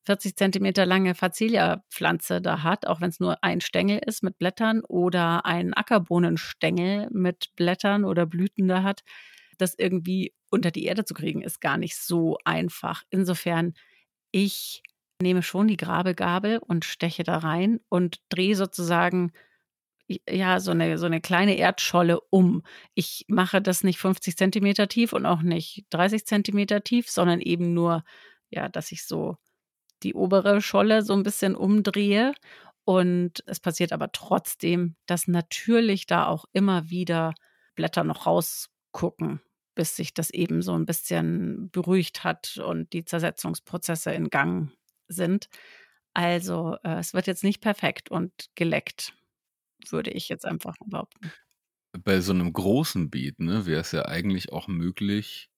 40 0.05 0.35
Zentimeter 0.35 0.87
lange 0.87 1.13
Facelia-Pflanze 1.13 2.41
da 2.41 2.63
hat, 2.63 2.87
auch 2.87 2.99
wenn 2.99 3.09
es 3.09 3.19
nur 3.19 3.43
ein 3.43 3.61
Stängel 3.61 4.01
ist 4.03 4.23
mit 4.23 4.39
Blättern 4.39 4.81
oder 4.87 5.45
ein 5.45 5.75
Ackerbohnenstängel 5.75 7.09
mit 7.11 7.51
Blättern 7.55 8.05
oder 8.05 8.25
Blüten 8.25 8.67
da 8.67 8.81
hat, 8.81 9.03
das 9.59 9.75
irgendwie 9.77 10.33
unter 10.49 10.71
die 10.71 10.85
Erde 10.85 11.05
zu 11.05 11.13
kriegen, 11.13 11.43
ist 11.43 11.61
gar 11.61 11.77
nicht 11.77 11.95
so 11.95 12.39
einfach. 12.43 13.03
Insofern, 13.11 13.75
ich 14.31 14.81
nehme 15.21 15.43
schon 15.43 15.67
die 15.67 15.77
Grabegabel 15.77 16.57
und 16.57 16.85
steche 16.85 17.23
da 17.23 17.37
rein 17.37 17.81
und 17.87 18.19
drehe 18.29 18.55
sozusagen 18.55 19.31
ja, 20.07 20.59
so 20.59 20.71
eine, 20.71 20.97
so 20.97 21.05
eine 21.05 21.21
kleine 21.21 21.57
Erdscholle 21.57 22.19
um. 22.29 22.63
Ich 22.93 23.25
mache 23.27 23.61
das 23.61 23.83
nicht 23.83 23.99
50 23.99 24.37
Zentimeter 24.37 24.87
tief 24.87 25.13
und 25.13 25.25
auch 25.25 25.41
nicht 25.41 25.85
30 25.89 26.25
Zentimeter 26.25 26.83
tief, 26.83 27.09
sondern 27.09 27.41
eben 27.41 27.73
nur, 27.73 28.03
ja, 28.49 28.69
dass 28.69 28.91
ich 28.91 29.05
so 29.05 29.37
die 30.03 30.13
obere 30.13 30.61
Scholle 30.61 31.01
so 31.01 31.13
ein 31.13 31.23
bisschen 31.23 31.55
umdrehe. 31.55 32.33
Und 32.85 33.43
es 33.47 33.59
passiert 33.59 33.91
aber 33.91 34.11
trotzdem, 34.13 34.95
dass 35.07 35.27
natürlich 35.27 36.05
da 36.05 36.27
auch 36.27 36.45
immer 36.53 36.89
wieder 36.89 37.33
Blätter 37.75 38.05
noch 38.05 38.25
rausgucken, 38.25 39.41
bis 39.75 39.95
sich 39.95 40.13
das 40.13 40.29
eben 40.29 40.61
so 40.61 40.73
ein 40.73 40.85
bisschen 40.85 41.69
beruhigt 41.71 42.23
hat 42.23 42.57
und 42.57 42.93
die 42.93 43.03
Zersetzungsprozesse 43.03 44.11
in 44.11 44.29
Gang 44.29 44.71
sind. 45.09 45.49
Also 46.13 46.77
äh, 46.83 46.99
es 46.99 47.13
wird 47.13 47.27
jetzt 47.27 47.43
nicht 47.43 47.61
perfekt 47.61 48.09
und 48.09 48.31
geleckt 48.55 49.13
würde 49.89 50.11
ich 50.11 50.29
jetzt 50.29 50.45
einfach 50.45 50.75
behaupten. 50.85 51.33
Bei 52.03 52.21
so 52.21 52.31
einem 52.33 52.53
großen 52.53 53.09
Beet, 53.09 53.39
ne, 53.39 53.65
wäre 53.65 53.81
es 53.81 53.91
ja 53.91 54.05
eigentlich 54.05 54.51
auch 54.51 54.67
möglich, 54.67 55.49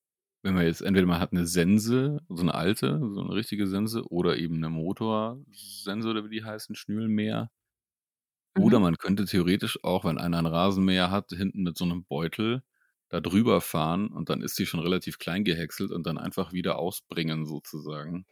wenn 0.44 0.54
man 0.56 0.66
jetzt 0.66 0.82
entweder 0.82 1.06
man 1.08 1.20
hat 1.20 1.34
eine 1.34 1.46
Sense, 1.48 2.20
so 2.30 2.42
eine 2.42 2.54
alte, 2.56 3.00
so 3.14 3.22
eine 3.22 3.34
richtige 3.34 3.68
Sense, 3.68 4.04
oder 4.10 4.38
eben 4.38 4.56
eine 4.58 4.70
Motorsense 4.70 6.08
oder 6.10 6.24
wie 6.26 6.30
die 6.30 6.44
heißen, 6.46 6.76
Schnürlmäher. 6.76 7.50
Oder 8.56 8.80
Mhm. 8.80 8.80
man 8.80 8.98
könnte 8.98 9.26
theoretisch 9.26 9.84
auch, 9.84 10.06
wenn 10.06 10.18
einer 10.20 10.38
einen 10.38 10.48
Rasenmäher 10.48 11.10
hat, 11.12 11.30
hinten 11.32 11.64
mit 11.64 11.78
so 11.78 11.86
einem 11.86 12.04
Beutel 12.06 12.64
da 13.10 13.22
drüber 13.22 13.60
fahren 13.62 14.10
und 14.10 14.30
dann 14.30 14.42
ist 14.42 14.56
sie 14.56 14.66
schon 14.68 14.82
relativ 14.82 15.18
klein 15.18 15.44
gehäckselt 15.44 15.92
und 15.92 16.06
dann 16.06 16.18
einfach 16.20 16.52
wieder 16.54 16.78
ausbringen 16.78 17.46
sozusagen. 17.46 18.26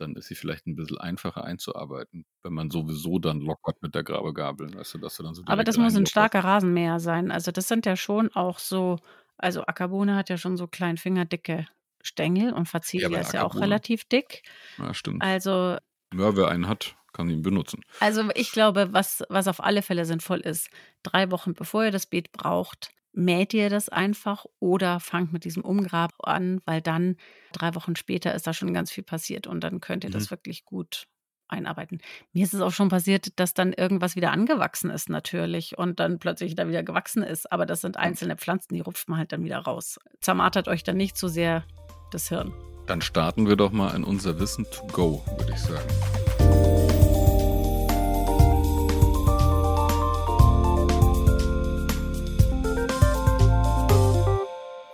Dann 0.00 0.16
ist 0.16 0.28
sie 0.28 0.34
vielleicht 0.34 0.66
ein 0.66 0.76
bisschen 0.76 0.98
einfacher 0.98 1.44
einzuarbeiten, 1.44 2.24
wenn 2.42 2.52
man 2.54 2.70
sowieso 2.70 3.18
dann 3.18 3.40
lockert 3.40 3.82
mit 3.82 3.94
der 3.94 4.02
Grabegabel, 4.02 4.74
weißt 4.74 4.94
du, 4.94 4.98
dass 4.98 5.16
du 5.16 5.22
dann 5.22 5.34
so 5.34 5.42
Aber 5.46 5.64
das 5.64 5.76
muss 5.76 5.94
ein 5.96 6.06
starker 6.06 6.42
Rasenmäher 6.44 7.00
sein. 7.00 7.30
Also, 7.30 7.52
das 7.52 7.68
sind 7.68 7.86
ja 7.86 7.96
schon 7.96 8.32
auch 8.34 8.58
so 8.58 8.98
also, 9.42 9.62
Ackerbohne 9.64 10.16
hat 10.16 10.28
ja 10.28 10.36
schon 10.36 10.56
so 10.58 10.66
klein 10.66 10.98
fingerdicke 10.98 11.66
Stängel 12.02 12.52
und 12.52 12.66
Facelia 12.66 13.08
bei 13.08 13.20
ist 13.20 13.32
ja 13.32 13.42
auch 13.44 13.60
relativ 13.60 14.04
dick. 14.04 14.42
Ja, 14.78 14.92
stimmt. 14.94 15.22
Also 15.22 15.76
Ja, 16.14 16.36
wer 16.36 16.48
einen 16.48 16.68
hat, 16.68 16.96
kann 17.12 17.30
ihn 17.30 17.42
benutzen. 17.42 17.82
also, 18.00 18.30
ich 18.34 18.52
glaube, 18.52 18.92
was 18.92 19.22
was 19.28 19.48
auf 19.48 19.62
alle 19.62 19.82
Fälle 19.82 20.04
sinnvoll 20.06 20.40
ist, 20.40 20.70
3 21.02 21.30
Wochen 21.30 21.54
bevor 21.54 21.84
ihr 21.84 21.90
das 21.90 22.06
Beet 22.06 22.32
braucht, 22.32 22.90
mäht 23.12 23.54
ihr 23.54 23.70
das 23.70 23.88
einfach 23.88 24.46
oder 24.60 25.00
fangt 25.00 25.32
mit 25.32 25.44
diesem 25.44 25.64
Umgrab 25.64 26.12
an, 26.22 26.60
weil 26.64 26.80
dann 26.80 27.16
3 27.52 27.74
Wochen 27.74 27.96
später 27.96 28.34
ist 28.34 28.46
da 28.46 28.52
schon 28.54 28.72
ganz 28.72 28.90
viel 28.90 29.04
passiert 29.04 29.46
und 29.46 29.62
dann 29.62 29.80
könnt 29.80 30.04
ihr 30.04 30.10
Mhm. 30.10 30.14
das 30.14 30.30
wirklich 30.30 30.64
gut 30.64 31.06
einarbeiten. 31.48 31.98
Mir 32.32 32.44
ist 32.44 32.54
es 32.54 32.60
auch 32.60 32.70
schon 32.70 32.90
passiert, 32.90 33.38
dass 33.40 33.54
dann 33.54 33.72
irgendwas 33.72 34.14
wieder 34.14 34.30
angewachsen 34.30 34.88
ist 34.88 35.08
natürlich 35.08 35.76
und 35.76 35.98
dann 35.98 36.20
plötzlich 36.20 36.54
da 36.54 36.68
wieder 36.68 36.84
gewachsen 36.84 37.24
ist, 37.24 37.50
aber 37.50 37.66
das 37.66 37.80
sind 37.80 37.96
einzelne 37.96 38.36
Pflanzen, 38.36 38.74
die 38.74 38.80
rupft 38.80 39.08
man 39.08 39.18
halt 39.18 39.32
dann 39.32 39.42
wieder 39.42 39.58
raus. 39.58 39.98
Zermartert 40.20 40.68
euch 40.68 40.84
dann 40.84 40.96
nicht 40.96 41.16
so 41.16 41.26
sehr 41.26 41.64
das 42.12 42.28
Hirn. 42.28 42.52
Dann 42.86 43.02
starten 43.02 43.48
wir 43.48 43.56
doch 43.56 43.72
mal 43.72 43.94
in 43.96 44.04
unser 44.04 44.38
Wissen 44.38 44.64
to 44.70 44.86
go, 44.92 45.24
würde 45.38 45.52
ich 45.52 45.58
sagen. 45.60 45.88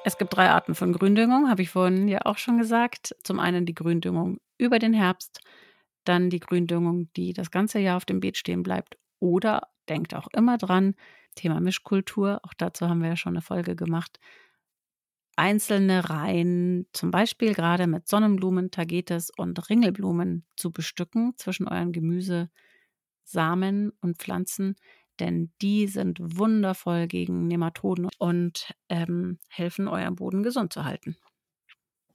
Es 0.07 0.19
gibt 0.19 0.37
drei 0.37 0.51
Arten 0.51 0.77
von 0.77 0.93
Gründüngung, 0.93 1.51
habe 1.51 1.63
ich 1.63 1.71
vorhin 1.71 2.07
ja 2.07 2.21
auch 2.27 2.39
schon 2.39 2.59
gesagt. 2.59 3.17
Zum 3.25 3.41
einen 3.41 3.67
die 3.67 3.75
Gründüngung 3.75 4.39
über 4.57 4.79
den 4.79 4.93
Herbst, 4.93 5.41
dann 6.05 6.31
die 6.31 6.39
Gründüngung, 6.39 7.13
die 7.15 7.33
das 7.33 7.51
ganze 7.51 7.81
Jahr 7.81 7.97
auf 7.97 8.05
dem 8.05 8.21
Beet 8.21 8.37
stehen 8.37 8.63
bleibt. 8.63 8.97
Oder 9.19 9.63
denkt 9.89 10.15
auch 10.15 10.29
immer 10.33 10.59
dran, 10.59 10.95
Thema 11.35 11.59
Mischkultur, 11.59 12.39
auch 12.45 12.55
dazu 12.57 12.89
haben 12.89 13.03
wir 13.03 13.09
ja 13.09 13.17
schon 13.17 13.33
eine 13.33 13.43
Folge 13.43 13.75
gemacht. 13.75 14.21
Einzelne 15.35 16.09
Reihen, 16.09 16.87
zum 16.93 17.11
Beispiel 17.11 17.53
gerade 17.53 17.89
mit 17.89 18.07
Sonnenblumen, 18.07 18.71
Tagetes 18.71 19.33
und 19.37 19.69
Ringelblumen 19.69 20.47
zu 20.55 20.71
bestücken 20.71 21.33
zwischen 21.37 21.67
euren 21.67 21.91
Gemüse, 21.91 22.49
Samen 23.25 23.91
und 24.01 24.19
Pflanzen, 24.19 24.77
denn 25.21 25.53
die 25.62 25.87
sind 25.87 26.19
wundervoll 26.21 27.07
gegen 27.07 27.47
Nematoden 27.47 28.09
und 28.19 28.75
ähm, 28.89 29.39
helfen 29.49 29.89
euren 29.89 30.17
Boden 30.17 30.43
gesund 30.43 30.73
zu 30.73 30.85
halten. 30.85 31.17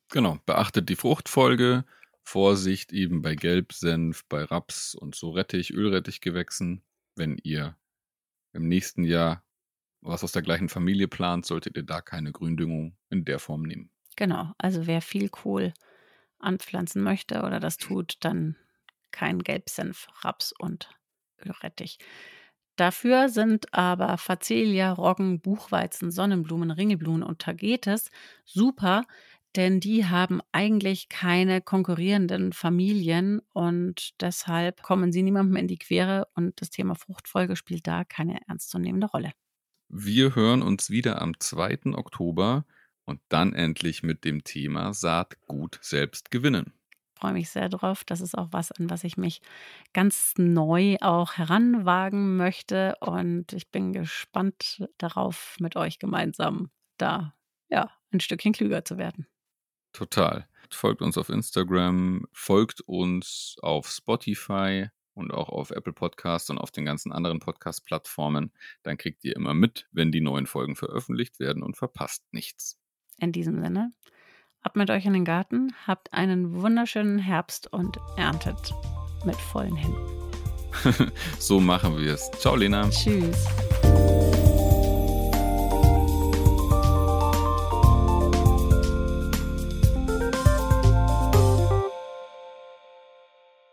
Genau, 0.09 0.39
beachtet 0.45 0.89
die 0.89 0.95
Fruchtfolge, 0.95 1.85
Vorsicht 2.23 2.91
eben 2.91 3.21
bei 3.21 3.35
Gelbsenf, 3.35 4.23
bei 4.27 4.43
Raps 4.43 4.93
und 4.95 5.15
so 5.15 5.31
Rettich, 5.31 5.73
Ölrettichgewächsen. 5.73 6.81
Wenn 7.15 7.37
ihr 7.43 7.77
im 8.53 8.67
nächsten 8.67 9.03
Jahr 9.03 9.43
was 10.01 10.23
aus 10.23 10.31
der 10.31 10.41
gleichen 10.41 10.69
Familie 10.69 11.07
plant, 11.07 11.45
solltet 11.45 11.77
ihr 11.77 11.83
da 11.83 12.01
keine 12.01 12.31
Gründüngung 12.31 12.97
in 13.09 13.23
der 13.23 13.39
Form 13.39 13.61
nehmen. 13.61 13.91
Genau, 14.15 14.51
also 14.57 14.87
wer 14.87 15.01
viel 15.01 15.29
Kohl 15.29 15.73
anpflanzen 16.39 17.03
möchte 17.03 17.43
oder 17.43 17.59
das 17.59 17.77
tut, 17.77 18.17
dann 18.21 18.55
kein 19.11 19.39
Gelbsenf, 19.39 20.07
Raps 20.21 20.53
und 20.57 20.89
Ölrettich. 21.45 21.99
Dafür 22.81 23.29
sind 23.29 23.75
aber 23.75 24.17
Facelia, 24.17 24.91
Roggen, 24.91 25.39
Buchweizen, 25.39 26.09
Sonnenblumen, 26.09 26.71
Ringelblumen 26.71 27.21
und 27.21 27.37
Tagetes 27.37 28.09
super, 28.43 29.03
denn 29.55 29.79
die 29.79 30.07
haben 30.07 30.41
eigentlich 30.51 31.07
keine 31.07 31.61
konkurrierenden 31.61 32.53
Familien 32.53 33.39
und 33.53 34.19
deshalb 34.19 34.81
kommen 34.81 35.11
sie 35.11 35.21
niemandem 35.21 35.57
in 35.57 35.67
die 35.67 35.77
Quere 35.77 36.27
und 36.33 36.59
das 36.59 36.71
Thema 36.71 36.95
Fruchtfolge 36.95 37.55
spielt 37.55 37.85
da 37.85 38.03
keine 38.03 38.39
ernstzunehmende 38.47 39.05
Rolle. 39.05 39.31
Wir 39.89 40.33
hören 40.33 40.63
uns 40.63 40.89
wieder 40.89 41.21
am 41.21 41.39
2. 41.39 41.93
Oktober 41.93 42.65
und 43.05 43.21
dann 43.29 43.53
endlich 43.53 44.01
mit 44.01 44.25
dem 44.25 44.43
Thema 44.43 44.95
Saatgut 44.95 45.77
selbst 45.83 46.31
gewinnen. 46.31 46.73
Freue 47.21 47.33
mich 47.33 47.49
sehr 47.51 47.69
drauf. 47.69 48.03
Das 48.03 48.19
ist 48.19 48.37
auch 48.37 48.47
was, 48.51 48.71
an 48.71 48.89
was 48.89 49.03
ich 49.03 49.15
mich 49.15 49.41
ganz 49.93 50.33
neu 50.37 50.97
auch 51.01 51.33
heranwagen 51.33 52.35
möchte. 52.35 52.95
Und 52.99 53.53
ich 53.53 53.69
bin 53.69 53.93
gespannt 53.93 54.87
darauf, 54.97 55.55
mit 55.59 55.75
euch 55.75 55.99
gemeinsam 55.99 56.71
da 56.97 57.35
ja 57.69 57.91
ein 58.11 58.19
Stückchen 58.19 58.53
klüger 58.53 58.83
zu 58.83 58.97
werden. 58.97 59.27
Total. 59.93 60.47
Folgt 60.71 61.01
uns 61.01 61.17
auf 61.17 61.29
Instagram, 61.29 62.25
folgt 62.31 62.81
uns 62.81 63.57
auf 63.61 63.89
Spotify 63.89 64.87
und 65.13 65.31
auch 65.31 65.49
auf 65.49 65.71
Apple 65.71 65.93
Podcasts 65.93 66.49
und 66.49 66.57
auf 66.57 66.71
den 66.71 66.85
ganzen 66.85 67.11
anderen 67.11 67.39
Podcast-Plattformen. 67.39 68.51
Dann 68.83 68.97
kriegt 68.97 69.23
ihr 69.25 69.35
immer 69.35 69.53
mit, 69.53 69.87
wenn 69.91 70.11
die 70.11 70.21
neuen 70.21 70.47
Folgen 70.47 70.75
veröffentlicht 70.75 71.39
werden 71.39 71.61
und 71.61 71.77
verpasst 71.77 72.23
nichts. 72.31 72.79
In 73.17 73.31
diesem 73.33 73.61
Sinne, 73.61 73.91
ab 74.63 74.75
mit 74.75 74.89
euch 74.89 75.05
in 75.05 75.13
den 75.13 75.25
Garten, 75.25 75.73
habt 75.87 76.13
einen 76.13 76.61
wunderschönen 76.61 77.19
Herbst 77.19 77.71
und 77.71 77.97
erntet 78.17 78.73
mit 79.25 79.35
vollen 79.35 79.75
Händen. 79.75 80.21
so 81.39 81.59
machen 81.59 81.97
wir 81.97 82.13
es. 82.13 82.31
Ciao, 82.39 82.55
Lena. 82.55 82.89
Tschüss. 82.89 83.45